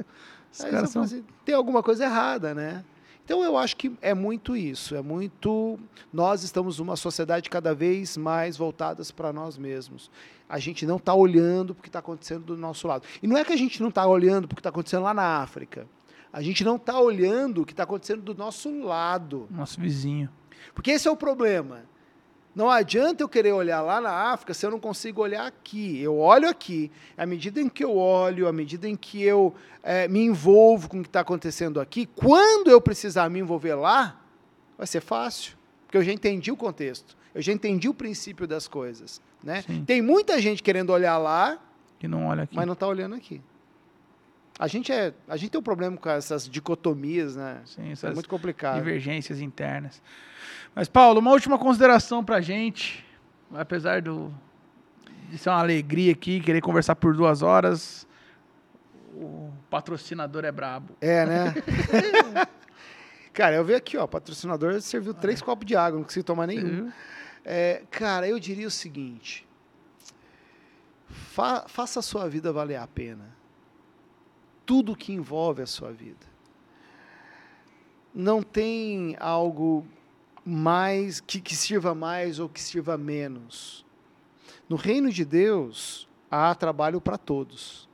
Aí 0.63 0.71
fala 0.87 1.05
assim, 1.05 1.25
tem 1.43 1.53
alguma 1.53 1.83
coisa 1.83 2.05
errada, 2.05 2.53
né? 2.53 2.85
Então 3.27 3.43
eu 3.43 3.57
acho 3.57 3.75
que 3.75 3.91
é 4.01 4.13
muito 4.13 4.55
isso, 4.55 4.95
é 4.95 5.01
muito. 5.01 5.77
Nós 6.13 6.43
estamos 6.43 6.79
numa 6.79 6.95
sociedade 6.95 7.49
cada 7.49 7.75
vez 7.75 8.15
mais 8.15 8.55
voltadas 8.55 9.11
para 9.11 9.33
nós 9.33 9.57
mesmos. 9.57 10.09
A 10.47 10.59
gente 10.59 10.85
não 10.85 10.95
está 10.95 11.13
olhando 11.13 11.75
para 11.75 11.81
o 11.81 11.83
que 11.83 11.89
está 11.89 11.99
acontecendo 11.99 12.45
do 12.45 12.55
nosso 12.55 12.87
lado. 12.87 13.05
E 13.21 13.27
não 13.27 13.37
é 13.37 13.43
que 13.43 13.51
a 13.51 13.57
gente 13.57 13.81
não 13.81 13.89
está 13.89 14.07
olhando 14.07 14.45
o 14.45 14.47
que 14.47 14.61
está 14.61 14.69
acontecendo 14.69 15.03
lá 15.03 15.13
na 15.13 15.41
África. 15.41 15.85
A 16.31 16.41
gente 16.41 16.63
não 16.63 16.77
está 16.77 16.97
olhando 17.01 17.63
o 17.63 17.65
que 17.65 17.73
está 17.73 17.83
acontecendo 17.83 18.21
do 18.21 18.33
nosso 18.33 18.81
lado. 18.81 19.45
Nosso 19.51 19.77
vizinho. 19.77 20.29
Porque 20.73 20.91
esse 20.91 21.09
é 21.09 21.11
o 21.11 21.17
problema. 21.17 21.83
Não 22.57 22.71
adianta 22.71 23.21
eu 23.21 23.29
querer 23.29 23.51
olhar 23.51 23.81
lá 23.81 24.01
na 24.01 24.09
África 24.09 24.51
se 24.51 24.65
eu 24.65 24.71
não 24.71 24.79
consigo 24.79 25.21
olhar 25.21 25.45
aqui. 25.45 26.01
Eu 26.01 26.17
olho 26.17 26.49
aqui. 26.49 26.91
À 27.15 27.23
medida 27.23 27.61
em 27.61 27.69
que 27.69 27.85
eu 27.85 27.95
olho, 27.95 28.47
à 28.47 28.51
medida 28.51 28.89
em 28.89 28.95
que 28.95 29.21
eu 29.21 29.53
eh, 29.83 30.07
me 30.07 30.21
envolvo 30.21 30.89
com 30.89 30.97
o 30.97 31.03
que 31.03 31.07
está 31.07 31.19
acontecendo 31.19 31.79
aqui, 31.79 32.07
quando 32.07 32.71
eu 32.71 32.81
precisar 32.81 33.29
me 33.29 33.37
envolver 33.37 33.75
lá, 33.75 34.19
vai 34.75 34.87
ser 34.87 35.01
fácil. 35.01 35.55
Porque 35.85 35.99
eu 35.99 36.03
já 36.03 36.11
entendi 36.11 36.51
o 36.51 36.57
contexto. 36.57 37.15
Eu 37.35 37.43
já 37.43 37.53
entendi 37.53 37.87
o 37.87 37.93
princípio 37.93 38.47
das 38.47 38.67
coisas. 38.67 39.21
Né? 39.43 39.61
Sim. 39.61 39.83
Tem 39.85 40.01
muita 40.01 40.41
gente 40.41 40.63
querendo 40.63 40.89
olhar 40.89 41.19
lá, 41.19 41.59
Que 41.99 42.07
não 42.07 42.25
olha 42.25 42.41
aqui. 42.41 42.55
mas 42.55 42.65
não 42.65 42.73
está 42.73 42.87
olhando 42.87 43.13
aqui. 43.13 43.39
A 44.59 44.67
gente, 44.67 44.91
é, 44.91 45.13
a 45.27 45.37
gente 45.37 45.51
tem 45.51 45.59
um 45.59 45.63
problema 45.63 45.95
com 45.97 46.09
essas 46.09 46.49
dicotomias, 46.49 47.35
né? 47.35 47.61
Sim, 47.65 47.89
É 47.89 47.91
essas 47.91 48.13
muito 48.13 48.27
complicado. 48.29 48.75
divergências 48.77 49.39
internas. 49.39 50.01
Mas, 50.73 50.87
Paulo, 50.87 51.19
uma 51.19 51.31
última 51.31 51.57
consideração 51.59 52.23
pra 52.23 52.41
gente. 52.41 53.05
Apesar 53.53 54.01
do, 54.01 54.33
de 55.29 55.37
ser 55.37 55.49
uma 55.49 55.59
alegria 55.59 56.11
aqui, 56.11 56.39
querer 56.39 56.59
conversar 56.61 56.95
por 56.95 57.15
duas 57.15 57.41
horas, 57.43 58.07
o 59.13 59.51
patrocinador 59.69 60.43
é 60.43 60.51
brabo. 60.51 60.97
É, 61.01 61.25
né? 61.25 61.53
cara, 63.31 63.55
eu 63.55 63.63
vi 63.63 63.75
aqui, 63.75 63.95
ó, 63.95 64.07
patrocinador 64.07 64.81
serviu 64.81 65.13
três 65.13 65.41
copos 65.41 65.65
de 65.65 65.75
água, 65.75 65.99
não 65.99 66.03
consegui 66.03 66.23
tomar 66.23 66.47
nenhum. 66.47 66.91
É, 67.45 67.83
cara, 67.91 68.27
eu 68.27 68.39
diria 68.39 68.67
o 68.67 68.71
seguinte: 68.71 69.47
fa- 71.07 71.65
faça 71.67 71.99
a 71.99 72.03
sua 72.03 72.27
vida 72.27 72.51
valer 72.51 72.77
a 72.77 72.87
pena. 72.87 73.36
Tudo 74.67 74.95
que 74.95 75.11
envolve 75.11 75.63
a 75.63 75.65
sua 75.65 75.91
vida. 75.91 76.27
Não 78.13 78.43
tem 78.43 79.17
algo 79.19 79.83
mais 80.45 81.19
que, 81.19 81.41
que 81.41 81.55
sirva 81.55 81.95
mais 81.95 82.37
ou 82.37 82.47
que 82.47 82.61
sirva 82.61 82.95
menos. 82.97 83.83
No 84.69 84.75
reino 84.75 85.11
de 85.11 85.25
Deus 85.25 86.07
há 86.29 86.53
trabalho 86.53 87.01
para 87.01 87.17
todos. 87.17 87.89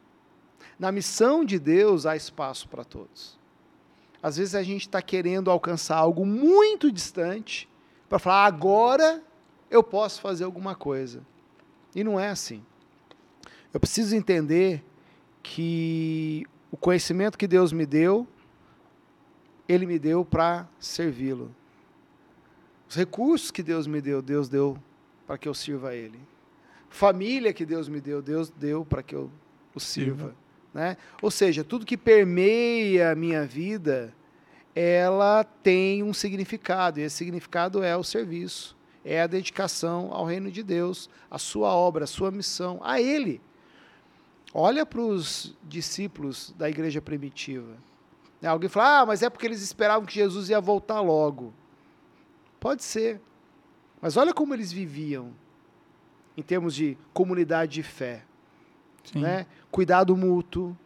Na 0.78 0.92
missão 0.92 1.46
de 1.46 1.58
Deus 1.58 2.06
há 2.06 2.16
espaço 2.16 2.68
para 2.68 2.84
todos. 2.84 3.40
Às 4.22 4.38
vezes 4.38 4.56
a 4.56 4.64
gente 4.64 4.82
está 4.82 5.02
querendo 5.02 5.50
alcançar 5.50 5.98
algo 5.98 6.26
muito 6.26 6.92
distante 6.92 7.70
para 8.10 8.20
falar 8.20 8.46
agora 8.46 9.24
eu 9.70 9.82
posso 9.82 10.22
fazer 10.22 10.44
alguma 10.44 10.76
coisa. 10.76 11.26
E 11.96 12.04
não 12.04 12.20
é 12.20 12.30
assim. 12.30 12.64
Eu 13.74 13.80
preciso 13.80 14.16
entender 14.16 14.84
que 15.42 16.46
o 16.74 16.78
conhecimento 16.78 17.38
que 17.38 17.46
Deus 17.46 17.72
me 17.72 17.86
deu, 17.86 18.28
Ele 19.70 19.86
me 19.86 20.00
deu 20.00 20.26
para 20.26 20.68
servi-lo. 20.80 21.54
Os 22.90 22.96
recursos 22.96 23.52
que 23.52 23.62
Deus 23.62 23.86
me 23.86 24.02
deu, 24.02 24.24
Deus 24.24 24.50
deu 24.50 24.76
para 25.28 25.38
que 25.38 25.48
eu 25.48 25.54
sirva 25.54 25.90
a 25.90 25.96
Ele. 25.96 26.20
Família 26.90 27.54
que 27.54 27.64
Deus 27.64 27.88
me 27.88 28.02
deu, 28.02 28.24
Deus 28.24 28.50
deu 28.50 28.84
para 28.84 29.04
que 29.04 29.14
eu 29.14 29.30
o 29.76 29.80
sirva. 29.80 30.34
Né? 30.74 30.98
Ou 31.22 31.30
seja, 31.30 31.64
tudo 31.64 31.86
que 31.86 31.96
permeia 31.96 33.12
a 33.12 33.16
minha 33.16 33.46
vida, 33.46 34.12
ela 34.74 35.44
tem 35.44 36.02
um 36.02 36.12
significado, 36.12 37.00
e 37.00 37.04
esse 37.04 37.18
significado 37.18 37.84
é 37.84 37.96
o 37.96 38.04
serviço, 38.04 38.76
é 39.06 39.22
a 39.22 39.28
dedicação 39.28 40.12
ao 40.12 40.26
reino 40.26 40.50
de 40.50 40.64
Deus, 40.64 41.08
a 41.30 41.38
sua 41.38 41.70
obra, 41.76 42.06
a 42.06 42.08
sua 42.08 42.32
missão, 42.32 42.80
a 42.84 43.00
Ele. 43.00 43.40
Olha 44.54 44.86
para 44.86 45.02
os 45.02 45.56
discípulos 45.64 46.54
da 46.58 46.70
igreja 46.70 47.02
primitiva. 47.02 47.76
Né, 48.42 48.50
Alguém 48.50 48.70
fala, 48.70 49.02
ah, 49.02 49.06
mas 49.06 49.24
é 49.24 49.30
porque 49.30 49.46
eles 49.46 49.62
esperavam 49.62 50.06
que 50.06 50.14
Jesus 50.14 50.50
ia 50.50 50.62
voltar 50.62 51.02
logo. 51.02 51.54
Pode 52.60 52.84
ser. 52.84 53.20
Mas 54.02 54.16
olha 54.16 54.34
como 54.34 54.54
eles 54.54 54.72
viviam 54.72 55.32
em 56.38 56.42
termos 56.42 56.76
de 56.76 56.98
comunidade 57.14 57.74
de 57.74 57.84
fé 57.84 58.26
Sim. 59.04 59.20
né? 59.20 59.46
Cuidado 59.72 60.16
mútuo, 60.16 60.78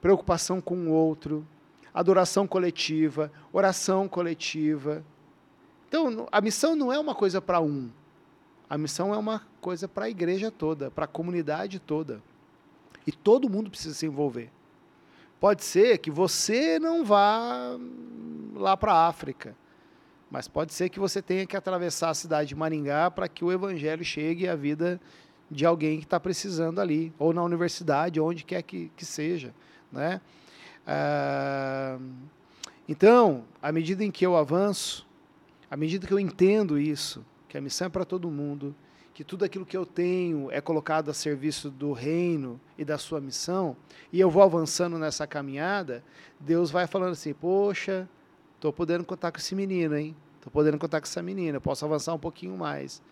preocupação 0.00 0.60
com 0.60 0.88
o 0.88 0.90
outro, 0.90 1.46
adoração 1.92 2.46
coletiva, 2.46 3.32
oração 3.52 4.08
coletiva. 4.08 5.04
Então, 5.88 6.28
a 6.30 6.40
missão 6.40 6.76
não 6.76 6.92
é 6.92 6.98
uma 6.98 7.14
coisa 7.14 7.40
para 7.40 7.60
um. 7.60 7.90
A 8.68 8.78
missão 8.78 9.12
é 9.12 9.18
uma 9.18 9.42
coisa 9.60 9.88
para 9.88 10.04
a 10.04 10.10
igreja 10.10 10.50
toda, 10.50 10.90
para 10.90 11.04
a 11.04 11.08
comunidade 11.08 11.80
toda. 11.80 12.22
E 13.06 13.12
todo 13.12 13.48
mundo 13.48 13.70
precisa 13.70 13.94
se 13.94 14.06
envolver. 14.06 14.50
Pode 15.38 15.64
ser 15.64 15.98
que 15.98 16.10
você 16.10 16.78
não 16.78 17.04
vá 17.04 17.78
lá 18.54 18.76
para 18.76 18.92
a 18.92 19.08
África, 19.08 19.56
mas 20.30 20.46
pode 20.46 20.72
ser 20.74 20.88
que 20.90 21.00
você 21.00 21.22
tenha 21.22 21.46
que 21.46 21.56
atravessar 21.56 22.10
a 22.10 22.14
cidade 22.14 22.50
de 22.50 22.54
Maringá 22.54 23.10
para 23.10 23.26
que 23.26 23.44
o 23.44 23.50
evangelho 23.50 24.04
chegue 24.04 24.48
à 24.48 24.54
vida 24.54 25.00
de 25.50 25.66
alguém 25.66 25.98
que 25.98 26.04
está 26.04 26.20
precisando 26.20 26.80
ali, 26.80 27.12
ou 27.18 27.32
na 27.32 27.42
universidade, 27.42 28.20
onde 28.20 28.44
quer 28.44 28.62
que, 28.62 28.92
que 28.96 29.04
seja. 29.04 29.52
Né? 29.90 30.20
Ah, 30.86 31.98
então, 32.88 33.44
à 33.60 33.72
medida 33.72 34.04
em 34.04 34.10
que 34.10 34.24
eu 34.24 34.36
avanço, 34.36 35.06
à 35.70 35.76
medida 35.76 36.06
que 36.06 36.12
eu 36.12 36.20
entendo 36.20 36.78
isso, 36.78 37.24
que 37.48 37.58
a 37.58 37.60
missão 37.60 37.86
é 37.86 37.90
para 37.90 38.04
todo 38.04 38.30
mundo, 38.30 38.74
que 39.20 39.24
tudo 39.24 39.44
aquilo 39.44 39.66
que 39.66 39.76
eu 39.76 39.84
tenho 39.84 40.50
é 40.50 40.62
colocado 40.62 41.10
a 41.10 41.12
serviço 41.12 41.68
do 41.68 41.92
reino 41.92 42.58
e 42.78 42.86
da 42.86 42.96
sua 42.96 43.20
missão, 43.20 43.76
e 44.10 44.18
eu 44.18 44.30
vou 44.30 44.42
avançando 44.42 44.98
nessa 44.98 45.26
caminhada, 45.26 46.02
Deus 46.40 46.70
vai 46.70 46.86
falando 46.86 47.12
assim: 47.12 47.34
Poxa, 47.34 48.08
estou 48.54 48.72
podendo 48.72 49.04
contar 49.04 49.30
com 49.30 49.36
esse 49.36 49.54
menino, 49.54 49.94
hein? 49.94 50.16
Estou 50.36 50.50
podendo 50.50 50.78
contar 50.78 51.02
com 51.02 51.06
essa 51.06 51.22
menina, 51.22 51.60
posso 51.60 51.84
avançar 51.84 52.14
um 52.14 52.18
pouquinho 52.18 52.56
mais. 52.56 53.02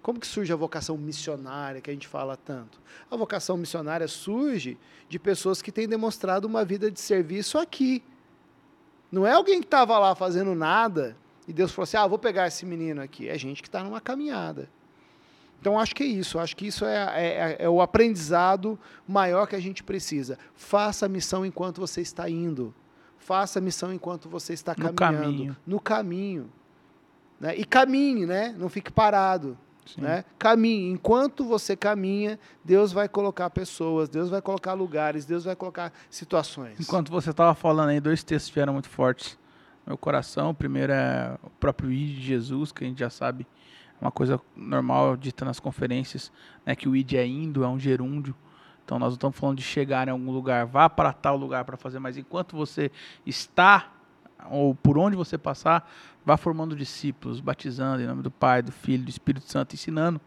Como 0.00 0.20
que 0.20 0.26
surge 0.28 0.52
a 0.52 0.56
vocação 0.56 0.96
missionária 0.96 1.80
que 1.80 1.90
a 1.90 1.92
gente 1.92 2.06
fala 2.06 2.36
tanto? 2.36 2.80
A 3.10 3.16
vocação 3.16 3.56
missionária 3.56 4.06
surge 4.06 4.78
de 5.08 5.18
pessoas 5.18 5.60
que 5.60 5.72
têm 5.72 5.88
demonstrado 5.88 6.46
uma 6.46 6.64
vida 6.64 6.92
de 6.92 7.00
serviço 7.00 7.58
aqui. 7.58 8.04
Não 9.10 9.26
é 9.26 9.32
alguém 9.32 9.58
que 9.58 9.66
estava 9.66 9.98
lá 9.98 10.14
fazendo 10.14 10.54
nada 10.54 11.16
e 11.48 11.52
Deus 11.52 11.72
falou 11.72 11.82
assim: 11.82 11.96
ah, 11.96 12.06
vou 12.06 12.20
pegar 12.20 12.46
esse 12.46 12.64
menino 12.64 13.02
aqui. 13.02 13.28
É 13.28 13.36
gente 13.36 13.60
que 13.60 13.66
está 13.66 13.82
numa 13.82 14.00
caminhada. 14.00 14.70
Então, 15.60 15.78
acho 15.78 15.94
que 15.94 16.02
é 16.02 16.06
isso. 16.06 16.38
Acho 16.38 16.56
que 16.56 16.66
isso 16.66 16.84
é, 16.84 16.96
é, 16.96 17.26
é, 17.26 17.56
é, 17.60 17.68
o 17.68 17.82
aprendizado 17.82 18.78
maior 19.06 19.46
que 19.46 19.54
a 19.54 19.60
gente 19.60 19.84
precisa. 19.84 20.38
Faça 20.54 21.06
a 21.06 21.08
missão 21.08 21.44
enquanto 21.44 21.80
você 21.80 22.00
está 22.00 22.28
indo. 22.30 22.74
Faça 23.18 23.58
a 23.58 23.62
missão 23.62 23.92
enquanto 23.92 24.28
você 24.28 24.54
está 24.54 24.74
No 24.76 24.92
caminhando. 24.92 25.22
caminho. 25.26 25.56
No 25.66 25.80
caminho. 25.80 26.50
Né? 27.38 27.56
E 27.56 27.64
caminhe, 27.64 28.24
né? 28.24 28.54
Não 28.58 28.68
fique 28.70 28.90
parado. 28.90 29.56
Sim. 29.86 30.00
Né? 30.00 30.24
Caminhe. 30.38 30.90
Enquanto 30.90 31.44
você 31.44 31.76
caminha, 31.76 32.38
Deus 32.64 32.92
vai 32.92 33.08
colocar 33.08 33.50
pessoas, 33.50 34.08
Deus 34.08 34.30
vai 34.30 34.40
colocar 34.40 34.72
lugares, 34.72 35.24
Deus 35.26 35.44
vai 35.44 35.56
colocar 35.56 35.92
situações. 36.08 36.78
Enquanto 36.80 37.10
você 37.10 37.30
estava 37.30 37.54
falando 37.54 37.90
aí, 37.90 38.00
dois 38.00 38.22
textos 38.22 38.52
vieram 38.52 38.72
muito 38.72 38.88
fortes 38.88 39.38
no 39.84 39.90
meu 39.90 39.98
coração. 39.98 40.50
O 40.50 40.54
primeiro 40.54 40.92
é 40.92 41.36
o 41.42 41.50
próprio 41.50 41.90
ID 41.90 42.16
de 42.18 42.22
Jesus, 42.26 42.72
que 42.72 42.84
a 42.84 42.86
gente 42.86 42.98
já 43.00 43.10
sabe, 43.10 43.46
uma 44.00 44.10
coisa 44.10 44.40
normal 44.56 45.16
dita 45.16 45.44
nas 45.44 45.60
conferências, 45.60 46.32
né, 46.64 46.74
que 46.74 46.88
o 46.88 46.96
ID 46.96 47.14
é 47.14 47.26
indo, 47.26 47.62
é 47.64 47.68
um 47.68 47.78
gerúndio. 47.78 48.34
Então 48.84 48.98
nós 48.98 49.10
não 49.10 49.14
estamos 49.14 49.36
falando 49.36 49.58
de 49.58 49.62
chegar 49.62 50.08
em 50.08 50.10
algum 50.10 50.32
lugar, 50.32 50.66
vá 50.66 50.88
para 50.88 51.12
tal 51.12 51.36
lugar 51.36 51.64
para 51.64 51.76
fazer, 51.76 51.98
mas 51.98 52.16
enquanto 52.16 52.56
você 52.56 52.90
está 53.24 53.92
ou 54.50 54.74
por 54.74 54.96
onde 54.96 55.16
você 55.16 55.36
passar, 55.36 55.90
vá 56.24 56.36
formando 56.36 56.74
discípulos, 56.74 57.40
batizando 57.40 58.02
em 58.02 58.06
nome 58.06 58.22
do 58.22 58.30
Pai, 58.30 58.62
do 58.62 58.72
Filho, 58.72 59.04
do 59.04 59.10
Espírito 59.10 59.46
Santo, 59.50 59.74
ensinando 59.74 60.20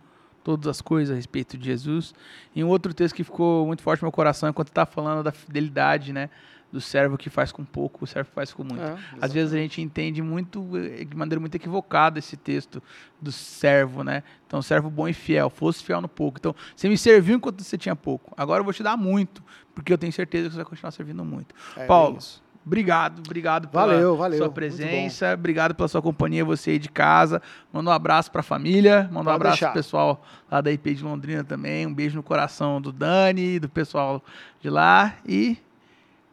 todas 0.44 0.68
as 0.68 0.82
coisas 0.82 1.12
a 1.14 1.16
respeito 1.16 1.58
de 1.58 1.66
Jesus. 1.66 2.14
E 2.54 2.64
um 2.64 2.68
outro 2.68 2.94
texto 2.94 3.16
que 3.16 3.24
ficou 3.24 3.66
muito 3.66 3.82
forte 3.82 4.02
no 4.02 4.08
meu 4.08 4.12
coração 4.12 4.50
enquanto 4.50 4.68
está 4.68 4.86
falando 4.86 5.24
da 5.24 5.32
fidelidade, 5.32 6.14
né, 6.14 6.30
do 6.74 6.82
servo 6.82 7.20
que 7.20 7.30
faz 7.30 7.52
com 7.52 7.64
pouco, 7.64 8.04
o 8.04 8.08
servo 8.08 8.30
que 8.30 8.34
faz 8.34 8.52
com 8.52 8.64
muito. 8.64 8.82
É, 8.82 8.98
Às 9.22 9.32
vezes 9.32 9.54
a 9.54 9.58
gente 9.58 9.80
entende 9.80 10.24
muito, 10.24 10.68
eh, 10.76 11.06
de 11.06 11.16
maneira 11.16 11.40
muito 11.40 11.54
equivocada 11.54 12.18
esse 12.18 12.36
texto 12.36 12.82
do 13.22 13.32
servo, 13.32 14.04
né? 14.04 14.24
Então, 14.48 14.60
servo 14.60 14.90
bom 14.90 15.08
e 15.08 15.14
fiel, 15.14 15.52
fosse 15.52 15.84
fiel 15.84 16.02
no 16.02 16.08
pouco. 16.08 16.40
Então, 16.40 16.56
você 16.76 16.90
me 16.90 16.98
serviu 16.98 17.36
enquanto 17.36 17.62
você 17.62 17.78
tinha 17.78 17.96
pouco. 17.96 18.34
Agora 18.36 18.62
eu 18.62 18.64
vou 18.64 18.74
te 18.74 18.82
dar 18.82 18.98
muito, 18.98 19.44
porque 19.76 19.94
eu 19.94 20.00
tenho 20.00 20.12
certeza 20.12 20.46
que 20.46 20.54
você 20.54 20.58
vai 20.58 20.66
continuar 20.66 20.90
servindo 20.90 21.24
muito. 21.24 21.54
É 21.78 21.86
Paulo, 21.86 22.18
isso. 22.18 22.42
Obrigado, 22.66 23.20
obrigado 23.24 23.68
pela 23.68 23.86
Valeu, 23.86 24.18
valeu, 24.18 24.38
sua 24.40 24.50
presença, 24.50 25.32
obrigado 25.34 25.76
pela 25.76 25.88
sua 25.88 26.02
companhia, 26.02 26.44
você 26.44 26.72
aí 26.72 26.80
de 26.80 26.90
casa. 26.90 27.40
Manda 27.72 27.92
um 27.92 27.94
abraço 27.94 28.32
para 28.32 28.40
a 28.40 28.44
família, 28.44 29.04
manda 29.12 29.20
um 29.20 29.24
Pode 29.26 29.36
abraço 29.36 29.60
deixar. 29.60 29.68
pro 29.68 29.80
pessoal 29.80 30.26
lá 30.50 30.60
da 30.60 30.72
IP 30.72 30.96
de 30.96 31.04
Londrina 31.04 31.44
também, 31.44 31.86
um 31.86 31.94
beijo 31.94 32.16
no 32.16 32.24
coração 32.24 32.82
do 32.82 32.92
Dani, 32.92 33.60
do 33.60 33.70
pessoal 33.70 34.24
de 34.60 34.72
lá 34.72 35.14
e 35.28 35.58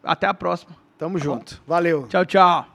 até 0.03 0.27
a 0.27 0.35
próxima. 0.35 0.77
Tamo 0.99 1.19
junto. 1.19 1.63
Valeu. 1.67 2.07
Tchau, 2.09 2.25
tchau. 2.27 2.70